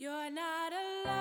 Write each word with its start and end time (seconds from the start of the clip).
You're 0.00 0.30
not 0.30 0.72
alone. 1.04 1.18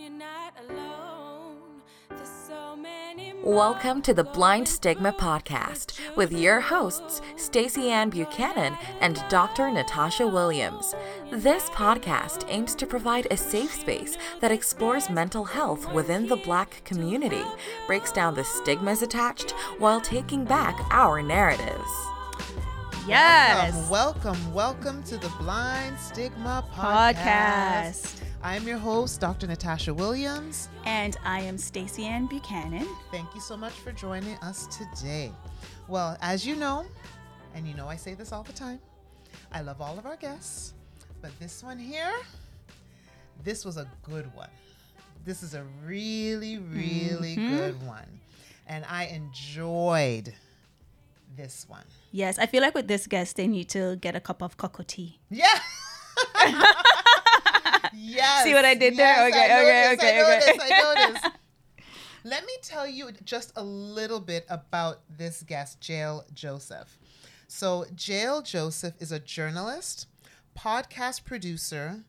You're 0.00 0.10
not 0.10 0.52
alone. 0.68 1.80
There's 2.08 2.28
so 2.28 2.74
many 2.74 3.34
Welcome 3.44 4.02
to 4.02 4.12
the 4.12 4.24
Blind 4.24 4.66
Stigma 4.66 5.12
Podcast 5.12 6.16
with 6.16 6.32
your 6.32 6.60
hosts, 6.60 7.20
Stacey 7.36 7.90
Ann 7.90 8.10
Buchanan 8.10 8.76
and 9.00 9.22
Dr. 9.28 9.70
Natasha 9.70 10.26
Williams. 10.26 10.96
This 11.30 11.70
podcast 11.70 12.46
aims 12.48 12.74
to 12.74 12.84
provide 12.84 13.28
a 13.30 13.36
safe 13.36 13.72
space 13.72 14.18
that 14.40 14.50
explores 14.50 15.08
mental 15.08 15.44
health 15.44 15.92
within 15.92 16.26
the 16.26 16.34
Black 16.34 16.82
community, 16.84 17.44
breaks 17.86 18.10
down 18.10 18.34
the 18.34 18.42
stigmas 18.42 19.02
attached 19.02 19.52
while 19.78 20.00
taking 20.00 20.44
back 20.44 20.76
our 20.90 21.22
narratives. 21.22 22.11
Yes. 23.06 23.74
Welcome, 23.90 24.22
welcome, 24.30 24.54
welcome 24.54 25.02
to 25.04 25.16
the 25.16 25.28
Blind 25.40 25.98
Stigma 25.98 26.64
Podcast. 26.72 27.14
Podcast. 27.14 28.22
I'm 28.44 28.66
your 28.66 28.78
host, 28.78 29.20
Dr. 29.20 29.46
Natasha 29.46 29.92
Williams. 29.92 30.68
And 30.84 31.16
I 31.24 31.40
am 31.40 31.58
Stacey 31.58 32.04
Ann 32.06 32.26
Buchanan. 32.26 32.86
Thank 33.10 33.34
you 33.34 33.40
so 33.40 33.56
much 33.56 33.72
for 33.72 33.90
joining 33.92 34.36
us 34.36 34.66
today. 34.68 35.32
Well, 35.88 36.16
as 36.20 36.46
you 36.46 36.54
know, 36.54 36.84
and 37.54 37.66
you 37.66 37.74
know 37.74 37.88
I 37.88 37.96
say 37.96 38.14
this 38.14 38.30
all 38.32 38.44
the 38.44 38.52
time, 38.52 38.78
I 39.52 39.62
love 39.62 39.80
all 39.80 39.98
of 39.98 40.06
our 40.06 40.16
guests, 40.16 40.74
but 41.20 41.30
this 41.40 41.62
one 41.62 41.78
here, 41.78 42.12
this 43.42 43.64
was 43.64 43.76
a 43.78 43.88
good 44.02 44.32
one. 44.34 44.50
This 45.24 45.42
is 45.42 45.54
a 45.54 45.64
really, 45.84 46.58
really 46.58 47.36
Mm-hmm. 47.36 47.56
good 47.56 47.86
one. 47.86 48.06
And 48.68 48.84
I 48.88 49.06
enjoyed 49.06 50.32
this 51.36 51.66
one. 51.68 51.84
Yes, 52.10 52.38
I 52.38 52.46
feel 52.46 52.62
like 52.62 52.74
with 52.74 52.88
this 52.88 53.06
guest, 53.06 53.36
they 53.36 53.46
need 53.46 53.68
to 53.70 53.96
get 53.96 54.14
a 54.16 54.20
cup 54.20 54.42
of 54.42 54.56
cocoa 54.56 54.82
tea. 54.86 55.20
Yeah. 55.30 55.46
yes. 57.94 58.44
See 58.44 58.54
what 58.54 58.64
I 58.64 58.74
did 58.74 58.96
there? 58.96 59.28
Yes, 59.28 59.32
Okay, 59.32 59.44
okay, 59.44 59.96
noticed, 59.96 60.04
okay, 60.04 60.18
I 60.18 60.22
okay. 60.22 60.52
noticed, 60.52 60.72
I 60.72 61.04
noticed. 61.10 61.26
Let 62.24 62.46
me 62.46 62.52
tell 62.62 62.86
you 62.86 63.10
just 63.24 63.52
a 63.56 63.62
little 63.64 64.20
bit 64.20 64.46
about 64.48 65.00
this 65.08 65.42
guest, 65.42 65.86
Jael 65.88 66.24
Joseph. 66.32 66.98
So, 67.48 67.84
Jael 67.98 68.42
Joseph 68.42 68.94
is 69.00 69.10
a 69.12 69.18
journalist, 69.18 70.06
podcast 70.56 71.24
producer, 71.24 72.04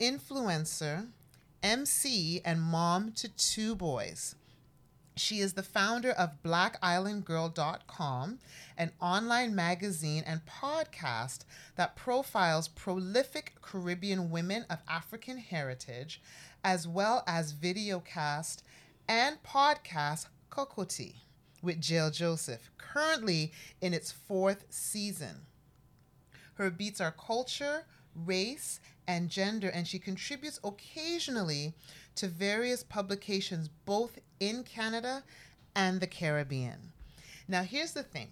influencer, 0.00 1.08
MC, 1.62 2.40
and 2.44 2.60
mom 2.60 3.12
to 3.12 3.28
two 3.28 3.76
boys. 3.76 4.34
She 5.14 5.40
is 5.40 5.52
the 5.52 5.62
founder 5.62 6.10
of 6.12 6.42
BlackIslandGirl.com, 6.42 8.38
an 8.78 8.92
online 9.00 9.54
magazine 9.54 10.24
and 10.26 10.40
podcast 10.46 11.40
that 11.76 11.96
profiles 11.96 12.68
prolific 12.68 13.56
Caribbean 13.60 14.30
women 14.30 14.64
of 14.70 14.78
African 14.88 15.36
heritage, 15.36 16.22
as 16.64 16.88
well 16.88 17.24
as 17.26 17.52
videocast 17.52 18.62
and 19.06 19.42
podcast 19.42 20.28
Cacoa 20.50 20.88
Tea 20.88 21.16
with 21.62 21.88
Jael 21.88 22.10
Joseph, 22.10 22.70
currently 22.78 23.52
in 23.80 23.92
its 23.92 24.10
fourth 24.10 24.64
season. 24.70 25.46
Her 26.54 26.70
beats 26.70 27.00
are 27.00 27.12
culture, 27.12 27.84
race, 28.14 28.80
and 29.06 29.28
gender, 29.28 29.68
and 29.68 29.86
she 29.86 29.98
contributes 29.98 30.60
occasionally 30.64 31.74
to 32.16 32.28
various 32.28 32.82
publications 32.82 33.68
both 33.84 34.18
in 34.40 34.64
Canada 34.64 35.22
and 35.74 36.00
the 36.00 36.06
Caribbean. 36.06 36.92
Now, 37.48 37.62
here's 37.62 37.92
the 37.92 38.02
thing 38.02 38.28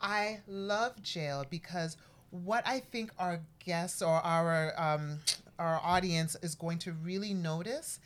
I 0.00 0.40
love 0.46 0.94
Jael 1.04 1.44
because 1.48 1.96
what 2.30 2.66
I 2.66 2.80
think 2.80 3.10
our 3.18 3.40
guests 3.64 4.02
or 4.02 4.14
our 4.14 4.72
um, 4.80 5.18
our 5.58 5.80
audience 5.82 6.36
is 6.42 6.54
going 6.54 6.78
to 6.78 6.92
really 6.92 7.34
notice 7.34 8.00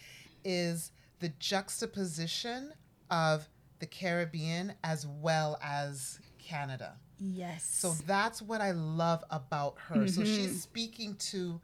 is 0.45 0.91
the 1.21 1.29
juxtaposition 1.39 2.73
of 3.11 3.49
the 3.79 3.87
Caribbean 3.87 4.75
as 4.83 5.07
well 5.07 5.59
as 5.63 6.19
Canada. 6.39 6.97
Yes. 7.19 7.65
So 7.65 7.93
that's 8.07 8.43
what 8.43 8.61
I 8.61 8.73
love 8.73 9.23
about 9.31 9.77
her. 9.89 10.09
So 10.09 10.25
she's 10.25 10.63
speaking 10.63 11.17
to 11.31 11.61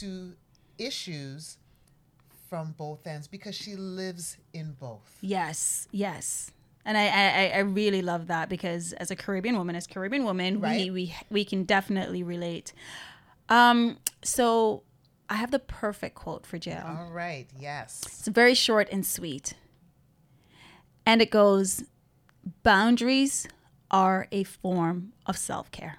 to 0.00 0.32
issues 0.78 1.58
from 2.48 2.72
both 2.78 3.06
ends 3.06 3.26
because 3.28 3.54
she 3.54 3.76
lives 3.76 4.36
in 4.52 4.72
both. 4.78 5.18
yes, 5.20 5.88
yes. 5.92 6.50
And 6.84 6.96
I, 6.96 7.06
I, 7.08 7.52
I 7.56 7.58
really 7.60 8.00
love 8.00 8.28
that 8.28 8.48
because 8.48 8.92
as 8.92 9.10
a 9.10 9.16
Caribbean 9.16 9.56
woman, 9.58 9.74
as 9.74 9.88
Caribbean 9.88 10.24
woman, 10.24 10.60
we, 10.60 10.66
Right. 10.68 10.92
we 10.92 11.14
we 11.30 11.44
can 11.44 11.64
definitely 11.64 12.22
relate. 12.22 12.72
Um, 13.48 13.98
so 14.22 14.84
I 15.28 15.34
have 15.34 15.50
the 15.50 15.58
perfect 15.58 16.14
quote 16.14 16.46
for 16.46 16.58
Jael. 16.58 16.86
All 16.86 17.10
right. 17.10 17.48
Yes. 17.58 18.02
It's 18.06 18.28
very 18.28 18.54
short 18.54 18.88
and 18.92 19.04
sweet. 19.04 19.54
And 21.04 21.20
it 21.20 21.30
goes 21.32 21.82
Boundaries 22.62 23.48
are 23.90 24.28
a 24.30 24.44
form 24.44 25.12
of 25.26 25.36
self 25.36 25.70
care. 25.72 25.98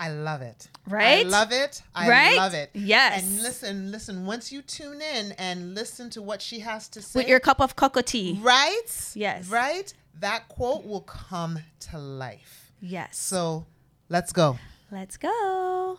I 0.00 0.10
love 0.10 0.42
it. 0.42 0.68
Right? 0.88 1.26
I 1.26 1.28
love 1.28 1.50
it. 1.52 1.82
I 1.94 2.08
Right? 2.08 2.36
love 2.36 2.54
it. 2.54 2.70
Yes. 2.74 3.22
And 3.22 3.42
listen, 3.42 3.90
listen, 3.90 4.26
once 4.26 4.52
you 4.52 4.62
tune 4.62 5.00
in 5.02 5.32
and 5.32 5.74
listen 5.74 6.08
to 6.10 6.22
what 6.22 6.40
she 6.40 6.60
has 6.60 6.88
to 6.90 7.02
say. 7.02 7.18
With 7.20 7.28
your 7.28 7.40
cup 7.40 7.60
of 7.60 7.74
cocoa 7.76 8.02
tea. 8.02 8.38
right? 8.40 9.12
Yes. 9.14 9.48
Right? 9.48 9.92
That 10.20 10.48
quote 10.48 10.84
will 10.86 11.00
come 11.02 11.58
to 11.90 11.98
life. 11.98 12.70
Yes. 12.80 13.18
So 13.18 13.66
let's 14.08 14.32
go. 14.32 14.58
Let's 14.90 15.16
go. 15.16 15.98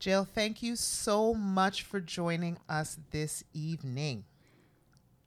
Jael, 0.00 0.24
thank 0.24 0.62
you 0.62 0.76
so 0.76 1.34
much 1.34 1.82
for 1.82 2.00
joining 2.00 2.58
us 2.68 2.98
this 3.10 3.42
evening. 3.52 4.24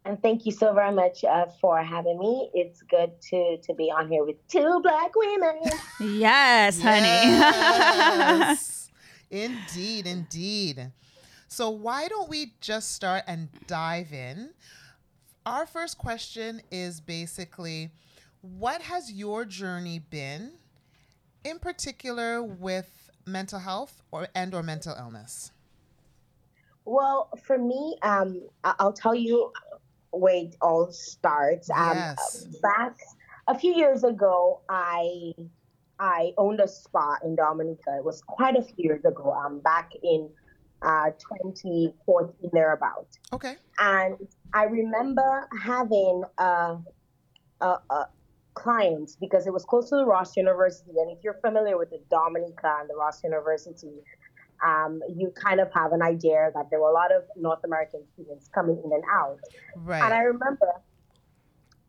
And 0.03 0.21
thank 0.21 0.45
you 0.45 0.51
so 0.51 0.73
very 0.73 0.91
much 0.91 1.23
uh, 1.23 1.45
for 1.59 1.81
having 1.83 2.17
me. 2.17 2.49
It's 2.53 2.81
good 2.81 3.21
to 3.29 3.57
to 3.57 3.73
be 3.73 3.91
on 3.91 4.09
here 4.09 4.25
with 4.25 4.45
two 4.47 4.79
black 4.81 5.15
women. 5.15 5.61
Yes, 5.99 6.81
honey. 6.81 7.05
Yes. 7.05 8.89
indeed, 9.29 10.07
indeed. 10.07 10.91
So, 11.47 11.69
why 11.69 12.07
don't 12.07 12.29
we 12.29 12.53
just 12.61 12.93
start 12.93 13.23
and 13.27 13.49
dive 13.67 14.11
in? 14.11 14.51
Our 15.45 15.67
first 15.67 15.97
question 15.97 16.61
is 16.71 16.99
basically 16.99 17.91
what 18.41 18.81
has 18.81 19.11
your 19.11 19.45
journey 19.45 19.99
been 19.99 20.53
in 21.43 21.59
particular 21.59 22.41
with 22.41 23.11
mental 23.27 23.59
health 23.59 24.01
or 24.11 24.27
and 24.33 24.55
or 24.55 24.63
mental 24.63 24.95
illness? 24.97 25.51
well, 26.85 27.29
for 27.43 27.57
me, 27.57 27.95
um, 28.01 28.41
I- 28.63 28.75
I'll 28.79 28.93
tell 28.93 29.15
you 29.15 29.51
where 30.11 30.35
it 30.35 30.55
all 30.61 30.91
starts. 30.91 31.69
Um, 31.69 31.97
Yes. 31.97 32.45
Back 32.61 32.97
a 33.47 33.57
few 33.57 33.73
years 33.75 34.03
ago, 34.03 34.61
I 34.69 35.33
I 35.99 36.31
owned 36.37 36.59
a 36.59 36.67
spa 36.67 37.17
in 37.23 37.35
Dominica. 37.35 37.95
It 37.97 38.03
was 38.03 38.21
quite 38.21 38.55
a 38.55 38.61
few 38.63 38.75
years 38.77 39.05
ago. 39.05 39.31
Um, 39.33 39.59
back 39.59 39.91
in 40.03 40.29
uh, 40.81 41.11
2014 41.11 42.49
thereabout. 42.53 43.07
Okay. 43.33 43.55
and 43.79 44.15
I 44.53 44.63
remember 44.63 45.47
having 45.61 46.23
a, 46.39 46.77
a, 47.61 47.65
a 47.89 48.09
client 48.55 49.11
because 49.21 49.45
it 49.47 49.53
was 49.53 49.63
close 49.63 49.89
to 49.89 49.95
the 49.97 50.05
Ross 50.05 50.35
University, 50.35 50.91
and 50.97 51.11
if 51.15 51.23
you're 51.23 51.39
familiar 51.41 51.77
with 51.77 51.91
the 51.91 52.01
Dominica 52.09 52.77
and 52.79 52.89
the 52.89 52.95
Ross 52.95 53.23
University, 53.23 53.93
um, 54.65 54.99
you 55.09 55.31
kind 55.35 55.59
of 55.59 55.69
have 55.73 55.91
an 55.91 56.01
idea 56.01 56.51
that 56.53 56.65
there 56.69 56.79
were 56.79 56.89
a 56.89 56.93
lot 56.93 57.11
of 57.15 57.23
North 57.35 57.59
American 57.63 58.03
students 58.13 58.49
coming 58.53 58.81
in 58.83 58.91
and 58.91 59.03
out. 59.11 59.39
And 60.05 60.13
I 60.13 60.19
remember 60.19 60.67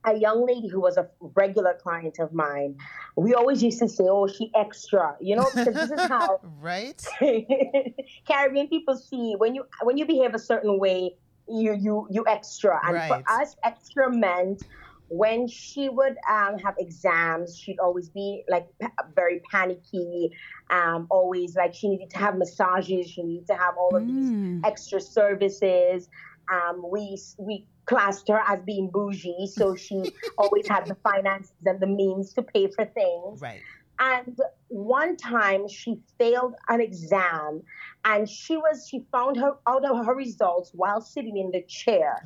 a 0.04 0.16
young 0.16 0.46
lady 0.46 0.68
who 0.68 0.80
was 0.80 0.96
a 0.96 1.08
regular 1.36 1.78
client 1.80 2.18
of 2.18 2.32
mine. 2.32 2.76
We 3.16 3.34
always 3.34 3.62
used 3.62 3.78
to 3.80 3.88
say, 3.88 4.04
"Oh, 4.04 4.26
she 4.26 4.50
extra," 4.54 5.16
you 5.20 5.36
know, 5.36 5.50
because 5.54 5.74
this 5.74 5.90
is 5.90 6.08
how 6.08 6.40
right? 6.60 7.00
Caribbean 8.26 8.68
people 8.68 8.96
see 8.96 9.34
when 9.36 9.54
you 9.54 9.64
when 9.82 9.96
you 9.96 10.06
behave 10.06 10.34
a 10.34 10.38
certain 10.38 10.78
way, 10.78 11.14
you 11.48 11.74
you 11.74 12.08
you 12.10 12.24
extra. 12.26 12.80
And 12.84 12.96
Right. 12.96 13.08
for 13.08 13.22
us, 13.40 13.54
extra 13.64 14.10
meant 14.10 14.62
when 15.12 15.46
she 15.46 15.90
would 15.90 16.16
um, 16.30 16.56
have 16.58 16.74
exams, 16.78 17.58
she'd 17.58 17.78
always 17.78 18.08
be 18.08 18.42
like 18.48 18.66
pa- 18.80 18.90
very 19.14 19.42
panicky. 19.50 20.30
Um, 20.70 21.06
always 21.10 21.54
like 21.54 21.74
she 21.74 21.88
needed 21.90 22.08
to 22.10 22.18
have 22.18 22.36
massages. 22.38 23.10
She 23.10 23.22
needed 23.22 23.46
to 23.48 23.54
have 23.54 23.74
all 23.78 23.94
of 23.94 24.06
these 24.06 24.30
Mm. 24.30 24.60
extra 24.64 25.00
services. 25.00 26.08
Um, 26.50 26.82
we 26.90 27.18
we 27.38 27.66
classed 27.84 28.28
her 28.28 28.40
as 28.48 28.60
being 28.64 28.90
bougie, 28.90 29.46
so 29.48 29.74
she 29.84 30.02
always 30.38 30.66
had 30.66 30.86
the 30.86 30.96
finances 31.02 31.52
and 31.66 31.78
the 31.78 31.86
means 31.86 32.32
to 32.34 32.42
pay 32.42 32.68
for 32.74 32.86
things. 32.86 33.42
Right. 33.42 33.60
And 33.98 34.38
one 34.68 35.16
time 35.18 35.68
she 35.68 36.00
failed 36.18 36.54
an 36.68 36.80
exam 36.80 37.62
and 38.06 38.26
she 38.28 38.56
was 38.56 38.88
she 38.88 39.04
found 39.12 39.36
her 39.36 39.52
out 39.68 39.84
of 39.84 40.06
her 40.06 40.14
results 40.14 40.70
while 40.74 41.02
sitting 41.02 41.36
in 41.36 41.50
the 41.52 41.62
chair, 41.68 42.24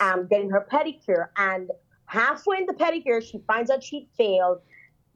Oh, 0.00 0.06
um, 0.06 0.28
getting 0.28 0.50
her 0.50 0.64
pedicure. 0.72 1.26
And 1.36 1.68
halfway 2.10 2.58
in 2.58 2.66
the 2.66 2.74
pedicure, 2.74 3.22
she 3.22 3.38
finds 3.46 3.70
out 3.70 3.82
she 3.82 4.08
failed 4.18 4.60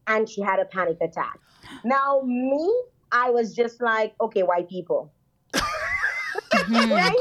and 0.06 0.28
she 0.28 0.40
had 0.40 0.60
a 0.60 0.64
panic 0.64 0.98
attack. 1.00 1.38
Now, 1.84 2.22
me, 2.24 2.72
I 3.10 3.30
was 3.30 3.54
just 3.54 3.80
like, 3.82 4.14
okay, 4.20 4.42
white 4.42 4.68
people. 4.68 5.12
right? 6.68 7.16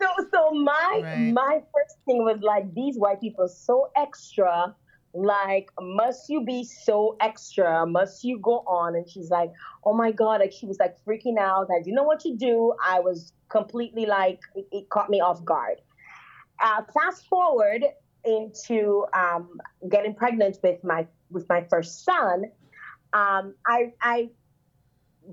So 0.00 0.06
so 0.32 0.50
my 0.52 1.00
Right. 1.02 1.32
my 1.32 1.62
first 1.72 1.96
thing 2.04 2.24
was 2.24 2.40
like 2.42 2.72
these 2.74 2.96
white 2.96 3.20
people 3.20 3.48
so 3.48 3.90
extra. 3.96 4.74
Like, 5.14 5.70
must 5.80 6.28
you 6.28 6.44
be 6.44 6.62
so 6.64 7.16
extra? 7.20 7.86
Must 7.86 8.22
you 8.22 8.38
go 8.38 8.58
on? 8.66 8.94
And 8.96 9.08
she's 9.08 9.30
like, 9.30 9.50
oh 9.84 9.94
my 9.94 10.12
god! 10.12 10.40
Like 10.40 10.52
she 10.52 10.66
was 10.66 10.78
like 10.78 10.96
freaking 11.06 11.38
out. 11.38 11.68
I 11.70 11.78
didn't 11.82 11.94
know 11.94 12.02
what 12.02 12.20
to 12.20 12.34
do. 12.34 12.74
I 12.84 13.00
was 13.00 13.32
completely 13.48 14.04
like 14.06 14.40
it, 14.54 14.66
it 14.72 14.88
caught 14.90 15.08
me 15.08 15.20
off 15.20 15.44
guard. 15.44 15.80
Uh, 16.60 16.82
fast 16.92 17.26
forward 17.28 17.84
into 18.26 19.06
um, 19.14 19.60
getting 19.88 20.14
pregnant 20.14 20.58
with 20.62 20.82
my 20.84 21.06
with 21.30 21.48
my 21.48 21.64
first 21.70 22.04
son. 22.04 22.44
Um, 23.12 23.54
I 23.66 23.92
I 24.00 24.30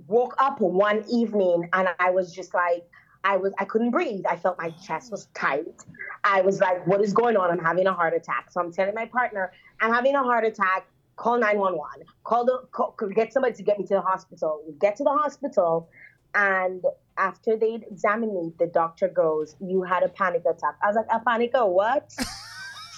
woke 0.08 0.36
up 0.40 0.60
one 0.60 1.04
evening 1.10 1.70
and 1.74 1.90
I 2.00 2.10
was 2.12 2.34
just 2.34 2.54
like, 2.54 2.86
I 3.24 3.38
was, 3.38 3.54
I 3.58 3.66
couldn't 3.66 3.92
breathe. 3.92 4.26
I 4.30 4.36
felt 4.36 4.58
my 4.58 4.72
chest 4.72 5.12
was 5.12 5.28
tight. 5.34 5.84
I 6.24 6.42
was 6.42 6.60
like, 6.60 6.86
what 6.88 7.02
is 7.02 7.14
going 7.14 7.38
on? 7.38 7.52
I'm 7.52 7.60
having 7.60 7.88
a 7.88 7.94
heart 7.94 8.14
attack. 8.14 8.52
So 8.52 8.60
I'm 8.60 8.72
telling 8.72 8.94
my 8.96 9.06
partner, 9.06 9.52
I'm 9.80 9.94
having 9.94 10.16
a 10.16 10.24
heart 10.24 10.46
attack. 10.46 10.88
Call 11.16 11.38
911. 11.38 12.08
Call 12.24 12.46
the, 12.46 12.64
call, 12.72 12.96
get 13.16 13.32
somebody 13.32 13.54
to 13.56 13.64
get 13.64 13.80
me 13.80 13.86
to 13.86 13.94
the 13.94 14.02
hospital. 14.02 14.64
Get 14.80 14.96
to 14.98 15.04
the 15.04 15.12
hospital. 15.12 15.90
And 16.34 16.84
after 17.18 17.56
they 17.56 17.76
examine 17.76 18.34
me, 18.34 18.52
the 18.58 18.66
doctor 18.66 19.08
goes, 19.08 19.56
you 19.62 19.84
had 19.84 20.02
a 20.02 20.10
panic 20.10 20.42
attack. 20.42 20.76
I 20.82 20.88
was 20.88 20.96
like, 20.96 21.06
a 21.12 21.20
panic? 21.20 21.52
What? 21.54 22.12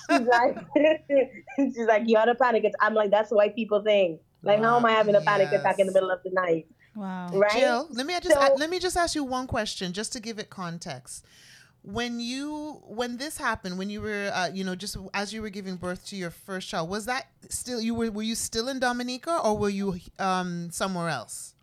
She's 0.10 0.28
like, 0.28 0.58
she's 1.58 1.78
like, 1.88 2.04
you 2.06 2.18
had 2.18 2.30
a 2.30 2.36
panic 2.36 2.64
attack. 2.64 2.76
I'm 2.80 2.94
like, 2.94 3.12
that's 3.12 3.32
what 3.32 3.38
white 3.38 3.56
people 3.56 3.82
think. 3.82 4.22
Like, 4.44 4.62
how 4.62 4.78
am 4.78 4.86
I 4.86 4.92
having 4.92 5.16
a 5.16 5.22
panic 5.22 5.52
attack 5.52 5.80
in 5.80 5.88
the 5.88 5.94
middle 5.94 6.12
of 6.12 6.22
the 6.24 6.30
night? 6.32 6.68
Wow. 6.96 7.30
Right? 7.34 7.54
Jael, 7.56 7.88
let 7.92 8.06
me 8.06 8.14
just 8.22 8.36
So- 8.36 8.56
let 8.56 8.70
me 8.70 8.80
just 8.80 8.96
ask 8.96 9.16
you 9.16 9.24
one 9.24 9.48
question, 9.48 9.92
just 9.92 10.14
to 10.14 10.20
give 10.20 10.40
it 10.40 10.50
context. 10.50 11.26
When 11.82 12.20
you 12.20 12.82
when 12.88 13.18
this 13.18 13.38
happened, 13.38 13.78
when 13.78 13.90
you 13.92 14.02
were 14.02 14.32
uh, 14.34 14.50
you 14.52 14.64
know 14.64 14.74
just 14.76 14.98
as 15.14 15.32
you 15.34 15.42
were 15.44 15.52
giving 15.52 15.76
birth 15.76 16.06
to 16.08 16.16
your 16.16 16.32
first 16.32 16.68
child, 16.70 16.90
was 16.90 17.06
that 17.06 17.28
still 17.50 17.80
you 17.80 17.94
were 17.94 18.10
were 18.10 18.24
you 18.24 18.34
still 18.34 18.70
in 18.70 18.80
Dominica 18.80 19.40
or 19.44 19.56
were 19.58 19.70
you 19.70 20.00
um 20.18 20.72
somewhere 20.72 21.10
else? 21.10 21.54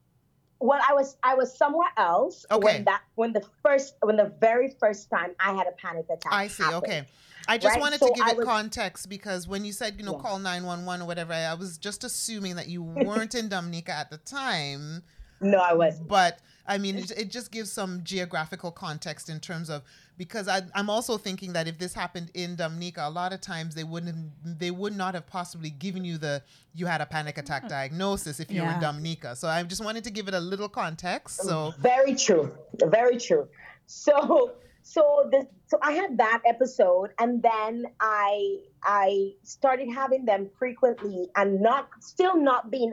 Well, 0.61 0.81
I 0.89 0.94
was 0.94 1.17
I 1.25 1.35
was 1.35 1.56
somewhere 1.56 1.89
else 1.97 2.47
Okay. 2.53 2.65
when 2.65 2.85
that 2.85 3.03
when 3.17 3.33
the 3.33 3.43
first 3.65 3.94
when 4.03 4.17
the 4.17 4.33
very 4.41 4.77
first 4.79 5.11
time 5.11 5.31
I 5.41 5.55
had 5.55 5.67
a 5.67 5.73
panic 5.73 6.05
attack. 6.05 6.33
I 6.33 6.47
see. 6.47 6.62
happened. 6.62 6.85
Okay. 6.85 7.03
I 7.49 7.59
just 7.59 7.75
Right, 7.75 7.81
wanted 7.81 8.00
so 8.00 8.09
to 8.09 8.15
give 8.15 8.27
I 8.27 8.31
it 8.31 8.37
was- 8.39 8.47
context 8.47 9.09
because 9.09 9.49
when 9.49 9.65
you 9.65 9.73
said, 9.73 9.94
you 9.99 10.05
know, 10.05 10.17
Yeah. 10.17 10.23
call 10.23 10.39
911 10.39 11.03
or 11.03 11.06
whatever, 11.06 11.33
I, 11.33 11.43
I 11.44 11.55
was 11.55 11.79
just 11.79 12.05
assuming 12.05 12.56
that 12.56 12.69
you 12.69 12.83
weren't 13.06 13.35
in 13.35 13.49
Dominica 13.49 13.93
at 13.93 14.11
the 14.11 14.19
time. 14.19 15.03
No, 15.41 15.59
I 15.59 15.75
wasn't. 15.75 16.09
But 16.09 16.39
I 16.67 16.79
mean, 16.79 16.97
it, 16.97 17.11
it 17.12 17.31
just 17.31 17.50
gives 17.50 17.73
some 17.73 18.03
geographical 18.05 18.71
context 18.71 19.29
in 19.29 19.41
terms 19.41 19.69
of 19.69 19.83
because 20.17 20.47
I, 20.47 20.62
I'm 20.75 20.89
also 20.89 21.19
thinking 21.19 21.53
that 21.55 21.67
if 21.67 21.79
this 21.79 21.93
happened 21.93 22.31
in 22.35 22.55
Dominica, 22.55 23.06
a 23.06 23.11
lot 23.11 23.33
of 23.33 23.41
times 23.41 23.75
they 23.75 23.83
wouldn't, 23.83 24.31
they 24.44 24.71
would 24.71 24.97
not 24.97 25.15
have 25.15 25.27
possibly 25.27 25.71
given 25.71 26.05
you 26.05 26.19
the 26.19 26.43
you 26.75 26.87
had 26.87 27.00
a 27.00 27.06
panic 27.06 27.35
hmm. 27.35 27.41
attack 27.41 27.69
diagnosis 27.69 28.39
if 28.39 28.50
you 28.50 28.62
were 28.62 28.69
in 28.69 28.81
Dominica. 28.81 29.35
So 29.35 29.49
I 29.49 29.62
just 29.65 29.85
wanted 29.85 30.05
to 30.05 30.11
give 30.11 30.29
it 30.29 30.35
a 30.35 30.41
little 30.41 30.69
context. 30.69 31.43
So 31.43 31.75
Very 31.79 32.15
true. 32.15 32.56
Very 32.85 33.19
true. 33.19 33.49
So 33.87 34.53
so 34.82 35.29
the 35.31 35.46
so 35.67 35.79
I 35.82 35.93
had 35.93 36.19
that 36.19 36.43
episode 36.44 37.11
and 37.19 37.43
then 37.43 37.87
I 38.00 38.58
I 38.82 39.32
started 39.43 39.88
having 39.93 40.25
them 40.25 40.50
frequently 40.58 41.29
and 41.37 41.61
not 41.61 41.88
still 42.00 42.37
not 42.37 42.70
being 42.70 42.93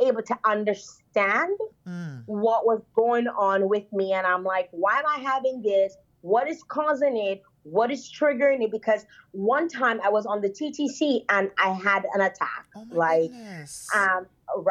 able 0.00 0.22
to 0.22 0.38
understand 0.44 1.56
mm, 1.86 2.22
what 2.26 2.66
was 2.66 2.82
going 2.94 3.28
on 3.28 3.68
with 3.68 3.92
me. 3.92 4.12
And 4.12 4.26
i'm 4.26 4.44
like 4.44 4.68
why 4.70 4.98
am 4.98 5.06
i 5.06 5.18
having 5.18 5.62
this? 5.62 5.96
What 6.20 6.48
is 6.48 6.62
causing 6.62 7.16
it? 7.16 7.42
What 7.64 7.90
is 7.90 8.10
triggering 8.10 8.62
it? 8.62 8.70
Because 8.70 9.04
one 9.32 9.68
time 9.68 10.00
i 10.04 10.08
was 10.08 10.26
on 10.26 10.40
the 10.40 10.50
ttc 10.50 11.24
and 11.28 11.50
i 11.58 11.70
had 11.70 12.04
an 12.14 12.20
attack. 12.20 12.66
Oh 12.76 12.86
like 12.90 13.30
goodness. 13.30 13.88
um 13.94 14.26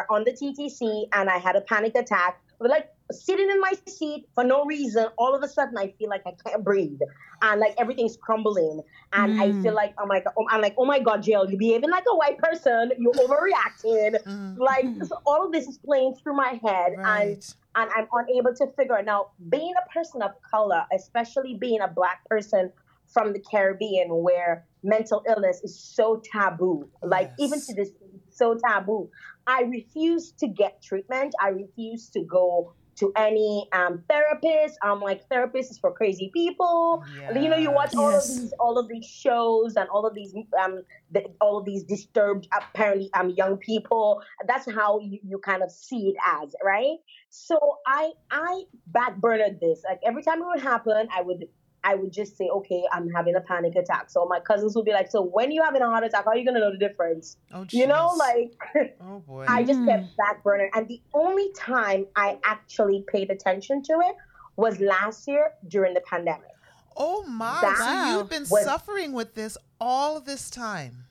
on 0.09 0.23
the 0.23 0.31
ttc 0.31 1.07
and 1.13 1.29
i 1.29 1.37
had 1.37 1.55
a 1.55 1.61
panic 1.61 1.95
attack. 1.95 2.39
But 2.59 2.69
like 2.69 2.89
sitting 3.13 3.49
in 3.49 3.59
my 3.61 3.73
seat 3.87 4.25
for 4.35 4.43
no 4.43 4.65
reason 4.65 5.07
all 5.17 5.33
of 5.35 5.43
a 5.43 5.47
sudden 5.47 5.77
i 5.77 5.87
feel 5.99 6.09
like 6.09 6.21
i 6.27 6.31
can't 6.45 6.63
breathe 6.63 6.99
and 7.41 7.59
like 7.61 7.73
everything's 7.77 8.17
crumbling 8.21 8.81
and 9.13 9.33
i 9.39 9.47
Mm. 9.49 9.61
feel 9.61 9.75
like 9.75 9.93
oh 9.99 10.05
my 10.05 10.19
god 10.19 10.33
i'm 10.49 10.61
like 10.61 10.75
oh 10.77 10.85
my 10.85 10.99
god 10.99 11.25
Jael 11.25 11.49
you're 11.49 11.59
behaving 11.59 11.89
like 11.89 12.03
a 12.09 12.15
white 12.15 12.37
person 12.39 12.91
you're 12.99 13.13
overreacting 13.13 14.15
Mhm, 14.25 14.55
like 14.57 14.85
so 15.03 15.17
all 15.25 15.45
of 15.45 15.51
this 15.51 15.67
is 15.67 15.77
playing 15.85 16.15
through 16.21 16.35
my 16.35 16.59
head 16.65 16.93
and 17.05 17.29
right. 17.31 17.55
and 17.75 17.89
I'm 17.95 18.07
unable 18.13 18.53
to 18.53 18.67
figure 18.77 18.97
it 18.97 18.99
out. 18.99 19.05
Now, 19.05 19.25
being 19.49 19.73
a 19.83 19.89
person 19.91 20.21
of 20.21 20.31
color, 20.53 20.83
especially 20.93 21.57
being 21.59 21.81
a 21.81 21.87
black 21.87 22.19
person 22.29 22.71
from 23.11 23.33
the 23.33 23.39
Caribbean, 23.49 24.09
where 24.09 24.67
mental 24.83 25.23
illness 25.27 25.59
is 25.63 25.79
so 25.95 26.21
taboo, 26.31 26.87
like 27.01 27.31
even 27.39 27.59
to 27.59 27.73
this, 27.75 27.89
so 28.29 28.55
taboo. 28.67 29.09
I 29.47 29.63
refuse 29.63 30.33
to 30.39 30.47
get 30.47 30.81
treatment. 30.83 31.33
I 31.41 31.49
refuse 31.49 32.09
to 32.11 32.23
go 32.23 32.75
to 32.95 33.11
any 33.15 33.67
um, 33.73 34.03
therapist. 34.09 34.77
I'm 34.81 35.01
like, 35.01 35.27
therapist 35.29 35.71
is 35.71 35.77
for 35.79 35.91
crazy 35.91 36.29
people. 36.33 37.03
You 37.41 37.49
know, 37.49 37.57
you 37.57 37.71
watch 37.71 37.95
all 37.95 38.13
of 38.13 38.27
these, 38.27 38.53
all 38.59 38.77
of 38.77 38.87
these 38.87 39.05
shows 39.05 39.75
and 39.75 39.89
all 39.89 40.05
of 40.05 40.13
these, 40.13 40.33
um, 40.61 40.83
the, 41.11 41.25
all 41.41 41.57
of 41.57 41.65
these 41.65 41.83
disturbed, 41.83 42.47
apparently, 42.57 43.09
um, 43.13 43.29
young 43.31 43.57
people. 43.57 44.21
That's 44.47 44.69
how 44.71 44.99
you, 44.99 45.19
you 45.23 45.39
kind 45.39 45.63
of 45.63 45.71
see 45.71 46.09
it 46.09 46.15
as, 46.25 46.55
right? 46.63 46.97
So 47.29 47.57
I, 47.87 48.11
I 48.29 48.63
backburnered 48.91 49.59
this. 49.59 49.83
Like 49.87 49.99
every 50.05 50.23
time 50.23 50.41
it 50.41 50.45
would 50.45 50.61
happen, 50.61 51.07
I 51.15 51.21
would, 51.21 51.47
I 51.85 51.95
would 51.95 52.13
just 52.13 52.37
say, 52.37 52.47
okay, 52.47 52.83
I'm 52.93 53.09
having 53.09 53.35
a 53.35 53.41
panic 53.41 53.75
attack. 53.75 54.09
So 54.09 54.25
my 54.25 54.39
cousins 54.39 54.75
would 54.75 54.85
be 54.85 54.93
like, 54.93 55.11
so 55.11 55.21
when 55.21 55.51
you 55.51 55.61
having 55.61 55.81
a 55.81 55.85
heart 55.89 56.05
attack, 56.05 56.23
how 56.25 56.31
are 56.31 56.37
you 56.37 56.45
gonna 56.45 56.59
know 56.61 56.71
the 56.71 56.77
difference? 56.77 57.37
Oh, 57.53 57.65
You 57.69 57.87
know, 57.87 58.11
like 58.17 58.53
oh 59.01 59.19
boy. 59.19 59.45
I 59.47 59.63
just 59.63 59.85
kept 59.85 60.15
back 60.17 60.43
burner. 60.43 60.69
And 60.73 60.87
the 60.87 61.01
only 61.13 61.51
time 61.53 62.05
I 62.15 62.37
actually 62.45 63.03
paid 63.07 63.29
attention 63.31 63.83
to 63.83 63.93
it 63.93 64.15
was 64.55 64.79
last 64.79 65.27
year 65.27 65.51
during 65.67 65.93
the 65.93 66.01
pandemic. 66.01 66.51
oh 66.95 67.23
my! 67.23 67.59
That 67.61 67.77
so 67.77 68.17
you've 68.17 68.29
been 68.29 68.45
was- 68.49 68.63
suffering 68.63 69.11
with 69.13 69.33
this 69.33 69.57
all 69.81 70.21
this 70.21 70.49
time. 70.49 71.05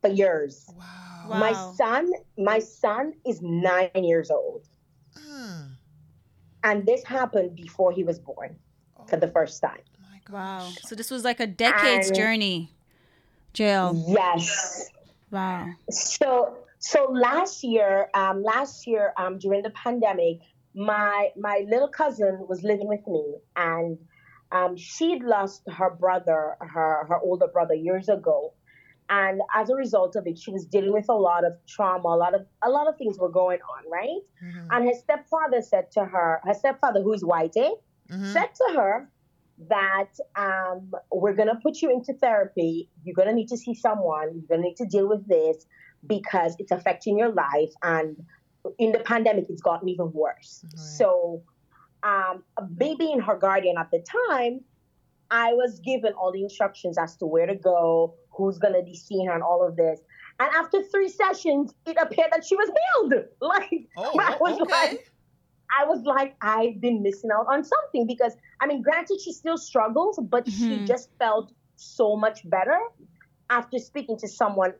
For 0.00 0.08
years. 0.08 0.66
Wow. 0.78 0.84
Wow. 1.28 1.38
My 1.38 1.52
son, 1.74 2.10
my 2.36 2.58
son 2.58 3.14
is 3.26 3.40
nine 3.42 3.90
years 3.94 4.30
old. 4.30 4.68
Mm. 5.18 5.70
And 6.62 6.86
this 6.86 7.02
happened 7.04 7.56
before 7.56 7.92
he 7.92 8.04
was 8.04 8.18
born 8.18 8.56
for 9.08 9.16
the 9.16 9.28
first 9.28 9.60
time. 9.60 9.80
Oh. 10.30 10.32
Wow. 10.32 10.68
So 10.82 10.94
this 10.94 11.10
was 11.10 11.24
like 11.24 11.40
a 11.40 11.46
decades 11.46 12.08
And- 12.08 12.16
journey. 12.16 12.70
Jael. 13.56 13.94
Yes. 14.08 14.90
Wow. 15.30 15.68
So 15.90 16.56
so 16.78 17.08
last 17.12 17.64
year, 17.64 18.08
um, 18.14 18.42
last 18.42 18.86
year, 18.86 19.12
um, 19.16 19.38
during 19.38 19.62
the 19.62 19.70
pandemic, 19.70 20.38
my 20.74 21.28
my 21.36 21.64
little 21.68 21.88
cousin 21.88 22.46
was 22.48 22.62
living 22.62 22.88
with 22.88 23.06
me, 23.06 23.36
and 23.56 23.98
um, 24.52 24.76
she'd 24.76 25.22
lost 25.22 25.62
her 25.70 25.90
brother, 25.90 26.56
her 26.60 27.04
her 27.08 27.18
older 27.22 27.46
brother, 27.46 27.74
years 27.74 28.08
ago, 28.08 28.52
and 29.08 29.40
as 29.54 29.70
a 29.70 29.74
result 29.76 30.16
of 30.16 30.26
it, 30.26 30.36
she 30.38 30.50
was 30.50 30.66
dealing 30.66 30.92
with 30.92 31.08
a 31.08 31.14
lot 31.14 31.44
of 31.44 31.52
trauma, 31.68 32.08
a 32.08 32.16
lot 32.16 32.34
of 32.34 32.44
a 32.64 32.70
lot 32.70 32.88
of 32.88 32.96
things 32.98 33.18
were 33.18 33.30
going 33.30 33.60
on, 33.60 33.90
right? 33.90 34.20
Mhm. 34.42 34.68
And 34.72 34.86
her 34.88 34.94
stepfather 34.94 35.62
said 35.62 35.90
to 35.92 36.04
her, 36.04 36.40
her 36.44 36.54
stepfather, 36.54 37.02
who 37.02 37.12
is 37.12 37.24
white, 37.24 37.56
eh, 37.56 37.70
Mhm. 38.10 38.32
said 38.32 38.48
to 38.54 38.74
her 38.74 39.08
that 39.68 40.10
um, 40.36 40.92
we're 41.12 41.32
going 41.34 41.48
to 41.48 41.56
put 41.62 41.80
you 41.80 41.90
into 41.90 42.12
therapy. 42.14 42.90
You're 43.04 43.14
going 43.14 43.28
to 43.28 43.34
need 43.34 43.48
to 43.48 43.56
see 43.56 43.74
someone. 43.74 44.30
You're 44.34 44.48
going 44.48 44.62
to 44.62 44.68
need 44.68 44.76
to 44.76 44.86
deal 44.86 45.08
with 45.08 45.26
this 45.28 45.66
because 46.06 46.56
it's 46.58 46.72
affecting 46.72 47.18
your 47.18 47.30
life. 47.32 47.70
And 47.82 48.16
in 48.78 48.92
the 48.92 48.98
pandemic, 49.00 49.46
it's 49.48 49.62
gotten 49.62 49.88
even 49.88 50.10
worse. 50.12 50.64
Right. 50.64 50.78
So, 50.78 51.42
um, 52.02 52.42
me 52.76 52.96
being 52.98 53.20
her 53.20 53.36
guardian 53.36 53.76
at 53.78 53.90
the 53.90 54.04
time, 54.28 54.60
I 55.30 55.54
was 55.54 55.80
given 55.80 56.12
all 56.14 56.32
the 56.32 56.42
instructions 56.42 56.98
as 56.98 57.16
to 57.16 57.26
where 57.26 57.46
to 57.46 57.54
go, 57.54 58.14
who's 58.30 58.58
going 58.58 58.74
to 58.74 58.82
be 58.82 58.94
seeing 58.94 59.26
her, 59.26 59.32
and 59.32 59.42
all 59.42 59.66
of 59.66 59.76
this. 59.76 60.00
And 60.40 60.50
after 60.54 60.82
three 60.82 61.08
sessions, 61.08 61.72
it 61.86 61.96
appeared 62.00 62.30
that 62.32 62.44
she 62.44 62.56
was 62.56 62.68
healed. 62.68 63.14
Like, 63.40 63.88
Oh, 63.96 64.18
I 64.20 64.36
was 64.40 64.60
okay. 64.60 64.70
like, 64.90 65.12
I 65.78 65.84
was 65.84 66.02
like, 66.04 66.36
I've 66.40 66.80
been 66.80 67.02
missing 67.02 67.30
out 67.30 67.46
on 67.48 67.64
something 67.64 68.06
because, 68.06 68.36
I 68.60 68.66
mean, 68.66 68.82
granted, 68.82 69.20
she 69.20 69.32
still 69.32 69.56
struggles, 69.58 70.18
but 70.22 70.48
she 70.48 70.80
Mhm. 70.80 70.86
just 70.86 71.10
felt 71.18 71.52
so 71.76 72.16
much 72.16 72.48
better 72.48 72.78
after 73.50 73.78
speaking 73.78 74.16
to 74.18 74.28
someone 74.28 74.74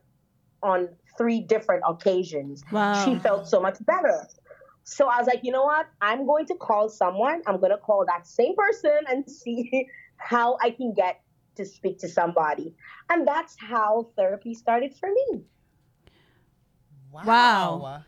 on 0.63 0.89
three 1.17 1.41
different 1.41 1.83
occasions. 1.87 2.63
Wow. 2.71 2.93
She 2.93 3.19
felt 3.19 3.47
so 3.47 3.59
much 3.61 3.77
better. 3.85 4.27
So 4.83 5.07
I 5.07 5.17
was 5.19 5.27
like, 5.27 5.43
you 5.43 5.51
know 5.51 5.63
what? 5.65 5.87
I'm 6.01 6.25
going 6.25 6.45
to 6.47 6.55
call 6.55 6.89
someone. 6.89 7.41
I'm 7.47 7.59
going 7.59 7.71
to 7.71 7.77
call 7.77 8.05
that 8.05 8.27
same 8.27 8.55
person 8.55 8.99
and 9.07 9.29
see 9.41 9.87
how 10.17 10.57
I 10.61 10.71
can 10.71 10.93
get 10.93 11.21
to 11.55 11.65
speak 11.65 11.99
to 11.99 12.07
somebody. 12.09 12.75
And 13.09 13.27
that's 13.27 13.55
how 13.59 14.11
therapy 14.15 14.53
started 14.53 14.93
for 14.95 15.09
me. 15.09 15.43
Wow. 17.11 17.25
Wow. 17.25 18.03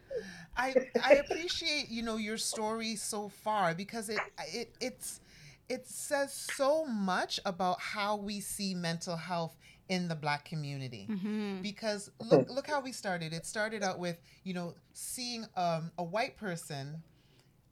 I 0.57 0.75
I 1.03 1.13
appreciate 1.15 1.89
you 1.89 2.03
know 2.03 2.17
your 2.17 2.37
story 2.37 2.95
so 2.95 3.29
far 3.29 3.73
because 3.75 4.09
it 4.09 4.19
it 4.53 4.75
it's 4.79 5.21
it 5.69 5.87
says 5.87 6.33
so 6.33 6.85
much 6.85 7.39
about 7.45 7.79
how 7.81 8.15
we 8.15 8.39
see 8.39 8.73
mental 8.73 9.17
health 9.17 9.57
in 9.89 10.07
the 10.07 10.15
black 10.15 10.45
community. 10.45 11.07
Mm-hmm. 11.09 11.61
because 11.61 12.11
look 12.19 12.49
look 12.49 12.67
how 12.67 12.81
we 12.81 12.91
started. 12.91 13.33
It 13.33 13.45
started 13.45 13.83
out 13.83 13.99
with 13.99 14.19
you 14.43 14.53
know 14.53 14.73
seeing 14.93 15.45
um, 15.55 15.91
a 15.97 16.03
white 16.03 16.37
person 16.37 17.03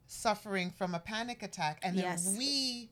suffering 0.08 0.70
from 0.70 0.94
a 0.94 1.00
panic 1.00 1.42
attack 1.42 1.80
and 1.82 1.98
then 1.98 2.18
we 2.38 2.90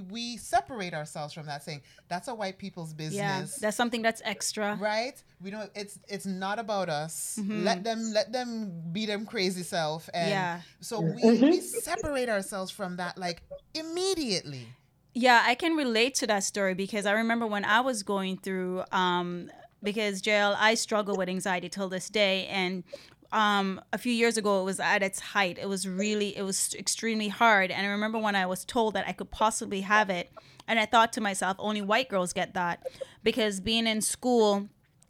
we 0.00 0.36
separate 0.36 0.94
ourselves 0.94 1.32
from 1.34 1.46
that 1.46 1.62
saying 1.62 1.82
that's 2.08 2.28
a 2.28 2.34
white 2.34 2.58
people's 2.58 2.92
business 2.92 3.16
Yeah, 3.16 3.44
that's 3.60 3.76
something 3.76 4.02
that's 4.02 4.22
extra. 4.24 4.76
right 4.80 5.22
we 5.40 5.50
don't 5.50 5.70
it's 5.74 5.98
it's 6.08 6.26
not 6.26 6.58
about 6.58 6.88
us 6.88 7.38
Mhm. 7.40 7.64
let 7.64 7.84
them 7.84 8.12
let 8.12 8.32
them 8.32 8.82
be 8.92 9.06
them 9.06 9.26
crazy 9.26 9.62
self 9.62 10.08
and 10.14 10.28
Yeah. 10.30 10.60
so 10.80 11.00
we, 11.00 11.22
we 11.42 11.60
separate 11.60 12.28
ourselves 12.28 12.70
from 12.70 12.96
that 12.96 13.16
like 13.18 13.42
immediately 13.74 14.66
Yeah, 15.14 15.42
I 15.44 15.54
can 15.56 15.74
relate 15.74 16.14
to 16.16 16.26
that 16.28 16.44
story 16.44 16.74
because 16.74 17.04
I 17.06 17.12
remember 17.12 17.46
when 17.46 17.64
I 17.64 17.80
was 17.80 18.02
going 18.04 18.36
through, 18.36 18.84
um, 18.92 19.50
because 19.82 20.24
Jael, 20.24 20.54
I 20.56 20.74
struggle 20.74 21.16
with 21.16 21.28
anxiety 21.28 21.68
till 21.68 21.88
this 21.88 22.08
day. 22.08 22.46
And 22.46 22.84
um, 23.32 23.80
a 23.92 23.98
few 23.98 24.12
years 24.12 24.36
ago, 24.36 24.60
it 24.60 24.64
was 24.64 24.80
at 24.80 25.02
its 25.02 25.20
height. 25.20 25.58
It 25.60 25.68
was 25.68 25.86
really, 25.86 26.36
it 26.36 26.42
was 26.42 26.74
extremely 26.74 27.28
hard. 27.28 27.70
And 27.70 27.86
I 27.86 27.90
remember 27.90 28.18
when 28.18 28.34
I 28.34 28.46
was 28.46 28.64
told 28.64 28.94
that 28.94 29.06
I 29.06 29.12
could 29.12 29.30
possibly 29.30 29.82
have 29.82 30.10
it. 30.10 30.30
And 30.66 30.78
I 30.78 30.86
thought 30.86 31.12
to 31.14 31.20
myself, 31.20 31.56
only 31.58 31.82
white 31.82 32.08
girls 32.08 32.32
get 32.32 32.54
that. 32.54 32.86
Because 33.22 33.60
being 33.60 33.86
in 33.86 34.00
school, 34.00 34.68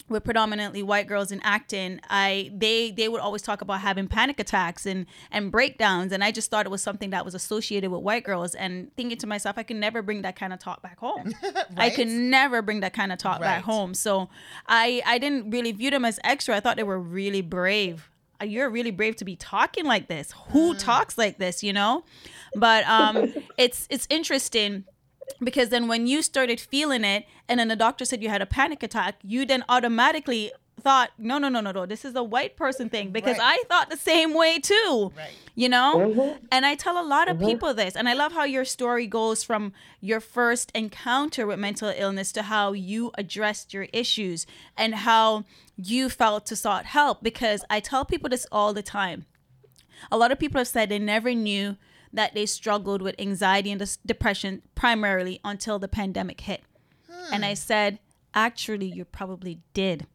with 0.09 0.25
predominantly 0.25 0.83
white 0.83 1.07
girls 1.07 1.31
in 1.31 1.41
acting, 1.43 2.00
I 2.09 2.50
they 2.55 2.91
they 2.91 3.09
would 3.09 3.21
always 3.21 3.43
talk 3.43 3.61
about 3.61 3.81
having 3.81 4.09
panic 4.09 4.41
attacks 4.41 4.87
and 4.87 5.07
and 5.31 5.50
breakdowns, 5.53 6.12
and 6.12 6.25
I 6.25 6.31
just 6.31 6.50
thought 6.50 6.67
it 6.67 6.71
was 6.71 6.83
something 6.83 7.11
that 7.11 7.25
was 7.25 7.35
associated 7.35 7.91
with 7.91 8.03
white 8.03 8.25
girls. 8.25 8.55
And 8.55 8.91
thinking 8.97 9.19
to 9.19 9.27
myself, 9.27 9.59
I 9.59 9.62
can 9.62 9.79
never 9.81 10.03
bring 10.03 10.23
that 10.23 10.37
kind 10.37 10.53
of 10.53 10.59
talk 10.59 10.83
back 10.83 10.99
home. 10.99 11.33
I 11.77 11.91
could 11.91 12.09
never 12.09 12.62
bring 12.62 12.81
that 12.81 12.93
kind 12.93 13.12
of 13.12 13.19
talk 13.19 13.41
Right. 13.41 13.47
back 13.47 13.65
home. 13.65 13.95
So 13.95 14.29
I 14.67 15.03
I 15.07 15.19
didn't 15.19 15.50
really 15.50 15.73
view 15.73 15.91
them 15.91 16.05
as 16.05 16.19
extra. 16.25 16.57
I 16.57 16.61
thought 16.61 16.77
they 16.77 16.83
were 16.85 16.99
really 16.99 17.43
brave. 17.43 18.11
Uh, 18.41 18.45
You're 18.45 18.71
really 18.71 18.93
brave 18.93 19.17
to 19.17 19.25
be 19.25 19.35
talking 19.37 19.85
like 19.85 20.07
this. 20.09 20.33
Who 20.50 20.75
Mm. 20.75 20.79
talks 20.79 21.19
like 21.19 21.38
this? 21.38 21.62
You 21.62 21.73
know, 21.73 22.05
but 22.55 22.85
um, 22.88 23.35
it's 23.59 23.87
it's 23.91 24.07
interesting 24.11 24.85
because 25.42 25.68
then 25.68 25.88
when 25.88 26.06
you 26.06 26.23
started 26.23 26.58
feeling 26.61 27.04
it 27.04 27.25
and 27.49 27.58
then 27.61 27.68
the 27.68 27.76
doctor 27.76 28.04
said 28.04 28.23
you 28.23 28.28
had 28.28 28.42
a 28.42 28.47
panic 28.47 28.82
attack 28.82 29.16
you 29.23 29.44
then 29.44 29.64
automatically 29.68 30.52
thought 30.80 31.11
no 31.18 31.38
no 31.38 31.49
no 31.49 31.61
no 31.61 31.73
no 31.73 31.85
this 31.87 32.04
is 32.04 32.14
a 32.14 32.23
white 32.23 32.56
person 32.56 32.88
thing 32.88 33.11
because 33.11 33.37
Right. 33.38 33.58
i 33.61 33.64
thought 33.68 33.90
the 33.90 33.97
same 33.97 34.32
way 34.32 34.61
too 34.61 35.12
Right. 35.16 35.30
you 35.56 35.68
know 35.68 35.94
Mm-hmm. 35.99 36.44
and 36.52 36.64
i 36.64 36.76
tell 36.76 37.00
a 37.00 37.06
lot 37.06 37.28
of 37.28 37.40
people 37.40 37.75
this 37.75 37.97
and 37.97 38.08
i 38.08 38.12
love 38.14 38.32
how 38.32 38.44
your 38.44 38.64
story 38.64 39.06
goes 39.08 39.42
from 39.42 39.73
your 40.00 40.20
first 40.20 40.70
encounter 40.76 41.47
with 41.49 41.58
mental 41.58 41.92
illness 41.97 42.30
to 42.32 42.42
how 42.42 42.73
you 42.73 43.11
addressed 43.18 43.75
your 43.75 43.88
issues 43.92 44.47
and 44.76 44.94
how 44.94 45.44
you 45.76 46.08
felt 46.08 46.47
to 46.47 46.54
sought 46.54 46.85
help 46.87 47.25
because 47.25 47.64
i 47.68 47.80
tell 47.80 48.04
people 48.04 48.28
this 48.30 48.47
all 48.52 48.73
the 48.73 48.82
time 48.82 49.26
a 50.12 50.16
lot 50.16 50.30
of 50.30 50.38
people 50.38 50.61
have 50.61 50.68
said 50.68 50.88
they 50.88 50.99
never 51.00 51.35
knew 51.35 51.76
that 52.12 52.35
they 52.35 52.47
struggled 52.47 53.03
with 53.03 53.15
anxiety 53.19 53.71
and 53.71 53.99
depression 54.05 54.62
primarily 54.75 55.41
until 55.45 55.79
the 55.79 55.88
pandemic 55.88 56.41
hit. 56.43 56.62
And 57.33 57.45
I 57.45 57.50
hmm. 57.50 57.57
said, 57.57 57.99
actually, 58.35 58.87
you 58.87 59.05
probably 59.05 59.61
did. 59.75 60.07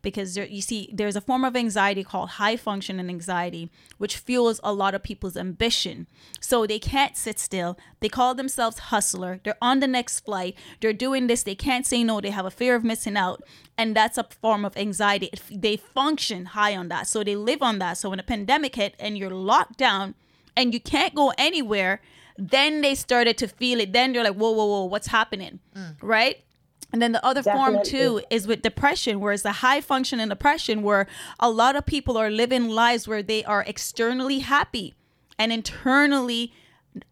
Because 0.00 0.34
there, 0.34 0.46
you 0.46 0.62
see, 0.62 0.90
there's 0.92 1.16
a 1.16 1.20
form 1.20 1.44
of 1.44 1.56
anxiety 1.56 2.04
called 2.04 2.30
high 2.30 2.56
functioning 2.56 3.08
anxiety, 3.08 3.68
which 3.98 4.16
fuels 4.16 4.60
a 4.62 4.72
lot 4.72 4.94
of 4.94 5.02
people's 5.02 5.36
ambition. 5.36 6.06
So 6.40 6.66
they 6.66 6.78
can't 6.78 7.16
sit 7.16 7.40
still. 7.40 7.76
They 8.00 8.08
call 8.08 8.34
themselves 8.34 8.78
hustler. 8.78 9.40
They're 9.42 9.56
on 9.60 9.80
the 9.80 9.88
next 9.88 10.20
flight. 10.20 10.56
They're 10.80 10.92
doing 10.92 11.26
this. 11.26 11.42
They 11.42 11.56
can't 11.56 11.86
say 11.86 12.04
no. 12.04 12.20
They 12.20 12.30
have 12.30 12.46
a 12.46 12.50
fear 12.50 12.76
of 12.76 12.84
missing 12.84 13.16
out. 13.16 13.42
And 13.76 13.96
that's 13.96 14.18
a 14.18 14.24
form 14.40 14.64
of 14.64 14.76
anxiety. 14.76 15.30
They 15.50 15.76
function 15.76 16.46
high 16.46 16.76
on 16.76 16.88
that. 16.88 17.08
So 17.08 17.24
they 17.24 17.34
live 17.34 17.62
on 17.62 17.78
that. 17.80 17.94
So 17.94 18.10
when 18.10 18.20
a 18.20 18.24
pandemic 18.24 18.76
hit 18.76 18.94
and 19.00 19.18
you're 19.18 19.30
locked 19.30 19.78
down, 19.78 20.14
and 20.56 20.72
you 20.74 20.80
can't 20.80 21.14
go 21.14 21.32
anywhere, 21.38 22.00
then 22.38 22.80
they 22.80 22.94
started 22.94 23.38
to 23.38 23.48
feel 23.48 23.80
it. 23.80 23.92
Then 23.92 24.12
they're 24.12 24.24
like, 24.24 24.34
whoa, 24.34 24.50
whoa, 24.50 24.66
whoa, 24.66 24.84
what's 24.84 25.08
happening? 25.08 25.60
Right? 26.00 26.44
And 26.92 27.00
then 27.00 27.12
the 27.12 27.24
other 27.24 27.42
form 27.42 27.74
too 27.84 28.20
is 28.30 28.46
with 28.46 28.60
depression, 28.62 29.18
where 29.20 29.32
it's 29.32 29.42
the 29.42 29.52
high 29.52 29.80
function 29.80 30.18
functioning 30.18 30.28
depression, 30.28 30.82
where 30.82 31.06
a 31.40 31.50
lot 31.50 31.74
of 31.76 31.86
people 31.86 32.18
are 32.18 32.30
living 32.30 32.68
lives 32.68 33.08
where 33.08 33.22
they 33.22 33.42
are 33.44 33.64
externally 33.66 34.40
happy 34.40 34.94
and 35.38 35.52
internally 35.52 36.52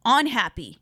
unhappy. 0.05 0.79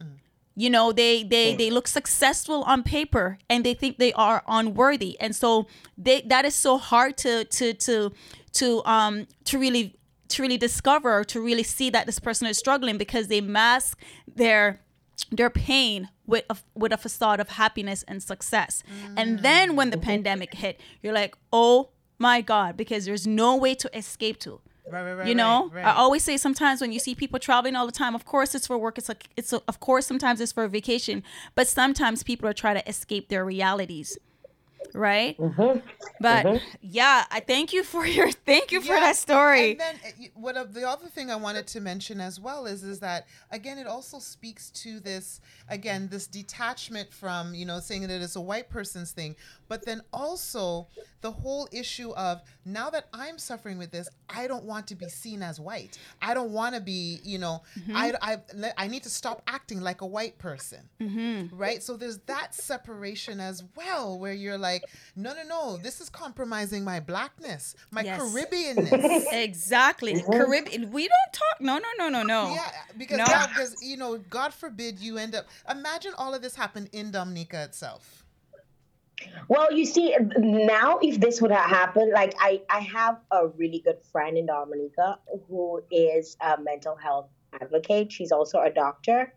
You 0.57 0.71
know, 0.71 0.91
they 0.91 1.23
they 1.23 1.55
they 1.55 1.71
look 1.71 1.87
successful 1.87 2.65
on 2.65 2.83
paper 2.83 3.39
and 3.49 3.65
they 3.65 3.75
think 3.75 3.99
they 3.99 4.13
are 4.15 4.43
unworthy. 4.49 5.17
And 5.21 5.37
so 5.37 5.69
they 5.97 6.23
that 6.23 6.45
is 6.45 6.57
so 6.57 6.79
hard 6.79 7.17
to 7.19 7.45
to 7.45 7.75
to 7.75 8.13
to 8.55 8.85
um 8.85 9.29
to 9.45 9.59
really 9.59 9.95
to 10.29 10.43
really 10.43 10.59
discover 10.59 11.19
or 11.19 11.25
to 11.25 11.41
really 11.41 11.63
see 11.63 11.91
that 11.91 12.07
this 12.07 12.19
person 12.19 12.47
is 12.47 12.59
struggling 12.59 12.99
because 12.99 13.29
they 13.29 13.41
mask 13.41 13.99
their 14.33 14.81
their 15.33 15.51
pain 15.51 16.09
with 16.27 16.45
a, 16.49 16.57
with 16.75 16.93
a 16.93 16.97
facade 16.97 17.41
of 17.41 17.49
happiness 17.51 18.05
and 18.07 18.23
success. 18.23 18.83
And 19.17 19.39
mm. 19.39 19.43
then 19.43 19.77
when 19.77 19.91
the 19.91 19.97
mm-hmm. 19.97 20.07
pandemic 20.07 20.55
hit, 20.55 20.81
you're 21.03 21.13
like, 21.13 21.37
"Oh 21.53 21.91
my 22.19 22.41
god," 22.41 22.77
because 22.77 23.05
there's 23.05 23.27
no 23.27 23.57
way 23.57 23.75
to 23.75 23.97
escape 23.97 24.39
to. 24.41 24.61
Right, 24.91 25.03
right, 25.03 25.15
right, 25.15 25.29
You 25.29 25.35
know, 25.35 25.71
right, 25.73 25.85
I 25.85 25.93
always 25.93 26.25
say 26.25 26.37
sometimes 26.37 26.81
when 26.81 26.93
you 26.93 26.99
see 26.99 27.15
people 27.15 27.39
traveling 27.39 27.77
all 27.77 27.85
the 27.85 27.93
time, 27.93 28.15
of 28.15 28.25
course 28.25 28.55
it's 28.55 28.67
for 28.67 28.79
work. 28.79 28.97
It's 28.97 29.09
like 29.09 29.29
it's 29.37 29.53
a, 29.53 29.61
of 29.69 29.81
course 29.81 30.07
sometimes 30.07 30.41
it's 30.41 30.53
for 30.53 30.65
a 30.65 30.69
vacation, 30.69 31.23
but 31.55 31.69
sometimes 31.69 32.23
people 32.23 32.49
are 32.49 32.55
trying 32.55 32.77
to 32.77 32.89
escape 32.89 33.29
their 33.29 33.45
realities, 33.45 34.17
right? 34.95 35.37
Mm-hmm. 35.39 35.81
But 36.21 36.47
mm-hmm. 36.47 36.65
yeah, 36.81 37.25
I 37.31 37.41
thank 37.41 37.73
you 37.73 37.83
for 37.83 38.07
your 38.07 38.31
thank 38.31 38.73
you 38.73 38.81
for 38.81 38.95
that 38.95 39.17
story. 39.17 39.73
And 39.73 39.81
then 39.81 39.95
eh, 40.05 40.09
uh, 40.09 40.29
what 40.35 40.57
of 40.57 40.75
the 40.75 40.89
other 40.89 41.07
thing 41.07 41.31
I 41.31 41.37
wanted 41.37 41.67
to 41.69 41.81
mention 41.81 42.21
as 42.21 42.41
well 42.41 42.67
is 42.67 42.83
is 42.83 43.01
that 43.01 43.27
again 43.51 43.79
it 43.79 43.87
also 43.87 44.19
speaks 44.19 44.71
to 44.71 45.01
this 45.01 45.41
again 45.69 46.09
this 46.09 46.27
detachment 46.27 47.13
from 47.13 47.55
you 47.55 47.67
know 47.67 47.81
saying 47.81 48.03
that 48.03 48.23
it's 48.23 48.37
a 48.37 48.41
white 48.41 48.69
person's 48.69 49.13
thing, 49.13 49.37
but 49.69 49.85
then 49.85 50.03
also 50.13 50.89
the 51.21 51.31
whole 51.31 51.69
issue 51.73 52.11
of 52.13 52.43
now 52.73 52.91
that 52.91 53.09
I'm 53.13 53.39
suffering 53.39 53.79
with 53.79 53.91
this, 53.91 54.09
I 54.29 54.47
don't 54.47 54.65
want 54.65 54.87
to 54.89 54.95
be 54.95 55.09
seen 55.09 55.43
as 55.43 55.61
white. 55.61 55.99
I 56.21 56.35
don't 56.35 56.51
want 56.51 56.75
to 56.75 56.81
be 56.81 57.21
you 57.25 57.39
know 57.39 57.63
mm-hmm. 57.79 57.97
I 57.97 58.13
I 58.23 58.73
I 58.77 58.89
need 58.89 59.03
to 59.05 59.11
stop 59.11 59.43
acting 59.47 59.81
like 59.81 60.01
a 60.01 60.07
white 60.07 60.39
person, 60.39 60.89
mm-hmm. 61.01 61.57
right? 61.57 61.83
So 61.83 61.97
there's 61.97 62.19
that 62.27 62.55
separation 62.55 63.41
as 63.41 63.63
well 63.77 64.19
where 64.19 64.33
you're 64.33 64.59
like 64.59 64.85
no 65.17 65.35
no 65.35 65.43
no 65.45 65.77
this 65.77 66.01
is 66.01 66.09
compromising 66.09 66.85
my 66.85 67.01
blackness, 67.01 67.75
my 67.91 68.03
Yes. 68.03 68.21
Caribbeanness. 68.21 69.25
Exactly. 69.33 70.15
Mm-hmm. 70.15 70.33
Caribbean. 70.33 70.91
We 70.91 71.09
don't 71.09 71.33
talk. 71.33 71.61
No, 71.61 71.79
no, 71.79 71.89
no, 71.99 72.09
no, 72.09 72.23
no. 72.23 72.55
Yeah, 72.55 72.71
because 72.97 73.19
No. 73.19 73.25
yeah, 73.29 73.47
because 73.47 73.83
you 73.83 73.97
know, 73.97 74.19
God 74.31 74.55
forbid 74.55 74.99
you 74.99 75.19
end 75.19 75.35
up. 75.35 75.47
Imagine 75.71 76.13
all 76.17 76.35
of 76.35 76.43
this 76.43 76.55
happened 76.55 76.89
in 76.93 77.11
Dominica 77.11 77.63
itself. 77.65 78.25
Well, 79.49 79.73
you 79.73 79.85
see, 79.85 80.15
now 80.37 80.99
if 81.01 81.21
this 81.21 81.41
would 81.41 81.51
have 81.51 81.69
happened, 81.69 82.13
like 82.13 82.35
I, 82.39 82.63
I 82.69 82.81
have 82.81 83.19
a 83.31 83.49
really 83.49 83.81
good 83.81 84.01
friend 84.13 84.37
in 84.37 84.47
Dominica 84.47 85.19
who 85.49 85.83
is 85.91 86.37
a 86.41 86.61
mental 86.61 86.97
health 86.97 87.29
advocate. 87.61 88.13
She's 88.13 88.31
also 88.31 88.61
a 88.61 88.71
doctor, 88.71 89.33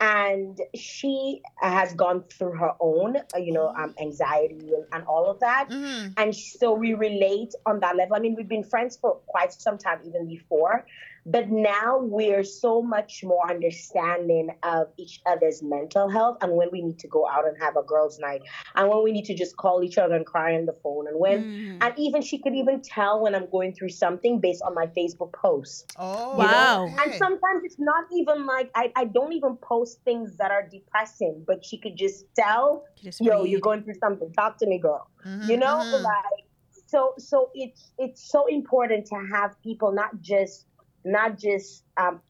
and 0.00 0.58
she 0.74 1.42
has 1.56 1.92
gone 1.94 2.24
through 2.32 2.52
her 2.52 2.72
own, 2.80 3.16
uh, 3.16 3.38
you 3.38 3.52
know, 3.52 3.68
um, 3.68 3.94
anxiety 4.00 4.72
and, 4.74 4.86
and 4.92 5.04
all 5.04 5.30
of 5.30 5.38
that. 5.40 5.68
Mm-hmm. 5.70 6.12
And 6.16 6.34
so 6.34 6.72
we 6.72 6.94
relate 6.94 7.54
on 7.66 7.80
that 7.80 7.96
level. 7.96 8.16
I 8.16 8.20
mean, 8.20 8.34
we've 8.34 8.48
been 8.48 8.64
friends 8.64 8.96
for 8.96 9.18
quite 9.26 9.52
some 9.52 9.78
time, 9.78 10.00
even 10.06 10.26
before, 10.26 10.86
but 11.24 11.48
now 11.50 11.98
we're 12.00 12.42
so 12.42 12.82
much 12.82 13.20
more 13.22 13.48
understanding 13.48 14.50
of 14.62 14.88
each 14.98 15.20
other's 15.26 15.62
mental 15.62 16.08
health 16.08 16.36
and 16.40 16.52
when 16.52 16.68
we 16.72 16.82
need 16.82 16.98
to 16.98 17.08
go 17.08 17.28
out 17.28 17.46
and 17.46 17.56
have 17.60 17.76
a 17.76 17.82
girls' 17.82 18.18
night 18.18 18.40
and 18.74 18.88
when 18.88 19.02
we 19.04 19.12
need 19.12 19.24
to 19.24 19.34
just 19.34 19.56
call 19.56 19.82
each 19.84 19.98
other 19.98 20.14
and 20.14 20.26
cry 20.26 20.54
on 20.54 20.66
the 20.66 20.72
phone 20.82 21.06
and 21.06 21.18
when 21.18 21.44
Mm. 21.44 21.78
and 21.80 21.94
even 21.98 22.22
she 22.22 22.38
could 22.38 22.54
even 22.54 22.80
tell 22.82 23.20
when 23.22 23.34
I'm 23.34 23.48
going 23.50 23.72
through 23.74 23.88
something 23.90 24.40
based 24.40 24.62
on 24.62 24.74
my 24.74 24.86
Facebook 24.86 25.32
post. 25.32 25.92
Oh, 25.98 26.36
Wow. 26.36 26.86
okay. 26.86 26.96
And 27.04 27.14
sometimes 27.14 27.62
it's 27.64 27.78
not 27.78 28.04
even 28.12 28.46
like 28.46 28.70
I, 28.74 28.92
I 28.96 29.04
don't 29.06 29.32
even 29.32 29.56
post 29.56 30.00
things 30.04 30.36
that 30.38 30.50
are 30.50 30.66
depressing, 30.68 31.44
but 31.46 31.64
she 31.64 31.78
could 31.78 31.96
just 31.96 32.24
tell, 32.34 32.84
Just 33.02 33.20
yo, 33.20 33.42
read. 33.42 33.50
you're 33.50 33.60
going 33.60 33.82
through 33.84 33.94
something. 34.02 34.32
Talk 34.32 34.58
to 34.58 34.66
me, 34.66 34.78
girl. 34.78 35.08
Mhm, 35.26 35.48
You 35.48 35.56
know, 35.58 35.84
mhm. 35.84 36.02
like 36.02 36.44
so 36.86 37.14
so 37.18 37.50
it's 37.54 37.92
it's 37.98 38.30
so 38.30 38.46
important 38.46 39.06
to 39.06 39.16
have 39.32 39.50
people 39.62 39.92
not 39.92 40.20
just 40.20 40.66
not 41.04 41.38
just 41.38 41.84
um 41.96 42.20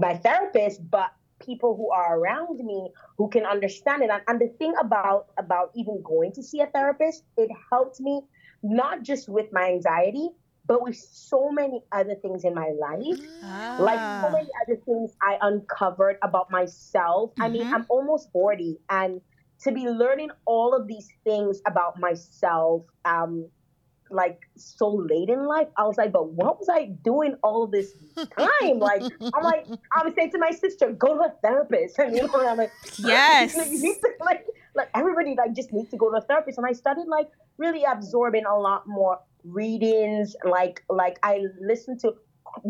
my 0.00 0.16
therapist, 0.16 0.80
but 0.90 1.10
people 1.40 1.76
who 1.76 1.90
are 1.90 2.18
around 2.18 2.58
me 2.58 2.90
who 3.18 3.28
can 3.28 3.44
understand 3.44 4.02
it. 4.02 4.10
And, 4.10 4.22
and 4.28 4.40
the 4.40 4.48
thing 4.58 4.74
about 4.80 5.26
about 5.38 5.70
even 5.74 6.02
going 6.02 6.32
to 6.32 6.42
see 6.42 6.60
a 6.60 6.66
therapist, 6.66 7.24
it 7.36 7.50
helped 7.72 8.00
me 8.00 8.22
not 8.62 9.02
just 9.02 9.28
with 9.28 9.46
my 9.52 9.68
anxiety, 9.70 10.30
but 10.66 10.82
with 10.82 10.96
so 10.96 11.50
many 11.50 11.82
other 11.92 12.14
things 12.22 12.44
in 12.44 12.54
my 12.54 12.72
life. 12.78 13.20
Like 13.78 14.00
so 14.20 14.28
Ah. 14.28 14.36
many 14.36 14.48
other 14.66 14.80
things 14.84 15.14
I 15.22 15.38
uncovered 15.40 16.16
about 16.22 16.50
myself. 16.50 17.32
I 17.40 17.48
mean, 17.48 17.64
Mhm. 17.64 17.72
I'm 17.72 17.86
almost 17.88 18.30
40 18.32 18.78
and 18.88 19.20
to 19.62 19.72
be 19.72 19.88
learning 19.88 20.30
all 20.46 20.74
of 20.74 20.86
these 20.86 21.08
things 21.24 21.60
about 21.66 21.98
myself, 21.98 22.82
um, 23.04 23.50
like 24.10 24.40
so 24.56 24.88
late 24.88 25.28
in 25.28 25.46
life, 25.46 25.68
I 25.76 25.84
was 25.84 25.96
like, 25.96 26.12
but 26.12 26.28
what 26.32 26.58
was 26.58 26.68
I 26.70 26.86
doing 27.04 27.36
all 27.42 27.66
this 27.66 27.92
time? 28.16 28.78
like, 28.78 29.02
I'm 29.20 29.42
like, 29.44 29.66
I 29.94 30.04
was 30.04 30.14
saying 30.14 30.30
to 30.32 30.38
my 30.38 30.50
sister, 30.50 30.92
go 30.92 31.14
to 31.16 31.20
a 31.24 31.32
therapist. 31.42 31.98
And 31.98 32.14
you 32.16 32.22
know, 32.22 32.46
I'm 32.48 32.56
like, 32.58 32.72
Yes. 32.98 33.54
you 33.70 33.80
need 33.80 33.96
to, 34.00 34.08
like, 34.24 34.46
like 34.74 34.88
everybody 34.94 35.34
like 35.36 35.54
just 35.54 35.72
needs 35.72 35.90
to 35.90 35.96
go 35.96 36.10
to 36.10 36.18
a 36.18 36.20
therapist. 36.22 36.58
And 36.58 36.66
I 36.66 36.72
started 36.72 37.06
like 37.08 37.28
really 37.58 37.84
absorbing 37.84 38.44
a 38.46 38.56
lot 38.58 38.86
more 38.86 39.18
readings. 39.44 40.36
Like, 40.44 40.82
like 40.88 41.18
I 41.22 41.42
listened 41.60 42.00
to. 42.00 42.14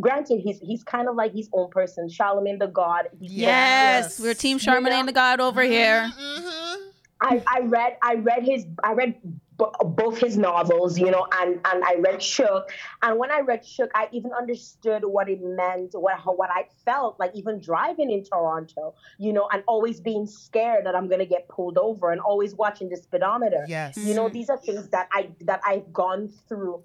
Granted, 0.01 0.41
he's 0.43 0.59
he's 0.61 0.83
kind 0.83 1.07
of 1.09 1.15
like 1.15 1.33
his 1.33 1.49
own 1.53 1.71
person, 1.71 2.09
Charlemagne 2.09 2.59
the 2.59 2.67
God. 2.67 3.09
He's 3.21 3.31
Yes, 3.31 4.19
Yes. 4.19 4.21
we're 4.21 4.35
Team 4.35 4.59
You 4.59 4.81
know? 4.81 5.07
The 5.07 5.13
God 5.13 5.39
over 5.39 5.63
here. 5.63 6.11
Mhm. 6.19 6.77
I, 7.21 7.43
I 7.47 7.61
read 7.61 7.97
I 8.03 8.15
read 8.17 8.43
his 8.43 8.67
I 8.83 8.93
read 8.93 9.15
b- 9.23 9.31
both 9.59 10.19
his 10.19 10.37
novels, 10.37 10.99
you 10.99 11.11
know, 11.11 11.27
and 11.41 11.61
and 11.65 11.85
I 11.85 11.97
read 11.99 12.23
Shook, 12.23 12.71
and 13.03 13.19
when 13.19 13.31
I 13.31 13.41
read 13.41 13.65
Shook, 13.65 13.91
I 13.95 14.09
even 14.13 14.33
understood 14.33 15.05
what 15.05 15.29
it 15.29 15.41
meant, 15.43 15.93
what 15.95 16.19
what 16.37 16.51
I 16.51 16.67
felt 16.85 17.19
like, 17.19 17.33
even 17.35 17.61
driving 17.61 18.11
in 18.11 18.25
Toronto, 18.25 18.95
you 19.19 19.33
know, 19.33 19.49
and 19.53 19.63
always 19.67 20.01
being 20.01 20.27
scared 20.27 20.87
that 20.87 20.95
I'm 20.95 21.09
gonna 21.09 21.27
get 21.27 21.49
pulled 21.49 21.79
over, 21.79 22.11
and 22.11 22.21
always 22.21 22.55
watching 22.55 22.89
the 22.89 22.97
speedometer. 22.97 23.65
Yes. 23.69 23.97
You 23.97 24.15
know, 24.15 24.29
these 24.29 24.51
are 24.51 24.59
things 24.59 24.89
that 24.89 25.09
I 25.13 25.31
that 25.43 25.61
I've 25.65 25.93
gone 25.93 26.29
through 26.49 26.83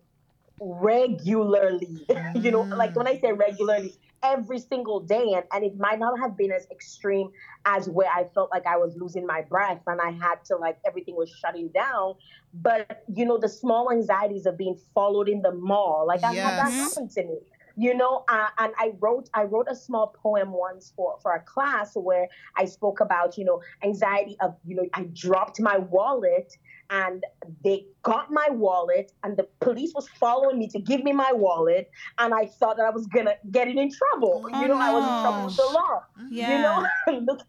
regularly. 0.61 2.05
you 2.35 2.51
know, 2.51 2.67
like 2.77 2.95
when 2.95 3.07
I 3.07 3.19
say 3.19 3.33
regularly, 3.33 3.95
every 4.23 4.59
single 4.59 4.99
day, 5.01 5.33
and, 5.33 5.43
and 5.51 5.65
it 5.65 5.73
might 5.77 5.99
not 5.99 6.19
have 6.19 6.37
been 6.37 6.51
as 6.51 6.67
extreme 6.71 7.29
as 7.65 7.89
where 7.89 8.09
I 8.09 8.25
felt 8.35 8.51
like 8.51 8.67
I 8.67 8.77
was 8.77 8.95
losing 8.95 9.25
my 9.25 9.41
breath 9.41 9.81
and 9.87 9.99
I 9.99 10.11
had 10.11 10.35
to 10.45 10.57
like 10.57 10.77
everything 10.85 11.15
was 11.15 11.31
shutting 11.31 11.69
down. 11.73 12.15
But 12.53 13.03
you 13.13 13.25
know, 13.25 13.39
the 13.39 13.49
small 13.49 13.91
anxieties 13.91 14.45
of 14.45 14.57
being 14.57 14.77
followed 14.93 15.29
in 15.29 15.41
the 15.41 15.51
mall, 15.53 16.05
like 16.07 16.23
I've 16.23 16.37
had 16.37 16.55
that 16.57 16.71
Yes. 16.71 16.79
happen 16.79 17.09
to 17.09 17.23
me. 17.25 17.39
You 17.77 17.95
know, 17.95 18.25
uh, 18.29 18.49
and 18.59 18.73
I 18.77 18.91
wrote 18.99 19.29
I 19.33 19.43
wrote 19.43 19.67
a 19.69 19.75
small 19.75 20.13
poem 20.21 20.51
once 20.51 20.93
for 20.95 21.17
for 21.23 21.33
a 21.33 21.41
class 21.41 21.93
where 21.95 22.27
I 22.57 22.65
spoke 22.65 22.99
about 22.99 23.37
you 23.37 23.45
know 23.45 23.61
anxiety 23.83 24.35
of 24.41 24.55
you 24.65 24.75
know 24.75 24.85
I 24.93 25.05
dropped 25.13 25.59
my 25.61 25.77
wallet 25.77 26.51
and 26.91 27.23
they 27.63 27.85
got 28.03 28.29
my 28.31 28.47
wallet 28.51 29.11
and 29.23 29.35
the 29.37 29.47
police 29.61 29.93
was 29.95 30.07
following 30.19 30.59
me 30.59 30.67
to 30.67 30.79
give 30.79 31.03
me 31.03 31.13
my 31.13 31.31
wallet 31.33 31.89
and 32.19 32.33
I 32.33 32.45
thought 32.45 32.77
that 32.77 32.85
I 32.85 32.89
was 32.91 33.07
gonna 33.07 33.35
get 33.49 33.67
it 33.67 33.77
in 33.77 33.89
trouble. 33.91 34.43
Oh, 34.45 34.61
you 34.61 34.67
know, 34.67 34.77
I 34.77 34.91
was 34.91 35.03
in 35.05 35.21
trouble 35.23 35.45
with 35.45 35.55
the 35.55 35.65
law. 35.73 36.03
Yeah. 36.29 36.85
You 37.07 37.21
know. 37.21 37.37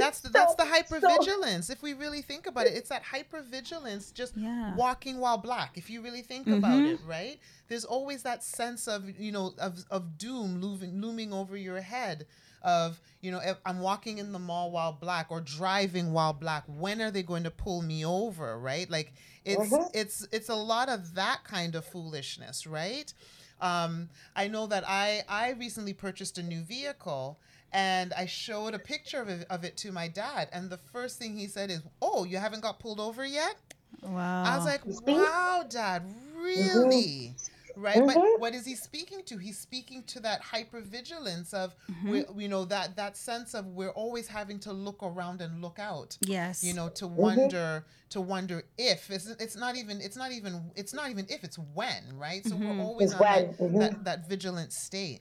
That's 0.00 0.20
the, 0.20 0.30
that's 0.30 0.54
the 0.54 0.62
hypervigilance. 0.62 1.68
if 1.70 1.82
we 1.82 1.92
really 1.92 2.22
think 2.22 2.46
about 2.46 2.64
it, 2.66 2.72
it's 2.72 2.88
that 2.88 3.02
hypervigilance 3.04 4.10
just 4.14 4.34
Yeah. 4.34 4.74
walking 4.74 5.18
while 5.18 5.36
black. 5.36 5.76
If 5.76 5.90
you 5.90 6.00
really 6.00 6.22
think 6.22 6.46
about 6.46 6.80
Mhm. 6.82 6.94
it, 6.94 7.00
right? 7.06 7.38
There's 7.68 7.84
always 7.84 8.22
that 8.22 8.42
sense 8.42 8.88
of 8.88 9.20
you 9.20 9.32
know 9.32 9.52
of 9.58 9.84
of 9.90 10.16
doom 10.16 10.62
looming 10.62 11.02
looming 11.02 11.32
over 11.34 11.58
your 11.58 11.82
head. 11.82 12.26
Of 12.62 13.00
you 13.20 13.30
know, 13.30 13.40
if 13.42 13.58
I'm 13.64 13.80
walking 13.80 14.18
in 14.18 14.32
the 14.32 14.38
mall 14.38 14.70
while 14.70 14.92
black 14.92 15.26
or 15.30 15.40
driving 15.40 16.12
while 16.12 16.32
black. 16.32 16.64
When 16.66 17.00
are 17.00 17.10
they 17.10 17.22
going 17.22 17.44
to 17.44 17.50
pull 17.50 17.82
me 17.82 18.04
over? 18.04 18.58
Right? 18.58 18.88
Like 18.90 19.12
it's 19.44 19.72
Mhm. 19.72 19.90
it's 19.94 20.26
it's 20.32 20.48
a 20.48 20.54
lot 20.54 20.88
of 20.88 21.14
that 21.14 21.44
kind 21.44 21.74
of 21.74 21.84
foolishness, 21.84 22.66
right? 22.66 23.12
Um, 23.60 24.10
I 24.34 24.48
know 24.48 24.66
that 24.66 24.84
I 24.86 25.22
I 25.28 25.50
recently 25.50 25.94
purchased 25.94 26.38
a 26.38 26.42
new 26.42 26.62
vehicle 26.62 27.38
and 27.72 28.12
I 28.12 28.26
showed 28.26 28.74
a 28.74 28.78
picture 28.78 29.20
of 29.20 29.28
it, 29.28 29.46
of 29.50 29.64
it 29.64 29.76
to 29.78 29.92
my 29.92 30.08
dad, 30.08 30.48
and 30.52 30.70
the 30.70 30.76
first 30.78 31.18
thing 31.18 31.36
he 31.36 31.46
said 31.46 31.70
is, 31.70 31.82
"Oh, 32.00 32.24
you 32.24 32.38
haven't 32.38 32.60
got 32.60 32.78
pulled 32.78 33.00
over 33.00 33.24
yet." 33.24 33.56
Wow. 34.02 34.42
I 34.44 34.56
was 34.56 34.64
like, 34.64 34.82
"Wow, 34.84 35.64
Dad, 35.68 36.02
really?" 36.36 37.34
Right, 37.76 37.96
but 38.06 38.16
Mhm. 38.16 38.40
what 38.40 38.54
is 38.54 38.64
he 38.64 38.74
speaking 38.74 39.22
to? 39.26 39.36
He's 39.36 39.58
speaking 39.58 40.02
to 40.04 40.20
that 40.20 40.40
hypervigilance 40.42 41.52
of, 41.52 41.74
Mm-hmm. 41.90 42.10
we, 42.10 42.24
you 42.44 42.48
know, 42.48 42.64
that 42.64 42.96
that 42.96 43.16
sense 43.16 43.54
of 43.54 43.66
we're 43.66 43.90
always 43.90 44.26
having 44.28 44.58
to 44.60 44.72
look 44.72 45.02
around 45.02 45.40
and 45.42 45.60
look 45.60 45.78
out 45.78 46.16
yes. 46.20 46.64
you 46.64 46.72
know 46.72 46.88
to 46.90 47.06
wonder 47.06 47.84
to 48.10 48.20
wonder 48.20 48.62
if 48.78 49.10
it's, 49.10 49.26
it's 49.26 49.56
not 49.56 49.76
even 49.76 50.00
it's 50.00 50.16
not 50.16 50.32
even 50.32 50.70
it's 50.74 50.94
not 50.94 51.10
even 51.10 51.26
if 51.28 51.44
it's 51.44 51.58
when 51.58 52.02
right 52.16 52.44
so 52.46 52.54
Mm-hmm. 52.54 52.78
we're 52.78 52.84
always 52.84 53.12
It's 53.12 53.20
on 53.20 53.26
that, 53.26 53.58
mhm. 53.58 53.78
that 53.80 54.04
that 54.04 54.28
vigilant 54.28 54.72
state 54.72 55.20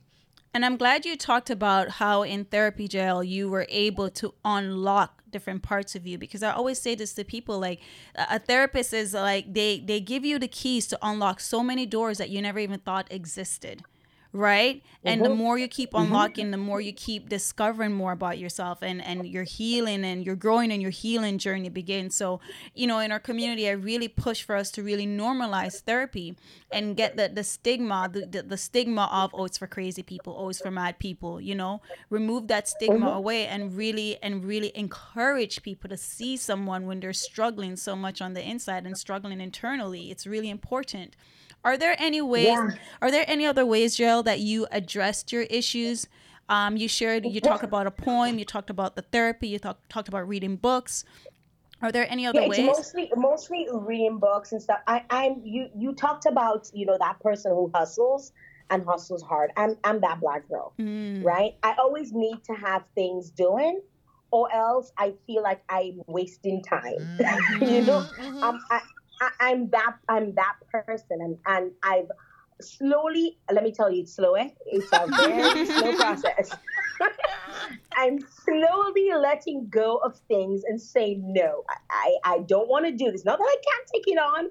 And 0.56 0.64
I'm 0.64 0.78
glad 0.78 1.06
you 1.06 1.18
talked 1.18 1.50
about 1.50 1.90
how 1.90 2.22
in 2.22 2.46
therapy 2.46 2.88
Jael 2.90 3.22
you 3.26 3.50
were 3.50 3.68
able 3.68 4.10
to 4.12 4.34
unlock 4.46 5.22
different 5.30 5.64
parts 5.64 5.96
of 5.96 6.08
you 6.08 6.18
because 6.18 6.44
I 6.44 6.54
always 6.54 6.80
say 6.80 6.96
this 6.96 7.14
to 7.16 7.26
people 7.26 7.60
like 7.60 7.82
a 8.16 8.40
therapist 8.40 8.94
is 8.94 9.14
like 9.14 9.54
they 9.54 9.82
they 9.82 10.00
give 10.00 10.24
you 10.24 10.40
the 10.40 10.48
keys 10.48 10.88
to 10.88 11.00
unlock 11.02 11.42
so 11.42 11.62
many 11.62 11.86
doors 11.86 12.20
that 12.20 12.30
you 12.30 12.42
never 12.42 12.60
even 12.60 12.80
thought 12.80 13.06
existed. 13.12 13.84
Right? 14.36 14.84
And 15.06 15.24
the 15.24 15.30
mm-hmm. 15.30 15.38
more 15.38 15.58
you 15.58 15.70
keep 15.70 15.92
mm-hmm. 15.92 16.08
unlocking, 16.08 16.52
the 16.52 16.58
more 16.58 16.82
you 16.82 16.92
keep 16.92 17.30
discovering 17.30 17.94
more 17.94 18.12
about 18.12 18.38
yourself 18.38 18.80
and 18.82 19.02
and 19.02 19.26
your 19.26 19.44
healing 19.44 20.04
and 20.04 20.26
your 20.26 20.36
growing 20.36 20.74
and 20.74 20.82
your 20.82 20.92
healing 20.92 21.38
journey 21.38 21.70
begins. 21.70 22.16
So, 22.16 22.42
you 22.74 22.86
know, 22.86 23.00
in 23.00 23.14
our 23.14 23.20
community, 23.20 23.70
I 23.70 23.72
really 23.72 24.10
push 24.10 24.44
for 24.44 24.58
us 24.58 24.72
to 24.72 24.84
really 24.84 25.08
normalize 25.08 25.80
therapy 25.80 26.36
and 26.70 26.98
get 26.98 27.16
the, 27.16 27.30
the 27.30 27.46
stigma, 27.46 28.10
the, 28.12 28.26
the, 28.26 28.44
the 28.44 28.58
stigma 28.58 29.08
of, 29.10 29.32
oh, 29.34 29.46
it's 29.46 29.58
for 29.58 29.68
crazy 29.68 30.04
people, 30.04 30.36
oh, 30.38 30.50
it's 30.50 30.60
for 30.60 30.72
mad 30.72 31.00
people, 31.00 31.40
you 31.40 31.56
know, 31.56 31.82
remove 32.10 32.50
that 32.50 32.68
stigma 32.68 33.06
mm-hmm. 33.06 33.18
away 33.18 33.48
and 33.48 33.78
really, 33.78 34.18
and 34.22 34.44
really 34.44 34.72
encourage 34.76 35.64
people 35.64 35.90
to 35.90 35.96
see 35.98 36.36
someone 36.36 36.88
when 36.88 37.00
they're 37.00 37.14
struggling 37.14 37.78
so 37.78 37.96
much 37.96 38.22
on 38.22 38.34
the 38.34 38.42
inside 38.42 38.86
and 38.86 38.98
struggling 38.98 39.40
internally. 39.40 40.12
It's 40.12 40.28
really 40.28 40.50
important. 40.50 41.16
Are 41.66 41.78
there 41.78 41.96
any 41.98 42.22
ways, 42.22 42.46
Yeah. 42.46 42.70
are 43.02 43.10
there 43.12 43.26
any 43.28 43.46
other 43.46 43.66
ways, 43.66 43.98
Jael, 44.00 44.22
that 44.24 44.40
you 44.40 44.68
addressed 44.72 45.34
your 45.34 45.42
issues? 45.44 46.08
Um, 46.48 46.78
you 46.78 46.88
shared, 46.88 47.26
you 47.26 47.42
talked 47.42 47.64
about 47.64 47.88
a 47.88 47.92
poem, 47.92 48.38
you 48.38 48.46
talked 48.46 48.70
about 48.70 48.96
the 48.96 49.02
therapy, 49.02 49.48
you 49.48 49.58
talk, 49.58 49.80
talked 49.90 50.08
about 50.08 50.28
reading 50.28 50.58
books. 50.58 51.04
Are 51.82 51.92
there 51.92 52.10
any 52.10 52.28
other 52.28 52.42
Yeah, 52.42 52.48
it's 52.48 52.58
ways? 52.60 52.66
mostly 52.68 53.12
mostly 53.16 53.68
reading 53.74 54.20
books 54.20 54.52
and 54.54 54.62
stuff. 54.62 54.80
I, 54.88 55.04
I'm 55.10 55.42
you 55.44 55.68
you 55.76 55.94
talked 55.94 56.26
about 56.26 56.70
you 56.74 56.86
know 56.86 56.98
that 57.00 57.20
person 57.20 57.52
who 57.52 57.70
hustles 57.76 58.32
and 58.70 58.86
hustles 58.86 59.22
hard. 59.24 59.52
I'm 59.58 59.76
I'm 59.84 60.00
that 60.02 60.20
black 60.22 60.48
girl, 60.48 60.74
Mm. 60.80 61.24
right? 61.24 61.54
I 61.64 61.76
always 61.78 62.14
need 62.14 62.44
to 62.46 62.54
have 62.54 62.84
things 62.96 63.30
doing, 63.30 63.82
or 64.32 64.52
else 64.54 64.92
I 64.98 65.16
feel 65.28 65.44
like 65.44 65.62
I'm 65.70 66.02
wasting 66.08 66.64
time. 66.64 67.10
you 67.62 67.82
know, 67.82 68.08
Mhm. 68.18 68.44
um, 68.44 68.60
I, 68.72 68.82
I, 69.40 69.50
I'm 69.52 69.70
that 69.72 69.96
I'm 70.10 70.34
that 70.36 70.56
person, 70.72 71.20
and 71.22 71.38
and 71.46 71.72
I've 71.84 72.10
slowly. 72.62 73.38
Let 73.52 73.64
me 73.64 73.72
tell 73.72 73.92
you, 73.92 74.02
it's 74.04 74.14
slow. 74.14 74.34
eh? 74.36 74.50
It's 74.66 74.88
a 74.94 75.08
very 75.08 75.66
slow 75.74 75.96
process. 75.96 76.52
I'm 77.98 78.20
slowly 78.44 79.10
letting 79.18 79.68
go 79.70 79.98
of 79.98 80.18
things 80.28 80.64
and 80.68 80.80
say 80.82 81.16
no. 81.22 81.64
I 81.70 82.16
I, 82.26 82.34
I 82.36 82.40
don't 82.40 82.70
want 82.70 82.86
to 82.86 82.92
do 82.92 83.12
this. 83.12 83.26
Not 83.26 83.40
that 83.40 83.46
I 83.46 83.56
can't 83.70 83.88
take 83.94 84.08
it 84.08 84.18
on, 84.20 84.50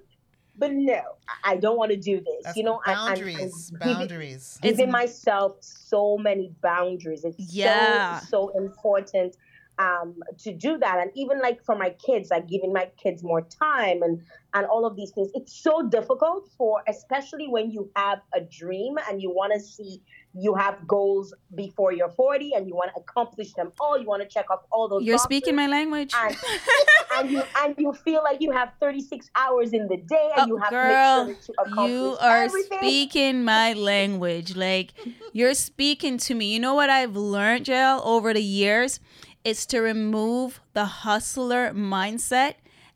but 0.57 0.73
no, 0.73 1.01
I 1.45 1.57
don't 1.57 1.77
want 1.77 1.91
to 1.93 1.97
do 1.97 2.21
this. 2.21 2.45
That's 2.45 2.57
you 2.57 2.65
know, 2.65 2.81
I- 2.87 2.93
I'm- 2.93 2.99
I'm 3.01 3.07
boundaries 3.15 3.71
giving- 3.71 3.95
boundaries 3.95 4.59
giving 4.63 4.91
myself 4.91 5.57
so 5.61 6.17
many 6.19 6.53
boundaries. 6.63 7.25
It's 7.25 7.37
Yeah. 7.53 8.19
so 8.21 8.27
so 8.27 8.59
important 8.59 9.37
um, 9.79 10.15
to 10.39 10.53
do 10.53 10.79
that, 10.79 10.99
and 11.01 11.11
even 11.15 11.41
like 11.41 11.65
for 11.65 11.77
my 11.77 11.91
kids, 11.91 12.31
like 12.31 12.49
giving 12.49 12.73
my 12.73 12.91
kids 13.03 13.23
more 13.23 13.43
time 13.43 14.03
and 14.03 14.21
and 14.55 14.67
all 14.67 14.87
of 14.87 14.95
these 14.97 15.11
things. 15.11 15.31
It's 15.35 15.53
so 15.53 15.89
difficult 15.89 16.49
for, 16.57 16.83
especially 16.89 17.49
when 17.49 17.71
you 17.73 17.91
have 17.97 18.21
a 18.33 18.41
dream 18.41 18.95
and 19.11 19.21
you 19.21 19.31
want 19.31 19.53
to 19.53 19.61
see 19.61 20.01
you 20.37 20.55
have 20.55 20.87
goals 20.87 21.33
before 21.55 21.93
you're 21.93 22.09
40 22.11 22.53
and 22.55 22.67
you 22.67 22.75
want 22.75 22.91
to 22.95 23.01
accomplish 23.01 23.53
them 23.55 23.73
all. 23.81 23.99
You 23.99 24.07
want 24.07 24.23
to 24.23 24.29
check 24.29 24.51
off 24.51 24.61
all 24.73 24.89
those. 24.89 25.03
You're 25.05 25.19
speaking 25.19 25.55
my 25.57 25.67
language. 25.67 26.13
and, 26.17 26.37
and 27.17 27.31
you 27.31 27.43
and 27.57 27.75
you 27.79 27.93
feel 27.93 28.23
like 28.23 28.41
you 28.41 28.51
have 28.53 28.73
36 28.81 29.29
hours 29.37 29.73
in 29.73 29.87
the 29.89 29.97
day 29.97 30.31
and 30.37 30.45
Oh, 30.45 30.47
you 30.47 30.57
have 30.59 30.71
girl, 30.71 31.27
to 31.27 31.33
sure 31.35 31.43
to 31.43 31.53
accomplish 31.63 31.91
you 31.91 32.17
are 32.21 32.45
everything. 32.45 32.79
speaking 32.79 33.45
my 33.45 33.73
language. 33.73 34.57
Like 34.57 34.93
you're 35.33 35.55
speaking 35.55 36.19
to 36.19 36.35
me. 36.35 36.53
You 36.53 36.61
know 36.61 36.75
what 36.75 36.91
I've 36.91 37.17
learned, 37.17 37.67
Jael, 37.69 38.03
over 38.05 38.33
the 38.35 38.43
years 38.43 39.01
is 39.45 39.67
to 39.67 39.81
remove 39.81 40.61
the 40.73 40.87
hustler 40.87 41.71
mindset 41.73 42.55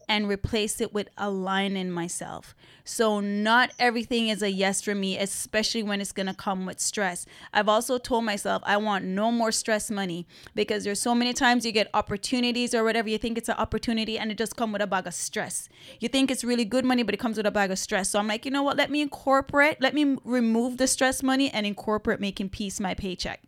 and 0.09 0.27
replace 0.27 0.81
it 0.81 0.95
with 0.95 1.09
aligning 1.19 1.91
myself. 1.91 2.55
So, 2.83 3.21
not 3.21 3.71
everything 3.79 4.29
is 4.29 4.41
a 4.41 4.51
yes 4.51 4.81
for 4.81 4.95
me, 4.95 5.19
especially 5.19 5.83
when 5.83 6.01
it's 6.01 6.13
to 6.13 6.35
come 6.35 6.65
with 6.65 6.81
stress. 6.81 7.27
I've 7.53 7.69
also 7.69 7.99
told 7.99 8.25
myself 8.25 8.63
I 8.65 8.79
want 8.79 9.05
no 9.05 9.31
more 9.31 9.53
stress 9.53 9.91
money 9.91 10.27
because 10.55 10.85
there's 10.85 11.01
so 11.01 11.15
many 11.15 11.35
times 11.35 11.67
you 11.67 11.73
get 11.73 11.91
opportunities 11.93 12.75
or 12.75 12.83
whatever. 12.83 13.11
You 13.11 13.19
think 13.19 13.37
it's 13.37 13.51
an 13.51 13.57
opportunity 13.57 14.19
and 14.19 14.33
it 14.33 14.39
just 14.39 14.57
come 14.57 14.73
with 14.73 14.81
a 14.81 14.87
bag 14.87 15.07
of 15.07 15.15
stress. 15.15 15.69
You 16.01 16.09
think 16.09 16.31
it's 16.31 16.43
really 16.43 16.65
good 16.65 16.87
money, 16.87 17.03
but 17.03 17.15
it 17.15 17.19
comes 17.19 17.37
with 17.37 17.47
a 17.47 17.51
bag 17.51 17.71
of 17.71 17.79
stress. 17.79 18.09
So, 18.09 18.19
I'm 18.19 18.27
like, 18.27 18.47
you 18.47 18.51
know 18.51 18.63
what? 18.63 18.79
Let 18.79 18.91
me 18.91 19.03
incorporate, 19.03 19.83
let 19.83 19.93
me 19.93 20.17
remove 20.25 20.79
the 20.79 20.87
stress 20.87 21.23
money 21.23 21.51
and 21.51 21.67
incorporate 21.67 22.21
making 22.21 22.49
peace 22.49 22.81
my 22.81 22.95
paycheck 22.95 23.48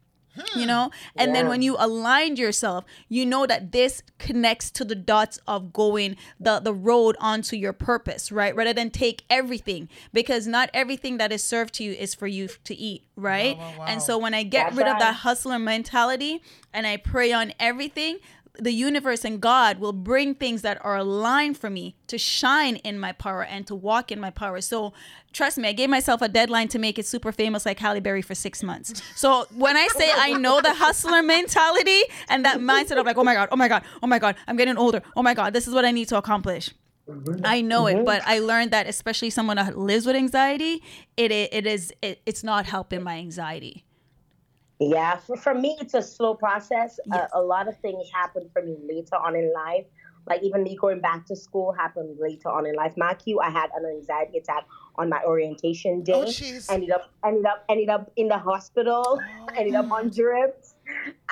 you 0.56 0.66
know? 0.66 0.90
And 1.16 1.34
then 1.34 1.48
when 1.48 1.62
you 1.62 1.76
aligned 1.78 2.38
yourself 2.38 2.84
you 3.08 3.26
know 3.26 3.46
that 3.46 3.72
this 3.72 4.02
connects 4.18 4.70
to 4.72 4.84
the 4.84 4.94
dots 4.94 5.38
of 5.46 5.72
going 5.72 6.16
the 6.38 6.60
the 6.60 6.74
road 6.74 7.16
onto 7.20 7.56
your 7.56 7.72
purpose 7.72 8.30
right? 8.32 8.54
Rather 8.54 8.72
than 8.72 8.90
take 8.90 9.24
everything 9.30 9.88
because 10.12 10.46
not 10.46 10.70
everything 10.72 11.18
that 11.18 11.32
is 11.32 11.42
served 11.42 11.74
to 11.74 11.84
you 11.84 11.92
is 11.92 12.14
for 12.14 12.26
you 12.26 12.48
to 12.64 12.74
eat 12.74 13.04
right? 13.16 13.56
Wow, 13.56 13.74
wow. 13.78 13.84
and 13.86 14.02
so 14.02 14.18
when 14.18 14.34
i 14.34 14.42
get 14.42 14.66
That's 14.66 14.76
rid 14.76 14.86
of 14.86 14.98
that 14.98 15.16
hustler 15.16 15.58
mentality 15.58 16.42
and 16.72 16.86
i 16.86 16.96
pray 16.96 17.32
on 17.32 17.52
everything 17.58 18.18
the 18.58 18.72
universe 18.72 19.24
and 19.24 19.40
God 19.40 19.78
will 19.78 19.92
bring 19.92 20.34
things 20.34 20.62
that 20.62 20.84
are 20.84 20.96
aligned 20.96 21.56
for 21.56 21.70
me 21.70 21.96
to 22.08 22.18
shine 22.18 22.76
in 22.76 22.98
my 22.98 23.12
power 23.12 23.44
and 23.44 23.66
to 23.66 23.74
walk 23.74 24.10
in 24.10 24.20
my 24.20 24.30
power. 24.30 24.60
So 24.60 24.92
trust 25.32 25.58
me, 25.58 25.68
I 25.68 25.72
gave 25.72 25.88
myself 25.88 26.22
a 26.22 26.28
deadline 26.28 26.68
to 26.68 26.78
make 26.78 26.98
it 26.98 27.06
super 27.06 27.32
famous 27.32 27.64
like 27.64 27.78
Halle 27.78 28.00
Berry 28.00 28.22
for 28.22 28.34
six 28.34 28.62
months. 28.62 29.02
So 29.14 29.46
when 29.54 29.76
I 29.76 29.86
say 29.88 30.10
I 30.14 30.32
know 30.32 30.60
the 30.60 30.74
hustler 30.74 31.22
mentality 31.22 32.02
and 32.28 32.44
that 32.44 32.58
mindset 32.58 32.98
of 32.98 33.06
like, 33.06 33.16
oh 33.16 33.24
my 33.24 33.34
God, 33.34 33.48
oh 33.52 33.56
my 33.56 33.68
God, 33.68 33.82
oh 34.02 34.06
my 34.06 34.18
God, 34.18 34.36
I'm 34.46 34.56
getting 34.56 34.76
older. 34.76 35.02
Oh 35.16 35.22
my 35.22 35.34
God, 35.34 35.52
this 35.52 35.68
is 35.68 35.74
what 35.74 35.84
I 35.84 35.90
need 35.90 36.08
to 36.08 36.16
accomplish. 36.16 36.70
I 37.44 37.60
know 37.60 37.86
it, 37.88 38.04
but 38.04 38.22
I 38.24 38.38
learned 38.38 38.70
that 38.70 38.86
especially 38.86 39.30
someone 39.30 39.56
that 39.56 39.76
lives 39.76 40.06
with 40.06 40.14
anxiety, 40.14 40.82
it 41.16 41.32
it, 41.32 41.52
it 41.52 41.66
is 41.66 41.92
it, 42.02 42.20
it's 42.24 42.44
not 42.44 42.66
helping 42.66 43.02
my 43.02 43.16
anxiety. 43.16 43.84
Yeah, 44.80 45.16
for, 45.16 45.36
for 45.36 45.54
me, 45.54 45.76
it's 45.80 45.94
a 45.94 46.02
slow 46.02 46.34
process. 46.34 46.98
Yes. 47.06 47.28
A, 47.34 47.38
a 47.38 47.42
lot 47.42 47.68
of 47.68 47.78
things 47.78 48.08
happen 48.12 48.48
for 48.52 48.62
me 48.62 48.76
later 48.88 49.16
on 49.16 49.36
in 49.36 49.52
life. 49.52 49.84
Like 50.26 50.42
even 50.42 50.62
me 50.62 50.76
going 50.76 51.00
back 51.00 51.26
to 51.26 51.36
school 51.36 51.72
happened 51.72 52.16
later 52.18 52.48
on 52.48 52.66
in 52.66 52.74
life. 52.74 52.94
Mark 52.96 53.26
you, 53.26 53.40
I 53.40 53.50
had 53.50 53.70
an 53.74 53.84
anxiety 53.84 54.38
attack 54.38 54.64
on 54.96 55.08
my 55.08 55.22
orientation 55.24 56.02
day. 56.02 56.12
Oh, 56.12 56.24
jeez. 56.24 56.70
ended 56.70 56.90
up 56.90 57.10
ended 57.24 57.46
up 57.46 57.64
ended 57.68 57.88
up 57.88 58.10
in 58.16 58.28
the 58.28 58.38
hospital. 58.38 59.20
ended 59.56 59.74
up 59.74 59.90
on 59.90 60.10
drips. 60.10 60.74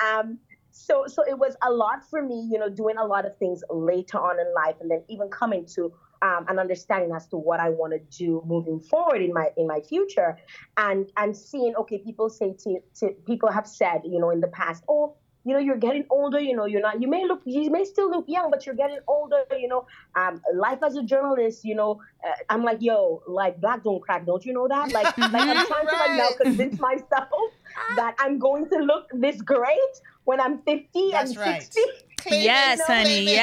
Um, 0.03 0.39
so 0.71 1.05
so 1.07 1.23
it 1.27 1.37
was 1.37 1.55
a 1.61 1.71
lot 1.71 2.07
for 2.09 2.21
me, 2.21 2.47
you 2.51 2.59
know, 2.59 2.69
doing 2.69 2.97
a 2.97 3.05
lot 3.05 3.25
of 3.25 3.37
things 3.37 3.63
later 3.69 4.19
on 4.19 4.39
in 4.39 4.53
life, 4.53 4.75
and 4.81 4.89
then 4.89 5.03
even 5.07 5.29
coming 5.29 5.65
to 5.75 5.93
um, 6.21 6.45
an 6.47 6.59
understanding 6.59 7.11
as 7.15 7.27
to 7.27 7.37
what 7.37 7.59
I 7.59 7.69
want 7.69 7.93
to 7.93 7.99
do 8.17 8.43
moving 8.45 8.79
forward 8.79 9.21
in 9.21 9.33
my 9.33 9.49
in 9.57 9.67
my 9.67 9.81
future, 9.81 10.37
and 10.77 11.11
and 11.17 11.35
seeing 11.35 11.75
okay, 11.75 11.97
people 11.99 12.29
say 12.29 12.53
to 12.63 12.79
to 12.99 13.09
people 13.25 13.51
have 13.51 13.67
said, 13.67 14.01
you 14.03 14.19
know, 14.19 14.29
in 14.29 14.41
the 14.41 14.47
past, 14.47 14.83
oh. 14.89 15.15
You 15.45 15.53
know, 15.53 15.59
you're 15.61 15.77
getting 15.77 16.05
older. 16.09 16.37
You 16.37 16.53
know, 16.53 16.65
you're 16.65 16.81
not. 16.81 17.01
You 17.01 17.07
may 17.07 17.25
look. 17.25 17.41
You 17.45 17.71
may 17.71 17.85
still 17.85 18.11
look 18.11 18.25
young, 18.27 18.51
but 18.51 18.65
you're 18.65 18.75
getting 18.75 18.99
older. 19.07 19.45
You 19.57 19.69
know, 19.69 19.87
um, 20.13 20.41
life 20.53 20.79
as 20.85 20.97
a 20.97 21.01
journalist. 21.01 21.63
You 21.63 21.75
know, 21.75 22.01
uh, 22.27 22.33
I'm 22.49 22.65
like, 22.65 22.79
yo, 22.81 23.23
like 23.25 23.59
black 23.61 23.81
don't 23.85 24.01
crack. 24.01 24.25
Don't 24.25 24.45
you 24.45 24.51
know 24.51 24.67
that? 24.67 24.91
Like, 24.93 25.17
like 25.17 25.33
I'm 25.33 25.65
trying 25.65 25.87
to 25.87 25.95
like 25.95 26.17
now 26.17 26.29
convince 26.41 26.77
myself 26.77 27.29
that 27.95 28.15
I'm 28.19 28.37
going 28.37 28.69
to 28.69 28.79
look 28.79 29.07
this 29.13 29.41
great 29.41 30.01
when 30.25 30.39
I'm 30.39 30.59
50 30.61 31.11
That's 31.11 31.31
and 31.31 31.39
right. 31.39 31.63
60. 31.63 31.81
Claim 32.17 32.39
it, 32.41 32.43
Yes, 32.43 32.81
honey, 32.85 33.33
it, 33.33 33.41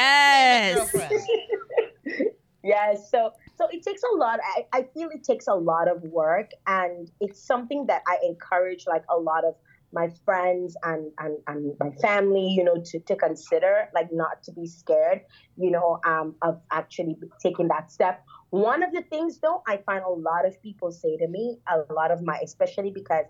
claim 0.93 1.03
it, 1.05 1.21
yes. 2.05 2.27
Yes, 2.67 3.11
so 3.11 3.31
so 3.57 3.69
it 3.71 3.83
takes 3.83 4.03
a 4.03 4.17
lot. 4.17 4.41
I, 4.57 4.65
I 4.79 4.83
feel 4.93 5.09
it 5.13 5.23
takes 5.25 5.47
a 5.47 5.55
lot 5.55 5.89
of 5.89 6.03
work, 6.03 6.51
and 6.67 7.09
it's 7.21 7.47
something 7.47 7.87
that 7.87 8.03
I 8.09 8.19
encourage 8.25 8.85
like 8.87 9.05
a 9.09 9.17
lot 9.17 9.45
of 9.45 9.55
my 9.93 10.09
friends 10.25 10.77
and 10.83 11.13
and, 11.19 11.39
and 11.47 11.73
my 11.81 11.91
family, 12.03 12.49
you 12.49 12.65
know, 12.65 12.77
to, 12.85 12.99
to 13.01 13.17
consider, 13.17 13.89
like 13.95 14.09
not 14.13 14.43
to 14.45 14.53
be 14.53 14.67
scared, 14.67 15.21
you 15.57 15.71
know, 15.71 16.01
um, 16.05 16.35
of 16.43 16.61
actually 16.73 17.17
taking 17.43 17.69
that 17.69 17.93
step. 17.93 18.25
One 18.51 18.83
of 18.83 18.93
the 18.93 19.03
things 19.03 19.39
though, 19.41 19.63
I 19.69 19.79
find 19.87 20.03
a 20.05 20.11
lot 20.11 20.47
of 20.47 20.61
people 20.63 20.91
say 20.91 21.17
to 21.19 21.29
me, 21.29 21.59
a 21.69 21.93
lot 21.93 22.11
of 22.11 22.21
my, 22.23 22.39
especially 22.43 22.91
because 22.91 23.27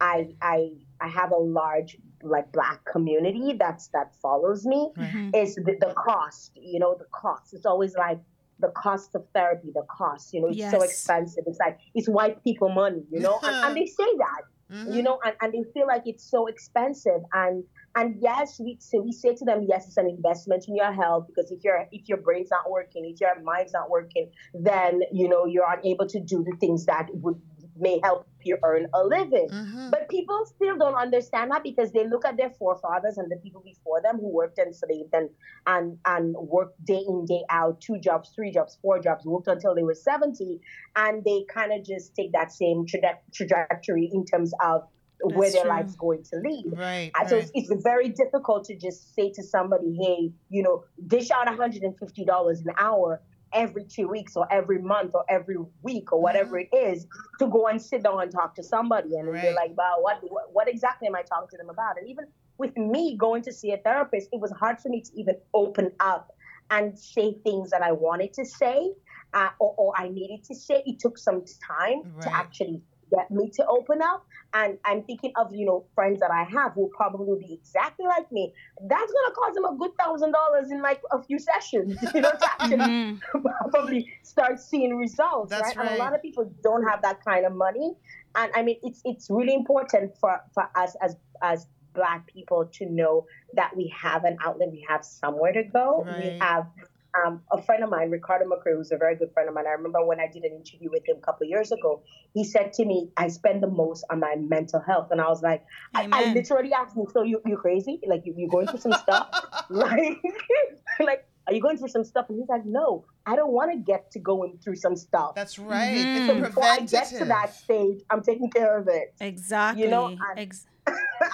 I 0.00 0.28
I 0.40 0.70
I 1.00 1.08
have 1.08 1.32
a 1.32 1.36
large 1.36 1.96
like 2.22 2.50
black 2.52 2.80
community 2.90 3.54
that's 3.58 3.88
that 3.88 4.14
follows 4.22 4.64
me 4.66 4.92
Mhm. 4.98 5.30
is 5.34 5.54
the, 5.56 5.76
the 5.80 5.94
cost 5.94 6.52
you 6.54 6.78
know 6.78 6.94
the 6.98 7.06
cost 7.14 7.52
it's 7.54 7.66
always 7.66 7.94
like 7.96 8.18
the 8.60 8.68
cost 8.68 9.14
of 9.14 9.22
therapy 9.34 9.70
the 9.74 9.84
cost 9.90 10.32
you 10.32 10.40
know 10.40 10.48
it's 10.48 10.58
so 10.70 10.82
expensive. 10.82 11.44
It's 11.46 11.58
like 11.58 11.78
it's 11.94 12.08
white 12.08 12.42
people 12.44 12.68
money 12.68 13.02
you 13.10 13.20
know? 13.20 13.38
And, 13.42 13.56
and 13.64 13.76
they 13.76 13.86
say 13.86 14.10
that 14.18 14.42
Mhm. 14.70 14.94
you 14.94 15.02
know 15.02 15.18
and, 15.24 15.34
and 15.40 15.52
they 15.52 15.64
feel 15.74 15.86
like 15.88 16.02
it's 16.06 16.24
so 16.30 16.46
expensive. 16.46 17.20
And 17.32 17.64
and 17.96 18.16
yes 18.20 18.60
we 18.60 18.76
so 18.80 19.00
we 19.00 19.12
say 19.12 19.34
to 19.34 19.44
them 19.44 19.66
yes 19.68 19.88
it's 19.88 19.96
an 19.96 20.08
investment 20.08 20.62
in 20.68 20.76
your 20.76 20.92
health 20.92 21.24
because 21.26 21.50
if 21.50 21.64
your 21.64 21.86
if 21.90 22.08
your 22.08 22.18
brain's 22.18 22.50
not 22.50 22.70
working 22.70 23.04
if 23.04 23.20
your 23.20 23.34
mind's 23.42 23.72
not 23.72 23.90
working 23.90 24.30
then 24.54 25.00
you 25.10 25.28
know 25.28 25.44
you're 25.44 25.70
unable 25.78 26.06
to 26.06 26.20
do 26.20 26.44
the 26.44 26.56
things 26.60 26.86
that 26.86 27.08
would 27.14 27.40
may 27.80 28.00
help 28.02 28.26
you 28.42 28.56
earn 28.64 28.86
a 28.94 29.04
living 29.04 29.48
Mhm. 29.50 29.90
but 29.90 30.08
people 30.08 30.44
still 30.46 30.76
don't 30.76 30.94
understand 30.94 31.50
that 31.50 31.62
because 31.62 31.92
they 31.92 32.06
look 32.06 32.24
at 32.24 32.36
their 32.36 32.50
forefathers 32.50 33.18
and 33.18 33.30
the 33.30 33.36
people 33.36 33.60
before 33.60 34.00
them 34.00 34.18
who 34.18 34.28
worked 34.28 34.58
enslaved 34.58 35.12
and 35.12 35.28
and 35.66 35.98
and 36.06 36.34
worked 36.36 36.82
day 36.84 37.02
in 37.06 37.24
day 37.26 37.42
out, 37.50 37.80
two 37.80 37.98
jobs, 37.98 38.30
three 38.34 38.50
jobs, 38.50 38.78
four 38.80 38.98
jobs, 38.98 39.24
worked 39.26 39.48
until 39.48 39.74
they 39.74 39.82
were 39.82 39.94
seventy, 39.94 40.60
and 40.96 41.22
they 41.24 41.44
kind 41.52 41.72
of 41.72 41.84
just 41.84 42.14
take 42.14 42.32
that 42.32 42.50
same 42.52 42.86
traje- 42.86 43.18
trajectory 43.32 44.08
in 44.12 44.24
terms 44.24 44.52
of 44.64 44.86
where 45.22 45.50
their 45.52 45.62
true. 45.62 45.70
life's 45.70 45.96
going 45.96 46.22
to 46.22 46.36
lead. 46.36 46.72
Right. 46.78 47.10
And 47.18 47.28
so 47.28 47.36
right. 47.36 47.50
it's, 47.54 47.70
it's 47.70 47.82
very 47.82 48.08
difficult 48.08 48.64
to 48.64 48.74
just 48.76 49.14
say 49.14 49.30
to 49.32 49.42
somebody, 49.42 49.94
hey, 50.02 50.32
you 50.48 50.62
know, 50.62 50.84
dish 51.06 51.30
out 51.30 51.46
$150 51.46 52.58
an 52.66 52.74
hour 52.78 53.20
every 53.52 53.84
two 53.84 54.08
weeks 54.08 54.36
or 54.36 54.46
every 54.52 54.78
month 54.80 55.12
or 55.14 55.24
every 55.28 55.56
week 55.82 56.12
or 56.12 56.20
whatever 56.20 56.58
it 56.58 56.68
is 56.72 57.06
to 57.38 57.46
go 57.48 57.66
and 57.66 57.80
sit 57.80 58.02
down 58.02 58.20
and 58.22 58.30
talk 58.30 58.54
to 58.54 58.62
somebody. 58.62 59.16
And 59.16 59.28
they're 59.34 59.54
like, 59.54 59.76
wow, 59.76 59.96
what, 60.00 60.18
what, 60.22 60.52
what 60.52 60.68
exactly 60.68 61.08
am 61.08 61.14
I 61.16 61.22
talking 61.22 61.48
to 61.50 61.56
them 61.56 61.70
about? 61.70 61.98
And 61.98 62.08
even 62.08 62.26
with 62.58 62.76
me 62.76 63.16
going 63.16 63.42
to 63.42 63.52
see 63.52 63.72
a 63.72 63.78
therapist, 63.78 64.28
it 64.32 64.40
was 64.40 64.52
hard 64.52 64.78
for 64.80 64.88
me 64.88 65.00
to 65.02 65.10
even 65.16 65.36
open 65.54 65.90
up 66.00 66.28
and 66.70 66.96
say 66.98 67.34
things 67.42 67.70
that 67.70 67.82
I 67.82 67.92
wanted 67.92 68.32
to 68.34 68.44
say 68.44 68.92
uh, 69.34 69.48
or, 69.58 69.74
or 69.76 69.92
I 69.96 70.08
needed 70.08 70.44
to 70.44 70.54
say. 70.54 70.82
It 70.86 70.98
took 71.00 71.18
some 71.18 71.44
time 71.66 72.02
Right. 72.14 72.22
to 72.22 72.36
actually 72.36 72.82
get 73.10 73.30
me 73.30 73.50
to 73.50 73.66
open 73.66 74.00
up. 74.02 74.26
And 74.54 74.78
I'm 74.84 75.02
thinking 75.04 75.32
of, 75.36 75.54
you 75.54 75.64
know, 75.66 75.84
friends 75.94 76.20
that 76.20 76.30
I 76.30 76.44
have 76.44 76.72
who 76.72 76.90
probably 76.96 77.38
be 77.46 77.54
exactly 77.54 78.06
like 78.06 78.30
me. 78.32 78.52
That's 78.82 79.12
gonna 79.12 79.34
cost 79.34 79.54
them 79.54 79.64
a 79.64 79.76
good 79.76 79.92
thousand 79.98 80.32
dollars 80.32 80.70
in 80.70 80.82
like 80.82 81.00
a 81.12 81.22
few 81.22 81.38
sessions, 81.38 81.96
you 82.14 82.20
know, 82.20 82.30
to 82.30 82.50
actually 82.52 82.76
Mhm. 82.78 83.20
probably 83.70 84.12
start 84.22 84.60
seeing 84.60 84.96
results, 84.96 85.50
That's 85.50 85.62
right? 85.62 85.76
And 85.78 85.88
a 85.88 85.96
lot 85.98 86.14
of 86.14 86.22
people 86.22 86.50
don't 86.62 86.86
have 86.88 87.02
that 87.02 87.24
kind 87.24 87.46
of 87.46 87.52
money. 87.52 87.94
And 88.34 88.50
I 88.54 88.62
mean 88.62 88.78
it's 88.82 89.00
it's 89.04 89.28
really 89.30 89.54
important 89.54 90.16
for, 90.18 90.40
for 90.54 90.68
us 90.76 90.96
as 91.02 91.16
as 91.42 91.66
black 91.92 92.24
people 92.32 92.64
to 92.72 92.86
know 92.86 93.26
that 93.54 93.76
we 93.76 93.88
have 93.88 94.24
an 94.24 94.36
outlet, 94.44 94.70
we 94.70 94.84
have 94.88 95.04
somewhere 95.04 95.52
to 95.52 95.64
go. 95.64 96.06
We 96.16 96.36
have 96.40 96.66
um, 97.14 97.42
a 97.50 97.60
friend 97.62 97.82
of 97.82 97.90
mine, 97.90 98.10
Ricardo 98.10 98.46
McCray, 98.46 98.76
who's 98.76 98.92
a 98.92 98.96
very 98.96 99.16
good 99.16 99.32
friend 99.32 99.48
of 99.48 99.54
mine. 99.54 99.66
I 99.66 99.72
remember 99.72 100.04
when 100.04 100.20
I 100.20 100.26
did 100.26 100.44
an 100.44 100.52
interview 100.52 100.90
with 100.90 101.06
him 101.08 101.16
a 101.18 101.20
couple 101.20 101.44
of 101.44 101.50
years 101.50 101.72
ago, 101.72 102.02
he 102.34 102.44
said 102.44 102.72
to 102.74 102.84
me, 102.84 103.10
I 103.16 103.28
spend 103.28 103.62
the 103.62 103.66
most 103.68 104.04
on 104.10 104.20
my 104.20 104.36
mental 104.38 104.80
health. 104.80 105.08
And 105.10 105.20
I 105.20 105.28
was 105.28 105.42
like, 105.42 105.64
I, 105.94 106.08
I 106.12 106.32
literally 106.32 106.72
asked 106.72 106.96
him, 106.96 107.06
so 107.12 107.22
you, 107.22 107.40
you 107.44 107.56
crazy? 107.56 108.00
Like, 108.06 108.22
you, 108.24 108.34
you 108.36 108.48
going 108.48 108.66
through 108.68 108.80
some 108.80 108.92
stuff? 108.92 109.28
like, 109.70 110.18
like, 111.00 111.26
are 111.46 111.54
you 111.54 111.60
going 111.60 111.78
through 111.78 111.88
some 111.88 112.04
stuff? 112.04 112.26
And 112.28 112.38
he's 112.38 112.48
like, 112.48 112.64
no, 112.64 113.04
I 113.26 113.34
don't 113.34 113.50
want 113.52 113.72
to 113.72 113.78
get 113.78 114.10
to 114.12 114.18
going 114.20 114.58
through 114.62 114.76
some 114.76 114.94
stuff. 114.94 115.34
That's 115.34 115.58
right. 115.58 115.96
Mhm. 115.96 116.26
so 116.26 116.40
before 116.40 116.64
I 116.64 116.80
get 116.80 117.08
to 117.08 117.24
that 117.24 117.54
stage, 117.54 118.02
I'm 118.10 118.22
taking 118.22 118.50
care 118.50 118.78
of 118.78 118.86
it. 118.88 119.14
Exactly. 119.20 119.92
I- 119.92 120.16
Ex- 120.36 120.66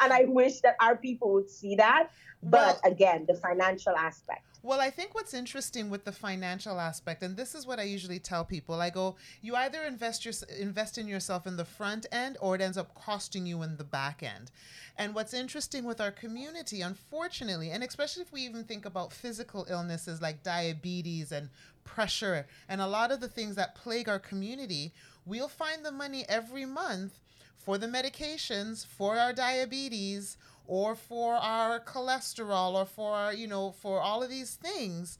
and 0.02 0.12
I 0.12 0.24
wish 0.26 0.60
that 0.60 0.76
our 0.80 0.96
people 0.96 1.32
would 1.34 1.50
see 1.50 1.76
that. 1.76 2.10
But 2.42 2.78
Well- 2.82 2.92
again, 2.92 3.26
the 3.28 3.34
financial 3.34 3.94
aspect. 3.96 4.42
Well, 4.66 4.80
I 4.80 4.90
think 4.90 5.14
what's 5.14 5.32
interesting 5.32 5.90
with 5.90 6.04
the 6.04 6.10
financial 6.10 6.80
aspect, 6.80 7.22
and 7.22 7.36
this 7.36 7.54
is 7.54 7.68
what 7.68 7.78
I 7.78 7.84
usually 7.84 8.18
tell 8.18 8.44
people, 8.44 8.80
I 8.80 8.90
go, 8.90 9.14
you 9.40 9.54
either 9.54 9.84
invest 9.84 10.24
your, 10.24 10.34
invest 10.58 10.98
in 10.98 11.06
yourself 11.06 11.46
in 11.46 11.56
the 11.56 11.64
front 11.64 12.04
end, 12.10 12.36
or 12.40 12.56
it 12.56 12.60
ends 12.60 12.76
up 12.76 12.92
costing 12.96 13.46
you 13.46 13.62
in 13.62 13.76
the 13.76 13.84
back 13.84 14.24
end. 14.24 14.50
And 14.98 15.14
what's 15.14 15.32
interesting 15.34 15.84
with 15.84 16.00
our 16.00 16.10
community, 16.10 16.80
unfortunately, 16.80 17.70
and 17.70 17.84
especially 17.84 18.22
if 18.22 18.32
we 18.32 18.40
even 18.40 18.64
think 18.64 18.86
about 18.86 19.12
physical 19.12 19.68
illnesses 19.70 20.20
like 20.20 20.42
diabetes 20.42 21.30
and 21.30 21.48
pressure, 21.84 22.48
and 22.68 22.80
a 22.80 22.88
lot 22.88 23.12
of 23.12 23.20
the 23.20 23.28
things 23.28 23.54
that 23.54 23.76
plague 23.76 24.08
our 24.08 24.18
community, 24.18 24.92
we'll 25.24 25.46
find 25.46 25.84
the 25.84 25.92
money 25.92 26.24
every 26.28 26.66
month 26.66 27.20
for 27.56 27.78
the 27.78 27.86
medications 27.86 28.84
for 28.84 29.16
our 29.16 29.32
diabetes 29.32 30.36
or 30.66 30.94
for 30.94 31.34
our 31.34 31.80
cholesterol 31.80 32.74
or 32.74 32.86
for 32.86 33.14
our 33.14 33.32
you 33.32 33.46
know 33.46 33.72
for 33.72 34.00
all 34.00 34.22
of 34.22 34.30
these 34.30 34.54
things. 34.54 35.18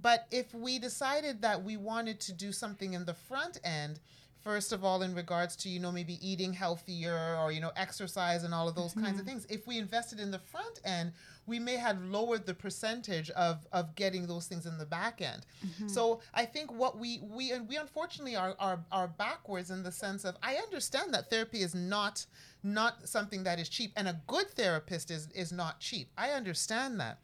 But 0.00 0.26
if 0.30 0.54
we 0.54 0.78
decided 0.78 1.42
that 1.42 1.62
we 1.62 1.76
wanted 1.76 2.20
to 2.20 2.32
do 2.32 2.50
something 2.50 2.94
in 2.94 3.04
the 3.04 3.14
front 3.14 3.60
end, 3.62 4.00
first 4.42 4.72
of 4.72 4.84
all 4.84 5.02
in 5.02 5.14
regards 5.14 5.56
to 5.56 5.68
you 5.68 5.80
know 5.80 5.92
maybe 5.92 6.18
eating 6.26 6.52
healthier 6.52 7.36
or 7.40 7.52
you 7.52 7.60
know 7.60 7.72
exercise 7.76 8.44
and 8.44 8.52
all 8.54 8.68
of 8.68 8.74
those 8.74 8.94
kinds 8.94 9.18
of 9.20 9.26
mm-hmm. 9.26 9.38
things. 9.38 9.46
If 9.48 9.66
we 9.66 9.78
invested 9.78 10.20
in 10.20 10.30
the 10.30 10.38
front 10.38 10.80
end 10.84 11.12
we 11.46 11.58
may 11.58 11.76
have 11.76 12.00
lowered 12.04 12.46
the 12.46 12.54
percentage 12.54 13.30
of 13.30 13.66
of 13.72 13.94
getting 13.94 14.26
those 14.26 14.46
things 14.46 14.66
in 14.66 14.78
the 14.78 14.86
back 14.86 15.20
end. 15.20 15.44
Mm-hmm. 15.66 15.88
So 15.88 16.20
i 16.34 16.44
think 16.44 16.72
what 16.72 16.98
we 16.98 17.20
we 17.22 17.52
and 17.52 17.68
we 17.68 17.76
unfortunately 17.76 18.36
are, 18.36 18.54
are 18.58 18.84
are 18.90 19.08
backwards 19.08 19.70
in 19.70 19.82
the 19.82 19.92
sense 19.92 20.24
of 20.24 20.36
i 20.42 20.56
understand 20.56 21.12
that 21.14 21.30
therapy 21.30 21.62
is 21.62 21.74
not 21.74 22.26
not 22.62 23.08
something 23.08 23.42
that 23.44 23.58
is 23.58 23.68
cheap 23.68 23.92
and 23.96 24.08
a 24.08 24.20
good 24.26 24.48
therapist 24.50 25.10
is 25.10 25.28
is 25.34 25.52
not 25.52 25.80
cheap. 25.80 26.10
I 26.16 26.30
understand 26.30 27.00
that 27.00 27.18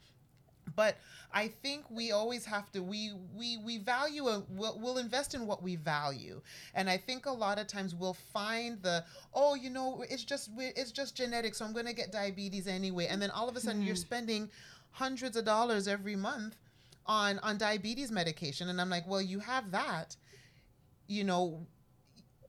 but 0.75 0.97
I 1.33 1.49
think 1.49 1.91
we 1.91 2.13
always 2.13 2.45
have 2.47 2.71
to 2.73 2.83
we 2.83 3.13
we 3.37 3.59
we 3.59 3.79
value 3.79 4.29
a 4.29 4.43
we'll, 4.49 4.79
we'll 4.81 4.99
invest 4.99 5.35
in 5.35 5.47
what 5.47 5.63
we 5.63 5.77
value, 5.77 6.41
and 6.75 6.89
I 6.89 6.97
think 6.97 7.27
a 7.27 7.31
lot 7.31 7.59
of 7.59 7.67
times 7.67 7.95
we'll 7.95 8.15
find 8.15 8.81
the 8.83 9.05
oh 9.35 9.55
you 9.55 9.71
know 9.71 10.05
it's 10.09 10.25
just 10.25 10.51
it's 10.59 10.93
just 10.93 11.15
genetic, 11.17 11.55
so 11.55 11.65
I'm 11.65 11.73
going 11.73 11.87
to 11.87 11.93
get 11.93 12.13
diabetes 12.13 12.67
anyway, 12.67 13.07
and 13.07 13.21
then 13.21 13.31
all 13.31 13.49
of 13.49 13.57
a 13.57 13.61
sudden 13.61 13.83
you're 13.83 13.95
mm-hmm. 13.95 14.01
spending 14.01 14.51
hundreds 14.91 15.37
of 15.37 15.45
dollars 15.45 15.87
every 15.89 16.17
month 16.17 16.57
on 17.07 17.39
on 17.41 17.59
diabetes 17.59 18.11
medication, 18.11 18.69
and 18.69 18.81
I'm 18.81 18.91
like, 18.91 19.07
well 19.07 19.23
you 19.23 19.39
have 19.41 19.71
that, 19.73 20.17
you 21.07 21.25
know, 21.25 21.67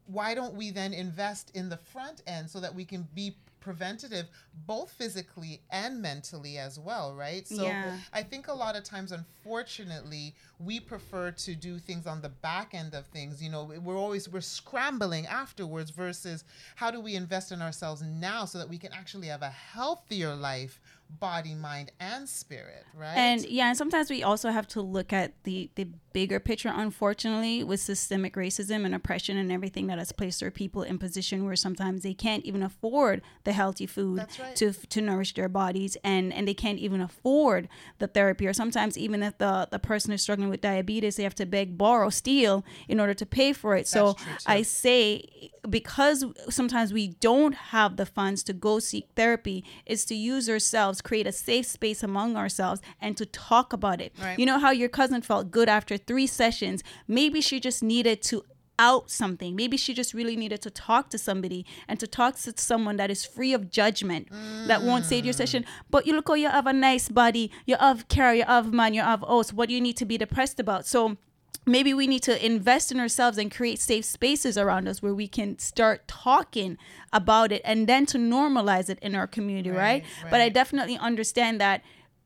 why 0.05 0.34
don't 0.34 0.55
we 0.55 0.71
then 0.71 0.93
invest 0.93 1.51
in 1.53 1.69
the 1.69 1.77
front 1.77 2.21
end 2.25 2.49
so 2.49 2.60
that 2.60 2.73
we 2.73 2.86
can 2.86 3.08
be 3.13 3.36
preventative 3.60 4.28
both 4.65 4.91
physically 4.91 5.62
and 5.69 6.02
mentally 6.02 6.58
as 6.58 6.80
well 6.80 7.13
right 7.15 7.48
so 7.48 7.63
Yeah. 7.63 7.98
i 8.13 8.24
think 8.24 8.48
a 8.48 8.54
lot 8.54 8.76
of 8.76 8.84
times 8.84 9.12
unfortunately 9.12 10.36
we 10.60 10.80
prefer 10.80 11.32
to 11.32 11.56
do 11.56 11.80
things 11.80 12.06
on 12.06 12.22
the 12.22 12.30
back 12.30 12.74
end 12.74 12.93
of 12.93 13.06
things 13.08 13.41
you 13.41 13.50
know 13.50 13.72
we're 13.84 13.98
always 13.98 14.30
we're 14.30 14.41
scrambling 14.41 15.26
afterwards 15.26 15.89
versus 15.91 16.43
how 16.76 16.91
do 16.91 17.00
we 17.02 17.15
invest 17.15 17.52
in 17.52 17.62
ourselves 17.62 18.02
now 18.02 18.45
so 18.45 18.58
that 18.58 18.69
we 18.69 18.78
can 18.78 18.91
actually 18.93 19.28
have 19.28 19.41
a 19.41 19.50
healthier 19.50 20.36
life 20.36 20.80
body 21.19 21.56
mind 21.56 21.91
and 22.00 22.30
spirit 22.30 22.86
right 22.95 23.15
And 23.17 23.43
yeah, 23.45 23.69
and 23.69 23.78
sometimes 23.78 24.12
we 24.12 24.22
also 24.22 24.52
have 24.52 24.67
to 24.69 24.82
look 24.82 25.12
at 25.12 25.34
the 25.43 25.72
the 25.74 25.88
bigger 26.13 26.39
picture. 26.39 26.72
Unfortunately, 26.72 27.63
with 27.63 27.80
systemic 27.80 28.36
racism 28.36 28.86
and 28.86 28.93
oppression 28.93 29.36
and 29.36 29.52
everything 29.52 29.88
that 29.88 29.98
has 29.98 30.12
placed 30.12 30.43
our 30.43 30.52
people 30.52 30.84
in 30.84 31.00
position 31.00 31.45
where 31.45 31.56
sometimes 31.56 32.04
they 32.04 32.13
can't 32.13 32.45
even 32.45 32.62
afford 32.62 33.24
the 33.43 33.49
healthy 33.52 33.86
food 33.86 34.26
right. 34.40 34.56
to 34.56 34.74
to 34.74 35.02
nourish 35.02 35.34
their 35.34 35.50
bodies, 35.50 35.98
and 36.04 36.34
and 36.34 36.48
they 36.48 36.54
can't 36.54 36.80
even 36.80 37.02
afford 37.02 37.68
the 38.00 38.08
therapy. 38.08 38.48
Or 38.48 38.54
sometimes 38.54 38.98
even 38.98 39.24
if 39.24 39.38
the 39.38 39.68
the 39.72 39.80
person 39.80 40.14
is 40.14 40.22
struggling 40.22 40.50
with 40.50 40.62
diabetes, 40.62 41.16
they 41.16 41.24
have 41.24 41.36
to 41.36 41.46
beg, 41.46 41.78
borrow, 41.78 42.10
steal 42.10 42.66
in 42.88 43.00
order 43.00 43.14
to 43.14 43.26
pay 43.26 43.54
for 43.54 43.76
it. 43.76 43.88
So 43.88 44.16
That's. 44.28 44.46
I 44.48 44.62
say 44.62 45.52
because 45.70 46.26
sometimes 46.50 46.94
we 46.94 47.10
don't 47.20 47.54
have 47.54 47.98
the 47.98 48.06
funds 48.06 48.44
to 48.44 48.54
go 48.54 48.80
seek 48.80 49.08
therapy 49.16 49.64
is 49.86 50.06
to 50.06 50.16
use 50.16 50.50
ourselves 50.50 51.02
create 51.02 51.28
a 51.28 51.32
safe 51.32 51.66
space 51.66 52.02
among 52.02 52.36
ourselves 52.38 52.82
and 53.02 53.18
to 53.18 53.26
talk 53.26 53.74
about 53.74 54.00
it 54.00 54.14
Right. 54.22 54.40
you 54.40 54.46
know 54.46 54.58
how 54.58 54.72
your 54.72 54.90
cousin 54.90 55.22
felt 55.22 55.52
good 55.52 55.68
after 55.70 55.98
three 55.98 56.28
sessions 56.28 56.82
maybe 57.08 57.42
she 57.42 57.60
just 57.60 57.84
needed 57.84 58.22
to 58.24 58.44
out 58.80 59.12
something. 59.12 59.56
Maybe 59.56 59.78
she 59.78 59.94
just 59.94 60.13
really 60.15 60.36
needed 60.36 60.62
to 60.63 60.72
talk 60.72 61.10
to 61.12 61.18
somebody 61.20 61.65
and 61.88 62.00
to 62.00 62.08
talk 62.08 62.38
to 62.39 62.54
someone 62.56 62.98
that 62.98 63.12
is 63.12 63.26
free 63.26 63.54
of 63.54 63.70
judgment 63.70 64.30
that 64.68 64.82
won't 64.82 65.06
say 65.06 65.20
to 65.22 65.26
your 65.26 65.34
session. 65.34 65.65
But 65.92 66.08
you 66.08 66.15
look 66.15 66.30
oh 66.30 66.34
you 66.34 66.50
have 66.50 66.65
a 66.65 66.74
nice 66.74 67.10
body. 67.10 67.52
You 67.68 67.76
have 67.80 68.08
care. 68.08 68.34
You 68.34 68.46
have 68.46 68.74
man. 68.74 68.94
You 68.96 69.02
have 69.02 69.24
so 69.28 69.54
what 69.54 69.68
do 69.70 69.76
you 69.76 69.82
need 69.82 69.98
to 69.98 70.06
be 70.06 70.18
depressed 70.18 70.60
about? 70.60 70.88
So 70.88 71.18
maybe 71.65 71.94
we 71.94 72.08
need 72.08 72.24
to 72.24 72.46
invest 72.46 72.92
in 72.92 73.00
ourselves 73.00 73.38
and 73.38 73.52
create 73.54 73.80
safe 73.80 74.06
spaces 74.06 74.58
around 74.58 74.88
us 74.88 75.02
where 75.04 75.13
we 75.13 75.28
can 75.28 75.60
start 75.60 76.08
talking 76.08 76.78
about 77.12 77.52
it 77.52 77.62
and 77.65 77.86
then 77.86 78.06
to 78.08 78.18
normalize 78.18 78.89
it 78.89 78.98
in 79.02 79.13
our 79.13 79.28
community 79.28 79.70
right, 79.70 80.04
Right, 80.24 80.32
but 80.32 80.42
i 80.42 80.50
definitely 80.50 80.98
understand 80.98 81.60
that 81.62 81.82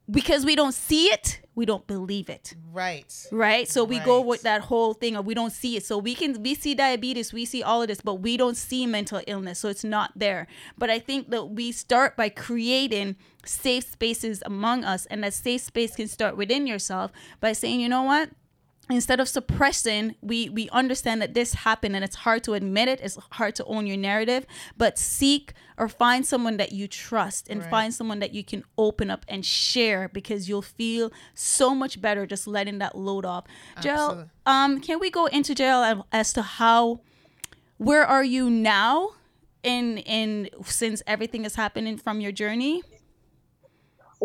because 0.10 0.46
we 0.46 0.56
don't 0.56 0.74
see 0.74 1.08
it 1.08 1.42
we 1.56 1.66
don't 1.66 1.86
believe 1.88 2.30
it. 2.30 2.56
Right. 2.72 3.28
Right? 3.32 3.68
So 3.68 3.84
we 3.84 4.00
go 4.00 4.22
with 4.22 4.42
that 4.44 4.62
whole 4.62 4.94
thing 4.94 5.16
of 5.16 5.26
we 5.26 5.34
don't 5.34 5.52
see 5.52 5.78
it. 5.78 5.86
So 5.86 5.98
we 5.98 6.16
can 6.16 6.42
we 6.42 6.56
see 6.56 6.74
diabetes 6.74 7.32
we 7.34 7.46
see 7.46 7.62
all 7.62 7.82
of 7.82 7.88
this 7.88 8.02
but 8.02 8.16
we 8.16 8.38
don't 8.38 8.58
see 8.58 8.86
mental 8.86 9.22
illness. 9.28 9.60
So 9.60 9.70
it's 9.70 9.84
not 9.84 10.12
there. 10.16 10.48
But 10.78 10.90
i 10.90 11.00
think 11.00 11.30
that 11.30 11.50
we 11.50 11.72
start 11.72 12.16
by 12.16 12.30
creating 12.30 13.16
safe 13.46 13.92
spaces 13.92 14.42
among 14.46 14.84
us 14.84 15.06
and 15.08 15.24
that 15.24 15.34
safe 15.34 15.62
space 15.62 15.96
can 15.96 16.08
start 16.08 16.38
within 16.38 16.66
yourself 16.66 17.12
by 17.40 17.52
saying 17.52 17.80
you 17.80 17.90
know 17.90 18.04
what 18.04 18.30
instead 18.90 19.20
of 19.22 19.30
suppressing 19.30 20.14
we 20.22 20.50
we 20.50 20.70
understand 20.70 21.22
that 21.22 21.34
this 21.34 21.54
happened 21.54 21.96
and 21.96 22.04
it's 22.04 22.18
hard 22.18 22.44
to 22.44 22.54
admit 22.54 22.90
it 22.90 23.00
it's 23.02 23.18
hard 23.32 23.56
to 23.56 23.64
own 23.66 23.88
your 23.88 23.96
narrative 23.96 24.46
but 24.78 24.98
seek 25.00 25.54
or 25.78 25.88
find 25.88 26.26
someone 26.26 26.58
that 26.58 26.74
you 26.74 26.86
trust 26.88 27.48
and 27.50 27.62
Right. 27.62 27.70
find 27.70 27.94
someone 27.94 28.20
that 28.20 28.34
you 28.34 28.44
can 28.44 28.64
open 28.78 29.10
up 29.10 29.24
and 29.30 29.46
share 29.46 30.10
because 30.10 30.50
you'll 30.50 30.62
feel 30.62 31.12
so 31.34 31.74
much 31.74 32.02
better 32.02 32.26
just 32.26 32.46
letting 32.46 32.80
that 32.80 32.98
load 32.98 33.26
off 33.26 33.46
Jael 33.82 33.96
Absolutely. 33.96 34.30
um 34.46 34.82
can 34.82 35.00
we 35.00 35.10
go 35.10 35.28
into 35.28 35.54
Jael 35.54 36.06
as 36.12 36.34
to 36.34 36.42
how 36.42 37.00
where 37.78 38.06
are 38.06 38.24
you 38.24 38.50
now 38.50 39.12
in 39.64 39.98
in 40.00 40.50
since 40.66 41.02
everything 41.08 41.46
is 41.46 41.56
happening 41.56 41.98
from 41.98 42.20
your 42.20 42.34
journey 42.34 42.84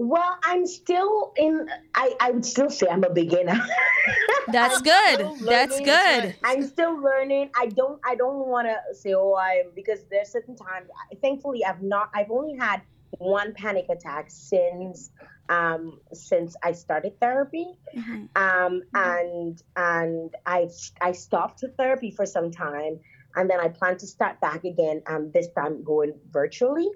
Well, 0.01 0.39
I'm 0.45 0.65
still 0.65 1.33
in. 1.37 1.69
I 1.93 2.15
I 2.21 2.31
would 2.31 2.47
still 2.47 2.71
say 2.71 2.87
I'm 2.89 3.03
a 3.03 3.11
beginner. 3.11 3.61
that's 4.47 4.81
good 4.81 5.29
that's 5.45 5.81
good 5.81 6.37
I'm 6.45 6.63
still 6.63 7.03
learning. 7.03 7.51
I 7.57 7.67
don't. 7.67 8.01
I 8.07 8.15
don't 8.15 8.47
want 8.47 8.69
to 8.69 8.95
say, 8.95 9.15
oh, 9.15 9.35
I'm 9.35 9.73
because 9.75 10.05
there's 10.09 10.29
certain 10.29 10.55
times. 10.55 10.89
Thankfully, 11.21 11.65
I've 11.65 11.83
not. 11.83 12.11
I've 12.15 12.31
only 12.31 12.57
had 12.57 12.83
one 13.19 13.55
panic 13.55 13.87
attack 13.91 14.27
since 14.29 15.11
um 15.49 15.99
since 16.13 16.55
I 16.63 16.73
started 16.73 17.19
therapy. 17.19 17.67
Mhm. 17.97 18.29
Um 18.37 18.83
and 18.95 19.61
and 19.75 20.33
I 20.47 20.69
I 21.01 21.11
stopped 21.11 21.63
the 21.63 21.71
therapy 21.71 22.13
for 22.13 22.25
some 22.25 22.53
time, 22.53 23.01
and 23.35 23.51
then 23.51 23.59
I 23.59 23.67
plan 23.67 23.97
to 23.99 24.07
start 24.07 24.41
back 24.41 24.63
again. 24.63 25.03
Um, 25.09 25.33
this 25.33 25.49
time 25.57 25.83
going 25.83 26.13
virtually. 26.31 26.89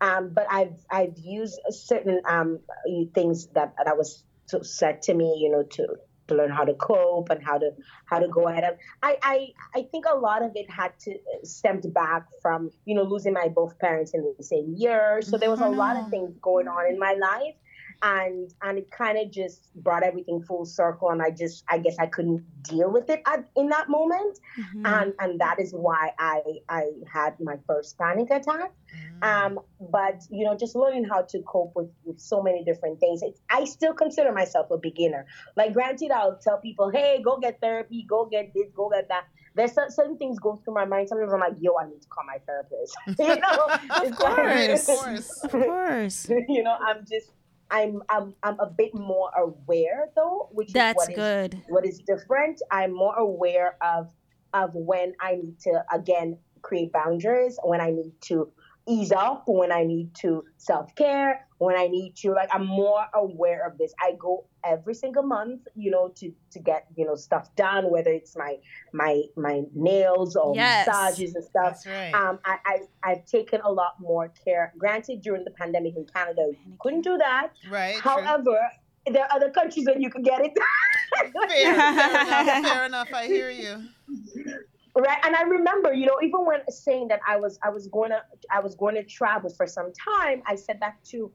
Um, 0.00 0.30
but 0.34 0.46
I've 0.50 0.78
I've 0.90 1.18
used 1.18 1.60
certain 1.70 2.20
um 2.28 2.60
things 3.14 3.48
that 3.48 3.74
that 3.84 3.96
was 3.96 4.24
said 4.62 5.02
to 5.02 5.14
me, 5.14 5.38
you 5.40 5.50
know, 5.50 5.62
to 5.62 5.86
to 6.28 6.34
learn 6.34 6.50
how 6.50 6.64
to 6.64 6.74
cope 6.74 7.30
and 7.30 7.42
how 7.42 7.58
to 7.58 7.70
how 8.06 8.18
to 8.18 8.28
go 8.28 8.48
ahead. 8.48 8.64
And 8.64 8.76
I 9.02 9.16
I 9.22 9.48
I 9.74 9.82
think 9.90 10.04
a 10.10 10.16
lot 10.16 10.42
of 10.42 10.52
it 10.54 10.70
had 10.70 10.92
to 11.00 11.12
uh, 11.12 11.44
stemmed 11.44 11.92
back 11.92 12.26
from 12.40 12.70
you 12.84 12.94
know 12.94 13.02
losing 13.02 13.32
my 13.32 13.48
both 13.48 13.78
parents 13.78 14.14
in 14.14 14.34
the 14.36 14.44
same 14.44 14.74
year. 14.76 15.20
So 15.22 15.36
there 15.36 15.50
was 15.50 15.60
a 15.60 15.68
lot 15.68 15.96
of 15.96 16.08
things 16.10 16.30
going 16.40 16.68
on 16.68 16.86
in 16.92 16.98
my 16.98 17.14
life. 17.20 17.54
And 18.00 18.54
and 18.62 18.78
it 18.78 18.90
kind 18.92 19.18
of 19.18 19.30
just 19.32 19.74
brought 19.82 20.04
everything 20.04 20.40
full 20.42 20.64
circle, 20.64 21.10
and 21.10 21.20
I 21.20 21.30
just 21.30 21.64
I 21.68 21.78
guess 21.78 21.96
I 21.98 22.06
couldn't 22.06 22.44
deal 22.62 22.92
with 22.92 23.10
it 23.10 23.22
at, 23.26 23.44
in 23.56 23.68
that 23.70 23.88
moment, 23.88 24.38
Mhm. 24.56 24.86
and 24.86 25.12
and 25.18 25.40
that 25.40 25.58
is 25.58 25.72
why 25.72 26.12
I 26.18 26.40
I 26.68 26.90
had 27.12 27.34
my 27.40 27.56
first 27.66 27.98
panic 27.98 28.30
attack. 28.30 28.72
Mm. 29.20 29.24
Um, 29.26 29.60
but 29.90 30.22
you 30.30 30.44
know, 30.44 30.56
just 30.56 30.76
learning 30.76 31.04
how 31.04 31.22
to 31.22 31.42
cope 31.42 31.72
with, 31.74 31.90
with 32.04 32.20
so 32.20 32.40
many 32.40 32.62
different 32.64 33.00
things. 33.00 33.20
It's, 33.22 33.40
I 33.50 33.64
still 33.64 33.92
consider 33.94 34.30
myself 34.32 34.70
a 34.70 34.78
beginner. 34.78 35.26
Like, 35.56 35.72
granted, 35.72 36.12
I'll 36.12 36.36
tell 36.38 36.58
people, 36.58 36.90
"Hey, 36.90 37.20
go 37.24 37.38
get 37.38 37.60
therapy, 37.60 38.04
go 38.08 38.26
get 38.26 38.54
this, 38.54 38.70
go 38.76 38.88
get 38.90 39.08
that." 39.08 39.24
There's 39.56 39.72
certain 39.72 40.16
things 40.18 40.38
go 40.38 40.54
through 40.54 40.74
my 40.74 40.84
mind. 40.84 41.08
Sometimes 41.08 41.32
I'm 41.32 41.40
like, 41.40 41.56
"Yo, 41.60 41.72
I 41.74 41.88
need 41.88 42.00
to 42.02 42.08
call 42.08 42.24
my 42.24 42.38
therapist." 42.46 42.96
you 43.18 43.40
know, 43.40 43.66
Of 44.04 44.20
like- 44.20 44.70
of 44.78 44.86
course 44.86 45.44
of 45.44 45.50
course 45.50 46.28
you 46.48 46.62
know, 46.62 46.76
I'm 46.80 47.04
just, 47.10 47.30
I'm, 47.70 48.02
I'm, 48.08 48.34
I'm 48.42 48.58
a 48.60 48.66
bit 48.70 48.94
more 48.94 49.30
aware 49.36 50.08
though, 50.16 50.48
which 50.52 50.72
That's 50.72 51.02
is 51.02 51.08
what 51.08 51.10
is 51.10 51.16
good. 51.16 51.62
what 51.68 51.86
is 51.86 51.98
different 52.06 52.60
i'm 52.70 52.94
more 52.94 53.16
aware 53.16 53.76
of 53.82 54.10
of 54.54 54.70
when 54.74 55.12
i 55.20 55.34
need 55.34 55.58
to 55.60 55.82
again 55.92 56.38
create 56.62 56.92
boundaries 56.92 57.58
when 57.62 57.80
i 57.80 57.90
need 57.90 58.12
to 58.22 58.50
ease 58.88 59.12
up 59.12 59.44
when 59.46 59.70
i 59.72 59.84
need 59.84 60.14
to 60.14 60.42
self-care 60.56 61.46
when 61.58 61.76
i 61.76 61.86
need 61.86 62.14
to 62.16 62.32
like 62.32 62.48
i'm 62.52 62.66
more 62.66 63.04
aware 63.14 63.66
of 63.66 63.76
this 63.78 63.92
i 64.00 64.12
go 64.18 64.44
every 64.64 64.94
single 64.94 65.22
month 65.22 65.60
you 65.74 65.90
know 65.90 66.12
to 66.16 66.32
to 66.50 66.58
get 66.60 66.86
you 66.96 67.04
know 67.04 67.14
stuff 67.14 67.54
done 67.56 67.90
whether 67.90 68.10
it's 68.10 68.36
my 68.36 68.56
my 68.92 69.22
my 69.36 69.62
nails 69.74 70.34
or 70.36 70.54
Yes. 70.56 70.86
massages 70.86 71.34
and 71.34 71.44
stuff 71.44 71.72
that's 71.74 71.86
right 71.86 72.14
um, 72.14 72.38
I, 72.44 72.56
I, 72.66 72.78
I've 73.10 73.24
taken 73.26 73.60
a 73.62 73.70
lot 73.70 73.94
more 74.00 74.32
care. 74.44 74.72
Granted, 74.78 75.20
during 75.22 75.44
the 75.44 75.50
pandemic 75.52 75.94
in 75.96 76.06
Canada, 76.14 76.42
you 76.66 76.76
couldn't 76.80 77.02
do 77.02 77.16
that. 77.18 77.50
right 77.68 78.00
true. 78.02 78.10
However, 78.10 78.58
there 79.06 79.24
are 79.24 79.32
other 79.36 79.50
countries 79.50 79.86
where 79.86 79.98
you 79.98 80.10
can 80.10 80.22
get 80.22 80.40
it. 80.44 80.52
fair, 81.48 81.48
fair 81.48 82.24
enough 82.24 82.66
fair 82.68 82.84
enough 82.90 83.08
i 83.12 83.26
hear 83.26 83.50
you 83.50 83.82
right 84.96 85.18
and 85.24 85.34
i 85.36 85.42
remember 85.42 85.92
you 85.92 86.06
know 86.06 86.16
even 86.22 86.44
when 86.44 86.60
saying 86.68 87.08
that 87.08 87.20
i 87.26 87.36
was 87.36 87.58
i 87.62 87.68
was 87.70 87.88
going 87.88 88.10
to 88.10 88.20
i 88.52 88.60
was 88.60 88.74
going 88.74 88.94
to 88.94 89.02
travel 89.04 89.50
for 89.50 89.66
some 89.66 89.90
time 90.16 90.42
i 90.46 90.54
said 90.54 90.78
that 90.80 90.94
to 91.04 91.32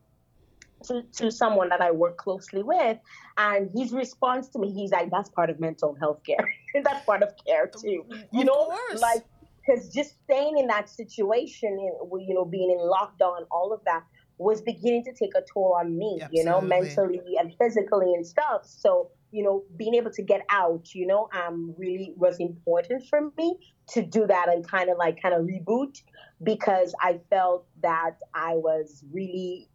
to, 0.84 1.04
to 1.18 1.32
someone 1.32 1.70
that 1.70 1.82
I 1.82 1.92
work 1.92 2.18
closely 2.18 2.64
with, 2.64 2.98
and 3.38 3.70
his 3.76 3.92
response 3.92 4.50
to 4.50 4.60
me, 4.60 4.72
he's 4.72 4.92
like, 4.92 5.10
"That's 5.12 5.30
part 5.30 5.50
of 5.50 5.60
mental 5.60 5.96
health 6.00 6.22
care. 6.26 6.54
That's 6.84 7.06
part 7.06 7.24
of 7.24 7.34
care 7.46 7.68
too." 7.68 8.06
You 8.32 8.42
Of 8.42 8.46
know, 8.46 8.66
course. 8.66 9.02
like 9.02 9.24
because 9.66 9.94
just 9.94 10.16
staying 10.24 10.58
in 10.58 10.68
that 10.68 10.90
situation, 10.90 11.70
in, 11.72 12.20
you 12.28 12.34
know, 12.34 12.46
being 12.46 12.72
in 12.72 12.78
lockdown, 12.78 13.46
all 13.52 13.74
of 13.74 13.82
that 13.86 14.04
was 14.38 14.62
beginning 14.62 15.04
to 15.06 15.14
take 15.14 15.32
a 15.36 15.42
toll 15.54 15.76
on 15.80 15.98
me. 15.98 16.22
You 16.32 16.44
know, 16.44 16.62
mentally 16.62 17.22
and 17.40 17.54
physically 17.58 18.14
and 18.14 18.26
stuff. 18.26 18.62
So 18.66 19.10
you 19.34 19.44
know, 19.44 19.64
being 19.76 19.96
able 19.96 20.12
to 20.12 20.22
get 20.22 20.46
out, 20.50 20.94
you 20.94 21.08
know, 21.08 21.28
um, 21.34 21.74
really 21.76 22.14
was 22.16 22.40
important 22.40 23.04
for 23.10 23.32
me 23.36 23.58
to 23.90 24.04
do 24.04 24.28
that 24.28 24.48
and 24.48 24.66
kind 24.70 24.92
of 24.92 24.98
like 24.98 25.20
kind 25.22 25.34
of 25.34 25.42
reboot 25.42 25.98
because 26.44 26.94
I 27.02 27.20
felt 27.32 27.66
that 27.82 28.18
I 28.36 28.54
was 28.54 29.04
really 29.12 29.70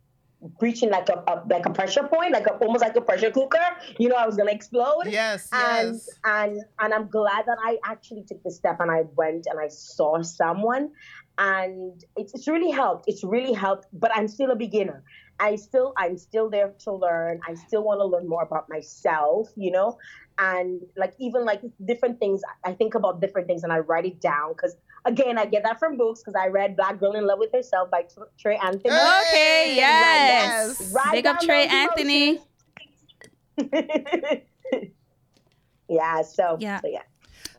reaching 0.61 0.91
like 0.91 1.09
a, 1.09 1.23
a 1.27 1.43
like 1.51 1.67
a 1.67 1.71
pressure 1.71 2.05
point, 2.05 2.33
like 2.33 2.47
a, 2.47 2.53
almost 2.57 2.83
like 2.83 2.97
a 2.97 3.01
pressure 3.01 3.31
cooker. 3.31 3.59
You 3.99 4.09
know, 4.09 4.17
I 4.17 4.27
was 4.27 4.37
gonna 4.37 4.53
explode. 4.53 5.05
Yes, 5.07 5.49
And 5.53 5.95
yes. 5.95 6.09
and 6.25 6.61
and 6.79 6.95
I'm 6.95 7.09
glad 7.09 7.47
that 7.47 7.59
I 7.63 7.79
actually 7.85 8.25
took 8.27 8.43
the 8.43 8.51
step 8.51 8.81
and 8.81 8.91
I 8.91 9.03
went 9.17 9.47
and 9.47 9.59
I 9.59 9.69
saw 9.69 10.23
someone, 10.23 10.91
and 11.39 12.05
it's, 12.17 12.35
it's 12.35 12.49
really 12.49 12.71
helped. 12.71 13.05
It's 13.09 13.25
really 13.25 13.53
helped. 13.53 13.87
But 13.93 14.13
I'm 14.15 14.29
still 14.29 14.51
a 14.51 14.57
beginner. 14.57 15.03
I 15.41 15.57
still 15.57 15.93
I'm 15.97 16.17
still 16.19 16.51
there 16.51 16.73
to 16.85 16.93
learn. 16.93 17.41
I 17.49 17.55
still 17.55 17.83
want 17.83 18.01
to 18.01 18.07
learn 18.07 18.29
more 18.29 18.43
about 18.43 18.69
myself. 18.69 19.51
You 19.57 19.73
know, 19.73 19.99
and 20.39 20.81
like 20.97 21.15
even 21.19 21.45
like 21.45 21.63
different 21.85 22.21
things. 22.21 22.43
I 22.65 22.73
think 22.73 22.95
about 22.95 23.21
different 23.21 23.49
things 23.49 23.65
and 23.65 23.73
I 23.73 23.79
write 23.79 24.07
it 24.07 24.21
down 24.21 24.53
because 24.53 24.77
again 25.09 25.39
I 25.39 25.47
get 25.47 25.63
that 25.65 25.79
from 25.79 25.97
books 25.97 26.21
because 26.21 26.35
I 26.41 26.49
read 26.49 26.77
Black 26.77 27.01
Girl 27.01 27.13
in 27.13 27.27
Love 27.27 27.39
with 27.39 27.53
Herself 27.53 27.91
by 27.91 28.05
Trey 28.39 28.57
Anthony. 28.57 28.95
Okay, 28.95 29.31
Hey, 29.33 29.75
yes. 29.77 30.77
yes. 30.79 30.93
Write 30.93 31.13
Big 31.13 31.27
up 31.27 31.41
Trey 31.41 31.67
Anthony. 31.67 32.41
yeah. 35.89 36.23
So 36.23 36.57
Yeah. 36.61 36.81
So 36.81 36.89
yeah. 36.89 37.03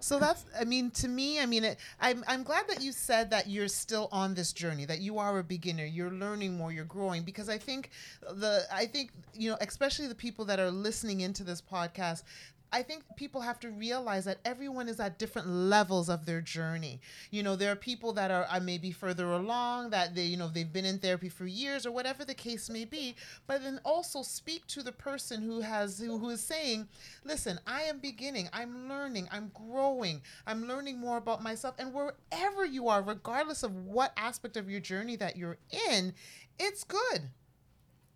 So 0.02 0.18
that's, 0.18 0.46
I 0.60 0.64
mean, 0.64 0.92
to 0.92 1.08
me, 1.10 1.42
I 1.42 1.46
mean, 1.46 1.66
it, 1.66 1.78
I'm, 2.00 2.24
I'm 2.28 2.44
glad 2.44 2.68
that 2.70 2.82
you 2.82 2.94
said 2.94 3.30
that 3.32 3.50
you're 3.50 3.68
still 3.68 4.08
on 4.14 4.34
this 4.34 4.54
journey, 4.54 4.86
that 4.86 5.00
you 5.00 5.20
are 5.20 5.38
a 5.40 5.44
beginner, 5.44 5.84
you're 5.84 6.12
learning 6.12 6.56
more, 6.56 6.72
you're 6.72 6.86
growing, 6.86 7.24
because 7.24 7.50
I 7.50 7.58
think 7.58 7.90
the, 8.22 8.64
I 8.72 8.86
think, 8.86 9.12
you 9.34 9.50
know, 9.50 9.58
especially 9.60 10.08
the 10.08 10.16
people 10.16 10.46
that 10.46 10.58
are 10.58 10.72
listening 10.72 11.20
into 11.20 11.44
this 11.44 11.62
podcast, 11.62 12.24
I 12.72 12.84
think 12.84 13.04
people 13.16 13.42
have 13.42 13.60
to 13.62 13.70
realize 13.70 14.26
that 14.26 14.40
everyone 14.46 14.88
is 14.88 15.00
at 15.00 15.18
different 15.18 15.48
levels 15.48 16.10
of 16.10 16.26
their 16.26 16.42
journey. 16.42 17.00
You 17.32 17.44
know, 17.44 17.56
there 17.56 17.72
are 17.72 17.76
people 17.76 18.14
that 18.14 18.32
are, 18.32 18.46
are 18.46 18.60
maybe 18.60 18.92
further 18.92 19.32
along, 19.32 19.90
that 19.90 20.14
they, 20.16 20.26
you 20.26 20.38
know, 20.38 20.48
they've 20.48 20.72
been 20.72 20.86
in 20.86 21.00
therapy 21.00 21.30
for 21.30 21.48
years 21.48 21.86
or 21.86 21.92
whatever 21.92 22.24
the 22.24 22.34
case 22.34 22.70
may 22.70 22.86
be. 22.86 23.16
But 23.48 23.64
then 23.64 23.80
also 23.84 24.22
speak 24.22 24.68
to 24.68 24.84
the 24.84 24.92
person 24.92 25.42
who 25.42 25.62
has, 25.62 26.00
who, 26.00 26.18
who 26.18 26.30
is 26.30 26.42
saying, 26.42 26.88
listen, 27.24 27.60
I 27.66 27.84
am 27.84 28.00
beginning, 28.00 28.50
I'm 28.54 28.88
learning, 28.88 29.28
I'm 29.32 29.52
growing, 29.54 30.22
I'm 30.46 30.68
learning 30.68 31.00
more 31.00 31.18
about 31.18 31.42
myself. 31.42 31.76
And 31.80 31.94
wherever 31.94 32.66
you 32.66 32.88
are, 32.88 33.02
regardless 33.02 33.64
of 33.64 33.76
what 33.76 34.14
aspect 34.18 34.58
of 34.58 34.70
your 34.70 34.82
journey 34.82 35.16
that 35.16 35.38
you're 35.38 35.58
in, 35.90 36.14
it's 36.60 36.84
good. 36.84 37.30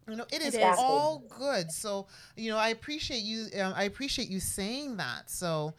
You 0.07 0.17
know, 0.17 0.25
it 0.31 0.41
is 0.41 0.55
is. 0.55 0.63
all 0.77 1.23
good. 1.29 1.71
So, 1.71 2.07
you 2.35 2.51
know, 2.51 2.57
I 2.57 2.69
appreciate 2.69 3.23
you. 3.23 3.47
Um, 3.61 3.73
I 3.75 3.83
appreciate 3.83 4.29
you 4.29 4.39
saying 4.39 4.97
that. 4.97 5.29
So, 5.29 5.73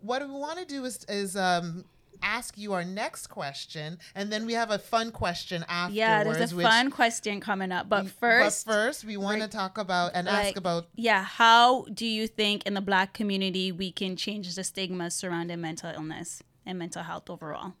what 0.00 0.22
we 0.22 0.32
want 0.32 0.58
to 0.58 0.64
do 0.64 0.84
is 0.84 1.04
is 1.08 1.36
um, 1.36 1.84
ask 2.22 2.56
you 2.56 2.72
our 2.72 2.84
next 2.84 3.28
question, 3.28 3.98
and 4.14 4.32
then 4.32 4.46
we 4.46 4.54
have 4.54 4.70
a 4.70 4.78
fun 4.78 5.10
question 5.10 5.64
afterwards. 5.68 5.96
Yeah, 5.96 6.24
there's 6.24 6.52
a 6.52 6.56
which- 6.56 6.66
fun 6.66 6.90
question 6.90 7.40
coming 7.40 7.72
up. 7.72 7.88
But 7.88 8.08
first, 8.08 8.66
but 8.66 8.72
first, 8.72 9.04
we 9.04 9.16
want 9.16 9.42
to 9.42 9.48
talk 9.48 9.78
about 9.78 10.12
and 10.14 10.28
ask 10.28 10.56
about 10.56 10.88
yeah, 10.94 11.22
how 11.22 11.84
do 11.92 12.06
you 12.06 12.26
think 12.26 12.66
in 12.66 12.74
the 12.74 12.80
black 12.80 13.12
community 13.12 13.72
we 13.72 13.92
can 13.92 14.16
change 14.16 14.54
the 14.54 14.64
stigma 14.64 15.10
surrounding 15.10 15.60
mental 15.60 15.90
illness 15.90 16.42
and 16.64 16.78
mental 16.78 17.02
health 17.02 17.28
overall? 17.30 17.74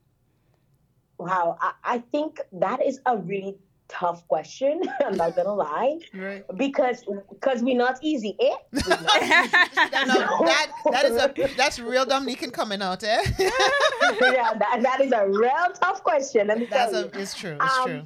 Wow, 1.18 1.56
I, 1.60 1.72
I 1.82 1.98
think 1.98 2.40
that 2.52 2.84
is 2.84 3.00
a 3.06 3.16
really 3.16 3.56
tough 3.88 4.26
question. 4.28 4.80
I'm 5.04 5.16
not 5.16 5.36
gonna 5.36 5.54
lie, 5.54 5.98
right. 6.14 6.44
because 6.56 7.04
because 7.30 7.62
we're 7.62 7.76
not 7.76 7.98
easy, 8.02 8.36
eh? 8.40 8.56
We're 8.72 8.88
not 8.88 9.00
No, 10.06 10.44
that 10.44 10.72
that 10.92 11.04
is 11.04 11.16
a 11.16 11.54
that's 11.56 11.78
real 11.78 12.04
Dominican 12.04 12.50
coming 12.50 12.82
out, 12.82 13.02
eh? 13.04 13.22
yeah, 13.38 14.54
that, 14.54 14.80
that 14.82 15.00
is 15.00 15.12
a 15.12 15.28
real 15.28 15.66
tough 15.80 16.02
question. 16.02 16.48
Let 16.48 16.58
me 16.58 16.66
that's 16.66 16.92
tell 16.92 17.02
a 17.02 17.04
you. 17.06 17.10
it's 17.14 17.34
true. 17.34 17.58
It's 17.60 17.78
Um, 17.78 17.84
true. 17.86 18.02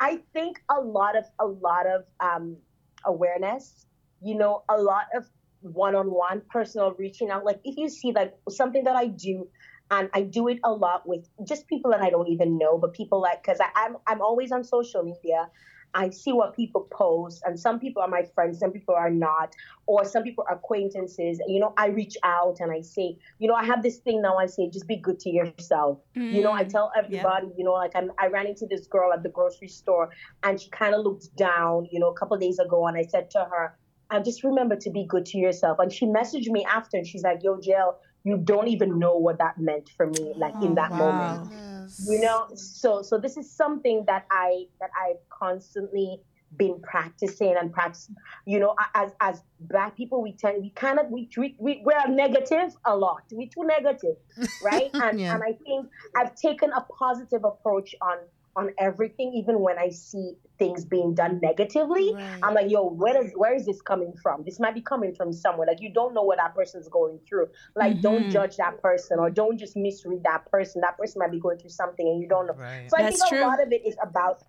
I 0.00 0.20
think 0.32 0.60
a 0.68 0.80
lot 0.80 1.16
of 1.16 1.24
a 1.38 1.46
lot 1.46 1.86
of 1.86 2.04
um, 2.20 2.56
awareness. 3.04 3.86
You 4.22 4.36
know, 4.36 4.62
a 4.68 4.80
lot 4.80 5.06
of 5.14 5.26
one-on-one 5.60 6.42
personal 6.50 6.92
reaching 6.98 7.30
out. 7.30 7.44
Like 7.44 7.60
if 7.64 7.76
you 7.76 7.88
see 7.88 8.12
like 8.12 8.34
something 8.48 8.84
that 8.84 8.96
I 8.96 9.06
do, 9.06 9.48
and 9.90 10.08
I 10.14 10.22
do 10.22 10.48
it 10.48 10.58
a 10.64 10.72
lot 10.72 11.06
with 11.06 11.28
just 11.46 11.66
people 11.68 11.90
that 11.92 12.00
I 12.00 12.10
don't 12.10 12.28
even 12.28 12.58
know, 12.58 12.78
but 12.78 12.92
people 12.94 13.20
like 13.20 13.42
because 13.42 13.58
I'm 13.74 13.96
I'm 14.06 14.20
always 14.20 14.52
on 14.52 14.64
social 14.64 15.02
media. 15.02 15.48
I 15.94 16.10
see 16.10 16.32
what 16.32 16.56
people 16.56 16.88
post, 16.92 17.42
and 17.44 17.58
some 17.58 17.78
people 17.78 18.02
are 18.02 18.08
my 18.08 18.24
friends, 18.34 18.58
some 18.58 18.72
people 18.72 18.94
are 18.94 19.10
not, 19.10 19.54
or 19.86 20.04
some 20.04 20.22
people 20.24 20.44
are 20.48 20.56
acquaintances. 20.56 21.40
You 21.46 21.60
know, 21.60 21.72
I 21.76 21.86
reach 21.88 22.16
out 22.24 22.56
and 22.60 22.72
I 22.72 22.80
say, 22.80 23.16
you 23.38 23.46
know, 23.48 23.54
I 23.54 23.64
have 23.64 23.82
this 23.82 23.98
thing 23.98 24.20
now. 24.20 24.36
I 24.36 24.46
say, 24.46 24.68
just 24.70 24.88
be 24.88 24.96
good 24.96 25.20
to 25.20 25.30
yourself. 25.30 25.98
You 26.28 26.42
know, 26.42 26.52
I 26.52 26.64
Mm, 26.64 26.70
tell 26.70 26.90
everybody, 26.96 27.48
you 27.56 27.64
know, 27.64 27.72
like 27.72 27.92
I'm, 27.94 28.10
I 28.18 28.26
ran 28.26 28.46
into 28.46 28.66
this 28.68 28.86
girl 28.88 29.12
at 29.12 29.22
the 29.22 29.28
grocery 29.28 29.68
store 29.68 30.10
and 30.42 30.60
she 30.60 30.70
kind 30.70 30.94
of 30.94 31.04
looked 31.04 31.34
down, 31.36 31.86
you 31.92 32.00
know, 32.00 32.08
a 32.08 32.14
couple 32.14 32.36
days 32.38 32.58
ago. 32.58 32.86
And 32.86 32.96
I 32.96 33.02
said 33.02 33.30
to 33.30 33.40
her, 33.50 33.76
I 34.10 34.20
just 34.20 34.42
remember 34.42 34.76
to 34.76 34.90
be 34.90 35.06
good 35.06 35.26
to 35.26 35.38
yourself. 35.38 35.78
And 35.80 35.92
she 35.92 36.06
messaged 36.06 36.48
me 36.48 36.64
after 36.64 36.96
and 36.96 37.06
she's 37.06 37.22
like, 37.22 37.40
yo, 37.42 37.58
Jael, 37.62 37.98
you 38.24 38.38
don't 38.38 38.68
even 38.68 38.98
know 38.98 39.16
what 39.16 39.38
that 39.38 39.58
meant 39.58 39.88
for 39.96 40.06
me, 40.06 40.32
like 40.36 40.54
in 40.60 40.72
Oh, 40.72 40.74
that 40.76 40.90
wow. 40.92 40.98
moment 40.98 41.40
Goodness. 41.42 42.04
you 42.08 42.18
know 42.20 42.46
so 42.54 43.02
so 43.02 43.18
this 43.18 43.36
is 43.36 43.50
something 43.62 44.04
that 44.06 44.24
i 44.30 44.64
that 44.80 44.90
i've 45.02 45.22
constantly 45.30 46.20
been 46.56 46.80
practicing 46.82 47.54
and 47.60 47.72
practice 47.72 48.10
you 48.46 48.58
know 48.60 48.74
as 48.94 49.10
as 49.20 49.42
black 49.60 49.96
people 49.96 50.22
we 50.22 50.32
tend 50.32 50.62
we 50.62 50.70
kind 50.70 50.98
of 51.00 51.06
we 51.10 51.26
treat 51.26 51.56
we, 51.58 51.82
we're 51.84 52.06
negative 52.08 52.74
a 52.86 52.96
lot 52.96 53.22
we're 53.32 53.48
too 53.48 53.64
negative 53.64 54.16
right 54.62 54.90
and 55.04 55.18
Yeah. 55.20 55.34
and 55.34 55.42
i 55.42 55.52
think 55.66 55.86
i've 56.16 56.34
taken 56.36 56.70
a 56.72 56.82
positive 56.98 57.42
approach 57.44 57.94
on 58.00 58.18
on 58.56 58.70
everything 58.78 59.32
even 59.34 59.60
when 59.60 59.78
i 59.78 59.88
see 59.88 60.34
things 60.58 60.84
being 60.84 61.14
done 61.14 61.40
negatively 61.42 62.12
Right. 62.14 62.40
i'm 62.42 62.54
like 62.54 62.70
yo 62.70 62.86
where 62.88 63.24
is 63.24 63.32
where 63.34 63.54
is 63.54 63.66
this 63.66 63.80
coming 63.82 64.12
from 64.22 64.44
this 64.44 64.60
might 64.60 64.74
be 64.74 64.80
coming 64.80 65.14
from 65.14 65.32
somewhere 65.32 65.66
like 65.66 65.80
you 65.80 65.92
don't 65.92 66.14
know 66.14 66.22
what 66.22 66.38
that 66.38 66.54
person's 66.54 66.88
going 66.88 67.18
through 67.28 67.48
like 67.74 68.00
don't 68.00 68.26
Mhm. 68.26 68.30
judge 68.30 68.56
that 68.56 68.80
person 68.80 69.18
or 69.18 69.30
don't 69.30 69.58
just 69.58 69.76
misread 69.76 70.22
that 70.22 70.50
person 70.50 70.80
that 70.80 70.96
person 70.96 71.18
might 71.18 71.32
be 71.32 71.40
going 71.40 71.58
through 71.58 71.70
something 71.70 72.06
and 72.06 72.22
you 72.22 72.28
don't 72.28 72.46
know 72.46 72.54
Right. 72.54 72.88
so 72.88 72.96
I 72.96 73.02
That's 73.02 73.18
think 73.18 73.32
a 73.32 73.34
true. 73.36 73.46
lot 73.46 73.60
of 73.62 73.72
it 73.72 73.84
is 73.86 73.96
about 74.02 74.42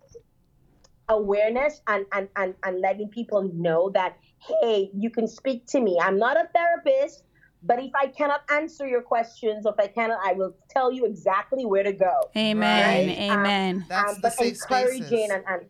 awareness 1.08 1.80
and, 1.86 2.04
and, 2.12 2.28
and, 2.36 2.54
and 2.64 2.80
letting 2.80 3.08
people 3.08 3.50
know 3.54 3.90
that, 3.90 4.16
hey, 4.62 4.90
you 4.94 5.10
can 5.10 5.28
speak 5.28 5.66
to 5.68 5.80
me. 5.80 5.98
I'm 6.02 6.18
not 6.18 6.36
a 6.36 6.48
therapist, 6.54 7.22
but 7.66 7.78
if 7.82 7.90
I 7.94 8.06
cannot 8.06 8.42
answer 8.50 8.86
your 8.86 9.02
questions, 9.02 9.66
or 9.66 9.74
if 9.76 9.80
I 9.84 9.88
cannot, 9.88 10.20
I 10.24 10.32
will 10.32 10.54
tell 10.70 10.92
you 10.92 11.04
exactly 11.04 11.64
where 11.66 11.82
to 11.82 11.92
go. 11.92 12.20
Amen. 12.36 13.08
Right. 13.08 13.30
Um, 13.30 13.38
Amen. 13.40 13.84
That's 13.88 14.10
Um, 14.10 14.14
the 14.16 14.20
but 14.22 14.32
safe 14.34 14.56
encouraging 14.62 15.06
spaces. 15.06 15.30
and, 15.30 15.44
and 15.48 15.62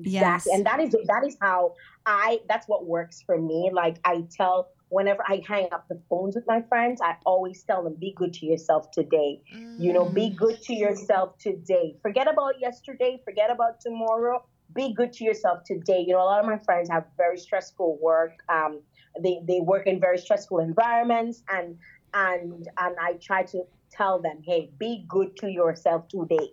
Yes. 0.00 0.46
And 0.46 0.64
that 0.66 0.80
is 0.80 0.94
that 1.06 1.24
is 1.26 1.36
how 1.40 1.74
I 2.06 2.40
that's 2.48 2.66
what 2.68 2.86
works 2.86 3.22
for 3.26 3.36
me. 3.40 3.70
Like 3.72 3.96
I 4.04 4.24
tell 4.30 4.68
whenever 4.90 5.22
I 5.28 5.42
hang 5.46 5.68
up 5.72 5.86
the 5.88 6.00
phones 6.08 6.34
with 6.34 6.44
my 6.46 6.62
friends, 6.62 7.00
I 7.02 7.16
always 7.26 7.62
tell 7.64 7.82
them, 7.84 7.96
be 7.98 8.14
good 8.16 8.32
to 8.34 8.46
yourself 8.46 8.90
today. 8.90 9.42
You 9.78 9.92
know, 9.92 10.04
be 10.06 10.30
good 10.30 10.62
to 10.62 10.72
yourself 10.74 11.36
today. 11.38 11.96
Forget 12.00 12.26
about 12.28 12.60
yesterday, 12.60 13.20
forget 13.24 13.50
about 13.50 13.80
tomorrow. 13.80 14.44
Be 14.74 14.94
good 14.94 15.12
to 15.14 15.24
yourself 15.24 15.64
today. 15.64 16.04
You 16.06 16.12
know, 16.14 16.22
a 16.22 16.28
lot 16.32 16.40
of 16.40 16.46
my 16.46 16.58
friends 16.58 16.88
have 16.90 17.04
very 17.16 17.38
stressful 17.38 17.98
work. 18.00 18.34
Um, 18.48 18.80
they, 19.20 19.40
they 19.46 19.60
work 19.60 19.86
in 19.86 20.00
very 20.00 20.18
stressful 20.18 20.58
environments 20.58 21.42
and 21.48 21.76
and 22.14 22.66
and 22.78 22.96
I 23.00 23.14
try 23.20 23.42
to 23.44 23.64
tell 23.90 24.20
them, 24.20 24.42
hey, 24.44 24.70
be 24.78 25.04
good 25.08 25.36
to 25.38 25.48
yourself 25.50 26.08
today. 26.08 26.52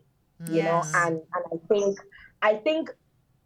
You 0.50 0.64
know, 0.64 0.84
and, 0.94 1.22
and 1.34 1.46
I 1.54 1.68
think 1.70 2.00
I 2.42 2.56
think 2.56 2.90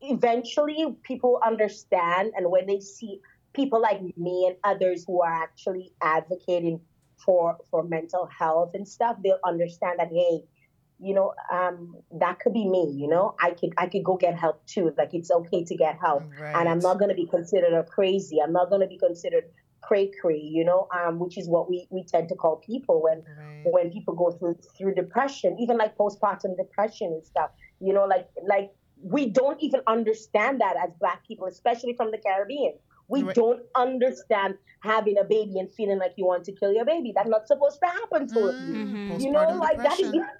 eventually 0.02 0.96
people 1.04 1.40
understand 1.46 2.32
and 2.36 2.50
when 2.50 2.66
they 2.66 2.80
see 2.80 3.20
people 3.54 3.82
like 3.82 4.02
me 4.18 4.48
and 4.48 4.56
others 4.64 5.04
who 5.06 5.22
are 5.22 5.44
actually 5.44 5.92
advocating 6.02 6.80
for 7.18 7.58
for 7.70 7.84
mental 7.84 8.28
health 8.28 8.72
and 8.74 8.88
stuff 8.88 9.18
they'll 9.24 9.40
understand 9.46 10.00
that 10.00 10.08
hey 10.10 10.42
you 11.00 11.14
know 11.14 11.34
um 11.52 11.96
that 12.20 12.40
could 12.40 12.54
be 12.54 12.68
me 12.68 12.94
you 12.98 13.08
know 13.08 13.36
i 13.42 13.52
could 13.52 13.74
i 13.78 13.88
could 13.88 14.04
go 14.04 14.18
get 14.18 14.38
help 14.38 14.66
too 14.66 14.92
like 14.98 15.14
it's 15.14 15.32
okay 15.32 15.64
to 15.64 15.76
get 15.76 15.98
help 16.00 16.24
and 16.54 16.68
i'm 16.68 16.80
not 16.80 17.00
going 17.00 17.10
to 17.10 17.16
be 17.16 17.26
considered 17.28 17.74
a 17.74 17.84
crazy 17.84 18.40
i'm 18.44 18.52
not 18.54 18.70
going 18.70 18.82
to 18.82 18.88
be 18.88 18.98
considered 18.98 19.46
cray 19.82 20.12
cray 20.22 20.38
you 20.40 20.64
know 20.66 20.88
um 20.98 21.20
which 21.20 21.38
is 21.38 21.48
what 21.48 21.70
we 21.70 21.88
we 21.90 22.04
tend 22.04 22.28
to 22.30 22.36
call 22.36 22.58
people 22.58 23.02
when 23.02 23.24
Right. 23.64 23.72
when 23.74 23.92
people 23.92 24.16
go 24.16 24.32
through 24.32 24.58
through 24.78 24.96
depression, 24.96 25.58
even 25.60 25.78
like 25.78 25.98
postpartum 25.98 26.56
depression 26.58 27.08
and 27.08 27.26
stuff. 27.26 27.50
You 27.82 27.94
know, 27.94 28.06
like 28.06 28.28
like 28.48 28.72
we 29.02 29.30
don't 29.30 29.62
even 29.62 29.82
understand 29.88 30.62
that 30.62 30.76
as 30.82 30.92
black 31.00 31.26
people, 31.28 31.46
especially 31.48 31.94
from 31.96 32.12
the 32.12 32.18
Caribbean. 32.18 32.74
We 33.10 33.24
Right. 33.24 33.36
don't 33.36 33.62
understand 33.76 34.56
having 34.82 35.18
a 35.18 35.24
baby 35.24 35.60
and 35.60 35.70
feeling 35.74 35.98
like 35.98 36.14
you 36.16 36.26
want 36.26 36.44
to 36.46 36.52
kill 36.54 36.72
your 36.72 36.86
baby. 36.86 37.12
That's 37.16 37.28
not 37.30 37.48
supposed 37.48 37.80
to 37.84 37.88
happen 37.90 38.28
to 38.28 38.54
you. 38.64 38.76
Mhm. 39.10 39.20
You 39.22 39.32
know, 39.32 39.46
like 39.60 39.82
that 39.84 40.00
is 40.00 40.12
depression. 40.12 40.38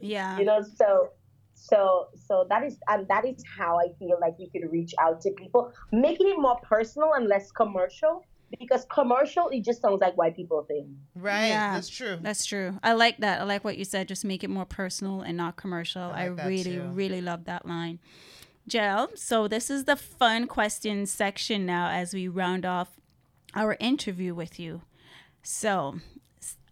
Yeah. 0.00 0.38
you 0.38 0.44
know 0.44 0.60
so 0.62 1.10
so 1.54 2.08
so 2.26 2.46
that 2.50 2.62
is 2.64 2.78
and 2.88 3.06
that 3.08 3.24
is 3.24 3.42
how 3.58 3.78
i 3.78 3.86
feel 3.98 4.18
like 4.20 4.38
we 4.38 4.48
could 4.50 4.70
reach 4.70 4.92
out 5.00 5.20
to 5.22 5.30
people 5.32 5.72
making 5.92 6.28
it 6.28 6.38
more 6.38 6.58
personal 6.62 7.14
and 7.14 7.26
less 7.28 7.50
commercial 7.50 8.22
because 8.60 8.86
commercial 8.92 9.48
it 9.48 9.64
just 9.64 9.80
sounds 9.82 10.00
like 10.00 10.16
white 10.16 10.36
people 10.36 10.62
thing 10.68 10.96
Right. 11.14 11.48
Yeah. 11.48 11.74
That's 11.74 11.88
true. 11.88 12.18
That's 12.20 12.44
true. 12.46 12.78
I 12.82 12.92
like 12.92 13.16
that. 13.18 13.40
I 13.40 13.44
like 13.44 13.64
what 13.64 13.76
you 13.78 13.84
said. 13.84 14.06
Just 14.06 14.24
make 14.24 14.44
it 14.44 14.50
more 14.50 14.66
personal 14.66 15.22
and 15.22 15.36
not 15.36 15.56
commercial. 15.56 16.02
I 16.02 16.26
I, 16.26 16.28
like 16.28 16.36
that 16.36 16.46
really, 16.46 16.62
too. 16.62 16.82
really 16.92 17.20
love 17.22 17.44
that 17.46 17.66
line. 17.66 17.98
Jael, 18.70 19.08
so 19.16 19.48
this 19.48 19.70
is 19.70 19.84
the 19.84 19.96
fun 19.96 20.46
question 20.46 21.06
section 21.06 21.64
now 21.66 21.88
as 21.90 22.12
we 22.14 22.28
round 22.28 22.64
off 22.66 23.00
our 23.54 23.76
interview 23.80 24.32
with 24.34 24.60
you. 24.60 24.82
So 25.42 25.96
s- 25.96 26.02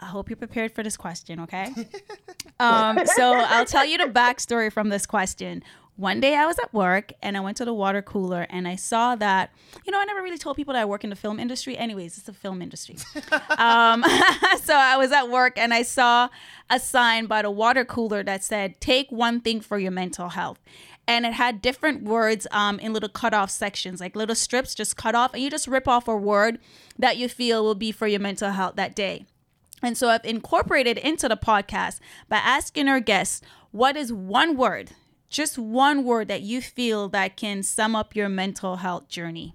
I 0.00 0.06
hope 0.06 0.28
you're 0.28 0.36
prepared 0.36 0.72
for 0.72 0.82
this 0.82 0.96
question, 0.96 1.40
okay? 1.40 1.72
um, 2.60 2.98
so 3.06 3.34
I'll 3.34 3.64
tell 3.64 3.84
you 3.84 3.98
the 3.98 4.04
backstory 4.04 4.72
from 4.72 4.88
this 4.88 5.06
question. 5.06 5.62
One 5.96 6.20
day 6.20 6.34
I 6.34 6.44
was 6.46 6.58
at 6.58 6.74
work 6.74 7.12
and 7.22 7.36
I 7.36 7.40
went 7.40 7.56
to 7.58 7.64
the 7.64 7.72
water 7.72 8.02
cooler 8.02 8.48
and 8.50 8.66
I 8.66 8.74
saw 8.74 9.14
that, 9.14 9.52
you 9.86 9.92
know, 9.92 10.00
I 10.00 10.04
never 10.04 10.22
really 10.22 10.38
told 10.38 10.56
people 10.56 10.74
that 10.74 10.80
I 10.80 10.84
work 10.84 11.04
in 11.04 11.10
the 11.10 11.16
film 11.16 11.38
industry. 11.38 11.78
Anyways, 11.78 12.16
it's 12.16 12.26
the 12.26 12.32
film 12.32 12.62
industry. 12.62 12.96
um, 13.58 14.02
so 14.62 14.74
I 14.74 14.96
was 14.96 15.12
at 15.12 15.30
work 15.30 15.56
and 15.56 15.72
I 15.72 15.82
saw 15.82 16.30
a 16.68 16.80
sign 16.80 17.26
by 17.26 17.42
the 17.42 17.50
water 17.50 17.84
cooler 17.84 18.24
that 18.24 18.42
said, 18.42 18.80
take 18.80 19.12
one 19.12 19.40
thing 19.40 19.60
for 19.60 19.78
your 19.78 19.92
mental 19.92 20.30
health. 20.30 20.58
And 21.06 21.24
it 21.26 21.34
had 21.34 21.62
different 21.62 22.02
words 22.02 22.46
um, 22.50 22.80
in 22.80 22.92
little 22.92 23.08
cut 23.08 23.32
off 23.32 23.50
sections, 23.50 24.00
like 24.00 24.16
little 24.16 24.34
strips 24.34 24.74
just 24.74 24.96
cut 24.96 25.14
off, 25.14 25.34
and 25.34 25.42
you 25.42 25.50
just 25.50 25.68
rip 25.68 25.86
off 25.86 26.08
a 26.08 26.16
word 26.16 26.58
that 26.98 27.18
you 27.18 27.28
feel 27.28 27.62
will 27.62 27.74
be 27.74 27.92
for 27.92 28.06
your 28.06 28.20
mental 28.20 28.50
health 28.50 28.76
that 28.76 28.96
day. 28.96 29.26
And 29.84 29.96
so 29.98 30.08
I've 30.08 30.24
incorporated 30.24 30.96
into 30.98 31.28
the 31.28 31.36
podcast 31.36 32.00
by 32.28 32.38
asking 32.38 32.88
our 32.88 33.00
guests, 33.00 33.42
what 33.70 33.96
is 33.96 34.12
one 34.12 34.56
word, 34.56 34.92
just 35.28 35.58
one 35.58 36.04
word 36.04 36.28
that 36.28 36.40
you 36.42 36.62
feel 36.62 37.08
that 37.10 37.36
can 37.36 37.62
sum 37.62 37.94
up 37.94 38.16
your 38.16 38.28
mental 38.28 38.76
health 38.76 39.08
journey? 39.08 39.54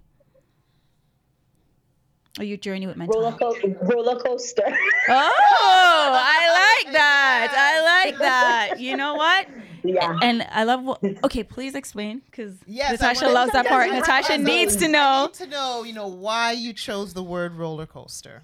Or 2.38 2.44
your 2.44 2.58
journey 2.58 2.86
with 2.86 2.96
mental 2.96 3.20
roller, 3.22 3.32
health? 3.40 3.58
co- 3.62 3.76
roller 3.82 4.16
coaster 4.20 4.64
Oh, 5.10 6.12
I 6.22 6.84
like 6.84 6.94
that. 6.94 7.52
I 7.52 8.06
like 8.06 8.18
that. 8.20 8.80
You 8.80 8.96
know 8.96 9.16
what? 9.16 9.48
yeah 9.84 10.18
And 10.22 10.46
I 10.52 10.64
love 10.64 10.84
what. 10.84 11.04
Okay, 11.24 11.44
please 11.44 11.74
explain 11.74 12.22
because 12.30 12.54
Yes, 12.68 12.92
Natasha 12.92 13.28
loves 13.30 13.52
that 13.54 13.66
part. 13.66 13.90
Natasha 13.92 14.38
needs 14.38 14.76
to 14.78 14.86
I 14.86 14.90
know. 14.90 15.26
need 15.26 15.34
to 15.36 15.48
know, 15.48 15.84
you 15.84 15.94
know, 15.94 16.08
why 16.08 16.52
you 16.52 16.72
chose 16.72 17.14
the 17.14 17.24
word 17.24 17.56
roller 17.56 17.88
coaster. 17.88 18.44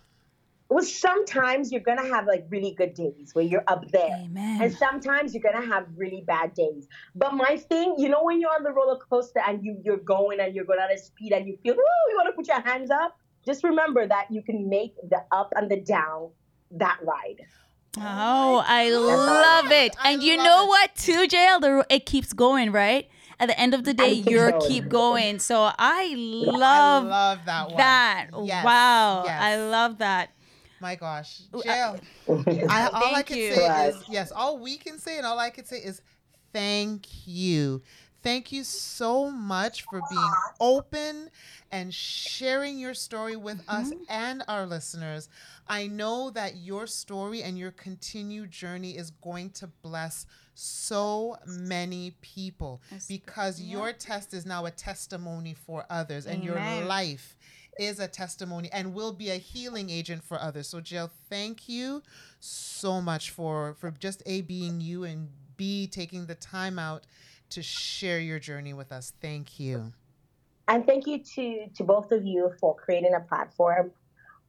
Well 0.76 0.84
sometimes 0.84 1.72
you're 1.72 1.80
gonna 1.90 2.06
have 2.06 2.26
like 2.28 2.44
really 2.50 2.74
good 2.78 2.96
days 2.96 3.30
where 3.32 3.46
you're 3.46 3.64
up 3.66 3.90
there 3.92 4.18
Amen. 4.26 4.62
and 4.62 4.74
sometimes 4.74 5.34
you're 5.34 5.42
gonna 5.42 5.66
have 5.66 5.86
really 5.96 6.26
bad 6.28 6.54
days 6.54 6.90
but 7.16 7.34
my 7.34 7.56
thing 7.56 7.96
you 7.98 8.10
know 8.10 8.22
when 8.22 8.42
you're 8.42 8.54
on 8.54 8.64
the 8.64 8.74
roller 8.74 9.00
coaster 9.10 9.40
and 9.48 9.64
you 9.64 9.78
you're 9.86 10.04
going 10.16 10.42
and 10.42 10.54
you're 10.54 10.66
going 10.66 10.80
at 10.86 10.92
a 10.94 10.98
speed 10.98 11.32
and 11.32 11.48
you 11.48 11.56
feel 11.64 11.76
oh 11.80 12.10
you 12.10 12.16
want 12.18 12.28
to 12.28 12.34
put 12.34 12.46
your 12.46 12.60
hands 12.60 12.92
up 12.92 13.16
just 13.46 13.64
remember 13.64 14.06
that 14.06 14.26
you 14.30 14.42
can 14.44 14.68
make 14.68 14.94
the 15.10 15.22
up 15.32 15.54
and 15.56 15.72
the 15.72 15.80
down 15.80 16.30
that 16.72 17.00
ride 17.04 17.40
Oh, 17.98 18.62
I 18.68 18.90
love 18.90 19.72
it. 19.72 19.96
And 20.04 20.22
you 20.22 20.36
know 20.36 20.66
what, 20.66 20.94
too, 20.96 21.28
Jael? 21.32 21.62
The, 21.62 21.86
it 21.90 22.06
keeps 22.06 22.34
going, 22.34 22.74
right? 22.74 23.08
At 23.40 23.48
the 23.48 23.58
end 23.58 23.74
of 23.74 23.86
the 23.86 23.94
day, 23.94 24.12
you're 24.12 24.52
going. 24.52 24.68
keep 24.68 24.90
going. 24.90 25.40
So 25.40 25.62
I 25.64 25.74
I 25.78 26.16
love 26.18 27.06
love 27.06 27.40
that 27.46 27.68
one. 27.70 27.78
that. 27.78 28.28
Yes, 28.44 28.66
Wow. 28.66 29.24
yes. 29.24 29.42
I 29.42 29.56
love 29.56 30.00
that. 30.00 30.35
My 30.82 30.96
gosh, 30.96 31.42
Jael. 31.64 32.00
I, 32.30 32.90
all 32.92 33.16
I 33.16 33.24
can 33.24 33.38
you. 33.38 33.54
say 33.54 33.68
Right. 33.68 33.90
is 33.90 34.04
yes. 34.10 34.32
All 34.32 34.60
we 34.60 34.78
can 34.78 35.00
say 35.00 35.18
and 35.18 35.26
all 35.26 35.40
I 35.40 35.50
can 35.50 35.66
say 35.66 35.78
is 35.78 36.02
thank 36.54 37.28
you. 37.28 37.82
Thank 38.24 38.52
you 38.52 38.64
so 38.64 39.30
much 39.30 39.84
for 39.84 40.02
being 40.10 40.32
open 40.60 41.30
and 41.72 41.94
sharing 41.94 42.80
your 42.80 42.96
story 42.96 43.36
with 43.36 43.62
us 43.68 43.90
Mm-hmm. 43.92 44.04
and 44.10 44.44
our 44.48 44.66
listeners. 44.66 45.30
I 45.68 45.86
know 45.88 46.32
that 46.32 46.56
your 46.56 46.88
story 46.88 47.44
and 47.44 47.56
your 47.58 47.70
continued 47.72 48.50
journey 48.50 48.98
is 48.98 49.12
going 49.12 49.52
to 49.52 49.68
bless 49.84 50.26
so 50.56 51.36
many 51.46 52.16
people 52.22 52.82
Yes. 52.92 53.06
because 53.08 53.62
your 53.62 53.94
test 53.94 54.34
is 54.34 54.44
now 54.46 54.66
a 54.66 54.72
testimony 54.72 55.54
for 55.54 55.86
others 55.92 56.26
and 56.26 56.44
your 56.44 56.56
life 56.56 57.38
is 57.80 58.00
a 58.00 58.08
testimony 58.08 58.70
and 58.72 58.94
will 58.94 59.12
be 59.14 59.30
a 59.30 59.36
healing 59.36 59.90
agent 59.90 60.24
for 60.24 60.40
others. 60.40 60.68
So 60.68 60.82
Jael, 60.86 61.12
thank 61.30 61.68
you 61.68 62.02
so 62.40 63.02
much 63.02 63.32
for 63.32 63.76
for 63.80 63.92
just 63.92 64.24
a 64.26 64.42
being 64.42 64.82
you 64.82 65.04
and 65.04 65.30
b 65.58 65.88
taking 65.88 66.26
the 66.26 66.36
time 66.36 66.80
out 66.80 67.06
to 67.50 67.62
share 67.62 68.20
your 68.20 68.40
journey 68.40 68.74
with 68.74 68.92
us. 68.92 69.14
Thank 69.22 69.60
you. 69.60 69.94
and 70.68 70.86
thank 70.86 71.08
you 71.08 71.20
to 71.20 71.68
to 71.76 71.84
both 71.84 72.12
of 72.12 72.26
you 72.26 72.52
for 72.60 72.76
creating 72.76 73.14
a 73.14 73.20
platform 73.20 73.92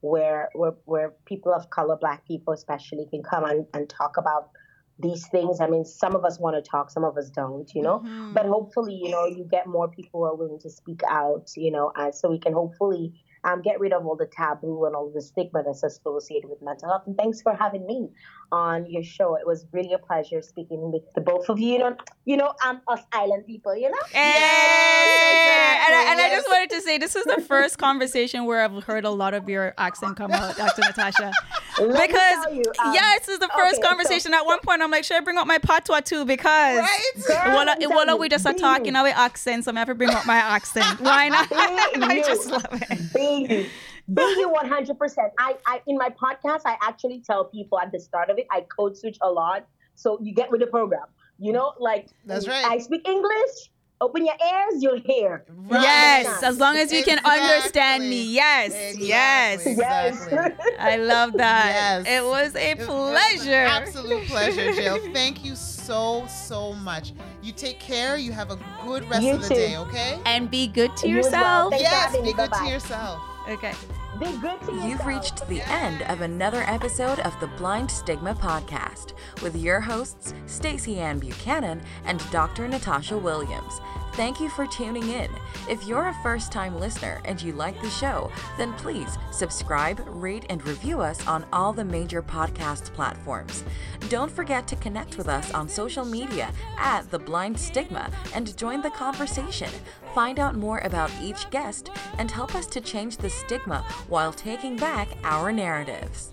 where 0.01 0.49
where, 0.55 0.74
where 0.85 1.12
people 1.24 1.53
of 1.53 1.68
color 1.70 1.97
black 1.97 2.27
people 2.27 2.53
especially 2.53 3.07
can 3.07 3.22
come 3.22 3.45
and, 3.45 3.66
and 3.74 3.89
talk 3.89 4.16
about 4.16 4.51
these 4.99 5.26
things 5.28 5.61
i 5.61 5.66
mean 5.68 5.84
some 5.84 6.14
of 6.16 6.24
us 6.24 6.38
want 6.38 6.57
to 6.57 6.62
talk 6.70 6.90
some 6.90 7.05
of 7.05 7.16
us 7.16 7.28
don't 7.30 7.74
you 7.74 7.82
know 7.82 8.01
Mhm. 8.01 8.32
but 8.34 8.47
hopefully 8.47 8.94
you 8.94 9.11
know 9.11 9.26
you 9.26 9.44
get 9.44 9.66
more 9.66 9.88
people 9.88 10.20
who 10.20 10.26
are 10.26 10.34
willing 10.34 10.59
to 10.61 10.70
speak 10.70 11.03
out 11.09 11.51
you 11.57 11.70
know 11.70 11.92
and 11.97 12.14
so 12.14 12.30
we 12.30 12.38
can 12.38 12.53
hopefully 12.55 13.12
um, 13.47 13.62
get 13.62 13.78
rid 13.80 13.92
of 13.92 14.05
all 14.07 14.16
the 14.16 14.26
taboo 14.26 14.84
and 14.86 14.94
all 14.97 15.11
the 15.14 15.22
stigma 15.22 15.62
that's 15.64 15.82
associated 15.82 16.51
with 16.51 16.61
mental 16.62 16.88
health 16.88 17.05
and 17.07 17.16
thanks 17.16 17.40
for 17.42 17.55
having 17.55 17.86
me 17.86 18.09
on 18.53 18.84
your 18.90 19.03
show 19.03 19.36
it 19.36 19.47
was 19.47 19.66
really 19.72 19.92
a 19.94 19.99
pleasure 19.99 20.42
speaking 20.42 20.90
with 20.92 21.03
the 21.14 21.20
both 21.20 21.49
of 21.49 21.59
you 21.59 21.72
you 21.74 21.78
know 21.78 21.97
you 22.24 22.36
know 22.36 22.53
i'm 22.62 22.80
us 22.88 23.01
island 23.12 23.44
people 23.47 23.74
you 23.76 23.90
know 23.90 23.97
Hey! 24.12 25.82
And, 25.86 25.94
I, 25.94 26.12
and 26.12 26.20
I 26.20 26.28
just 26.30 26.49
wanted 26.49 26.70
to 26.70 26.80
say 26.80 26.99
this 26.99 27.14
is 27.16 27.24
the 27.24 27.42
first 27.42 27.78
conversation 27.86 28.44
where 28.44 28.62
I've 28.64 28.82
heard 28.84 29.05
a 29.05 29.11
lot 29.11 29.34
of 29.34 29.49
your 29.49 29.74
accent 29.78 30.16
come 30.16 30.32
out, 30.32 30.57
Dr. 30.57 30.80
Natasha. 30.86 31.32
Let 31.80 32.09
Because 32.09 32.44
tell 32.44 32.55
you, 32.55 32.62
um, 32.84 32.94
yeah, 32.94 33.14
this 33.18 33.28
is 33.28 33.38
the 33.38 33.49
first 33.57 33.74
okay, 33.74 33.82
so- 33.82 33.88
conversation. 33.88 34.34
At 34.34 34.44
one 34.47 34.59
point, 34.61 34.82
I'm 34.82 34.90
like, 34.90 35.05
should 35.05 35.16
I 35.16 35.20
bring 35.20 35.38
up 35.38 35.47
my 35.47 35.59
patois 35.59 36.01
too? 36.01 36.24
Because 36.24 36.78
Right? 36.78 37.12
Girl, 37.26 37.36
Walla, 37.55 37.76
I'm 37.80 37.90
walla, 37.90 38.05
telling 38.07 38.20
we 38.20 38.26
you, 38.26 38.30
just 38.30 38.47
are 38.47 38.53
be 38.55 38.59
talking 38.61 38.94
you. 38.94 39.01
our 39.01 39.09
accent, 39.09 39.64
so 39.64 39.70
I'm 39.70 39.76
have 39.76 39.88
to 39.88 39.94
bring 39.94 40.11
up 40.11 40.26
my 40.26 40.36
accent. 40.36 41.01
Why 41.01 41.28
not? 41.28 41.49
I 41.53 42.14
you. 42.16 42.24
just 42.24 42.51
love 42.51 42.66
it. 42.72 43.12
Baby. 43.43 43.68
Baby, 44.12 44.43
100%. 44.45 45.30
I, 45.39 45.57
I, 45.66 45.82
in 45.87 45.97
my 45.99 46.11
podcast, 46.11 46.62
I 46.64 46.76
actually 46.80 47.20
tell 47.26 47.45
people 47.47 47.78
at 47.80 47.91
the 47.93 47.99
start 48.01 48.30
of 48.30 48.39
it, 48.39 48.47
I 48.51 48.61
code 48.76 48.97
switch 48.97 49.18
a 49.20 49.28
lot. 49.30 49.66
So 49.97 50.18
you 50.22 50.32
get 50.34 50.51
with 50.51 50.61
the 50.61 50.66
program. 50.68 51.07
You 51.39 51.53
know, 51.53 51.72
like, 51.78 52.09
That's 52.24 52.47
mm, 52.47 52.51
right. 52.51 52.64
I 52.64 52.78
speak 52.78 53.07
English. 53.07 53.70
Open 54.01 54.26
your 54.26 54.34
ears, 54.34 54.82
you'll 54.82 55.01
hear. 55.01 55.45
Right. 55.49 55.80
Yes, 55.80 56.43
as 56.43 56.59
long 56.61 56.76
as 56.76 56.93
you 56.93 57.03
can 57.03 57.18
understand 57.24 58.03
me. 58.05 58.22
Yes, 58.24 58.74
Exactly. 58.74 59.09
yes. 59.09 59.64
Yes. 59.64 60.26
Exactly. 60.26 60.72
I 60.78 60.97
love 60.99 61.32
that. 61.39 62.05
Yes. 62.05 62.07
It 62.07 62.24
was 62.26 62.55
a 62.55 62.70
It 62.72 62.78
was 62.80 62.89
an 62.89 63.12
pleasure. 63.12 63.64
absolute 63.64 64.26
pleasure, 64.26 64.70
Jael. 64.72 64.99
Thank 65.14 65.45
you 65.47 65.57
so, 65.57 65.76
so 65.87 66.26
so 66.26 66.72
much. 66.74 67.12
You 67.43 67.53
take 67.53 67.78
care. 67.80 68.16
You 68.16 68.32
have 68.32 68.51
a 68.51 68.59
good 68.84 69.09
rest 69.09 69.22
You 69.22 69.34
of 69.34 69.43
the 69.43 69.49
too. 69.49 69.55
day, 69.55 69.76
okay? 69.78 70.18
And 70.26 70.51
be 70.51 70.66
good 70.66 70.97
to 70.99 71.09
You 71.09 71.18
as 71.20 71.30
well. 71.30 71.70
yourself. 71.70 71.80
Yes, 71.82 72.12
be 72.16 72.32
good 72.32 72.45
to 72.45 72.51
Bye-bye. 72.51 72.68
yourself. 72.70 73.20
Okay. 73.49 73.72
Be 74.18 74.26
good 74.39 74.61
to 74.62 74.72
yourself. 74.72 74.84
You've 74.91 75.07
reached 75.07 75.47
the 75.49 75.61
end 75.70 76.03
of 76.03 76.20
another 76.22 76.62
episode 76.66 77.20
of 77.20 77.39
the 77.39 77.47
Blind 77.59 77.91
Stigma 77.91 78.34
Podcast 78.34 79.12
with 79.43 79.55
your 79.55 79.80
hosts, 79.80 80.34
Stacey 80.47 80.99
Ann 80.99 81.18
Buchanan 81.20 81.80
and 82.07 82.18
Dr. 82.30 82.66
Natasha 82.66 83.16
Williams. 83.16 83.80
Thank 84.16 84.40
you 84.40 84.48
for 84.48 84.66
tuning 84.66 85.10
in. 85.10 85.30
If 85.68 85.86
you're 85.86 86.08
a 86.08 86.22
first 86.22 86.50
time 86.50 86.80
listener 86.80 87.20
and 87.26 87.40
you 87.42 87.52
like 87.52 87.78
the 87.82 87.90
show, 87.90 88.32
then 88.56 88.72
please 88.72 89.18
subscribe, 89.30 90.00
rate, 90.06 90.46
and 90.48 90.66
review 90.66 91.02
us 91.02 91.26
on 91.26 91.44
all 91.52 91.74
the 91.74 91.84
major 91.84 92.22
podcast 92.22 92.94
platforms. 92.94 93.62
Don't 94.08 94.32
forget 94.32 94.66
to 94.68 94.76
connect 94.76 95.18
with 95.18 95.28
us 95.28 95.52
on 95.52 95.68
social 95.68 96.02
media 96.02 96.50
at 96.78 97.10
The 97.10 97.18
Blind 97.18 97.60
Stigma 97.60 98.10
and 98.34 98.56
join 98.56 98.80
the 98.80 98.88
conversation. 98.88 99.68
Find 100.14 100.40
out 100.40 100.56
more 100.56 100.78
about 100.78 101.10
each 101.20 101.50
guest 101.50 101.90
and 102.16 102.30
help 102.30 102.54
us 102.54 102.66
to 102.68 102.80
change 102.80 103.18
the 103.18 103.28
stigma 103.28 103.84
while 104.08 104.32
taking 104.32 104.76
back 104.76 105.08
our 105.24 105.52
narratives. 105.52 106.32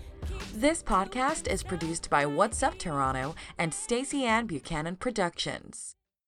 This 0.54 0.82
podcast 0.82 1.48
is 1.48 1.62
produced 1.62 2.08
by 2.08 2.24
What's 2.24 2.62
Up 2.62 2.78
Toronto 2.78 3.34
and 3.58 3.74
Stacey 3.74 4.24
Ann 4.24 4.46
Buchanan 4.46 4.96
Productions. 4.96 5.93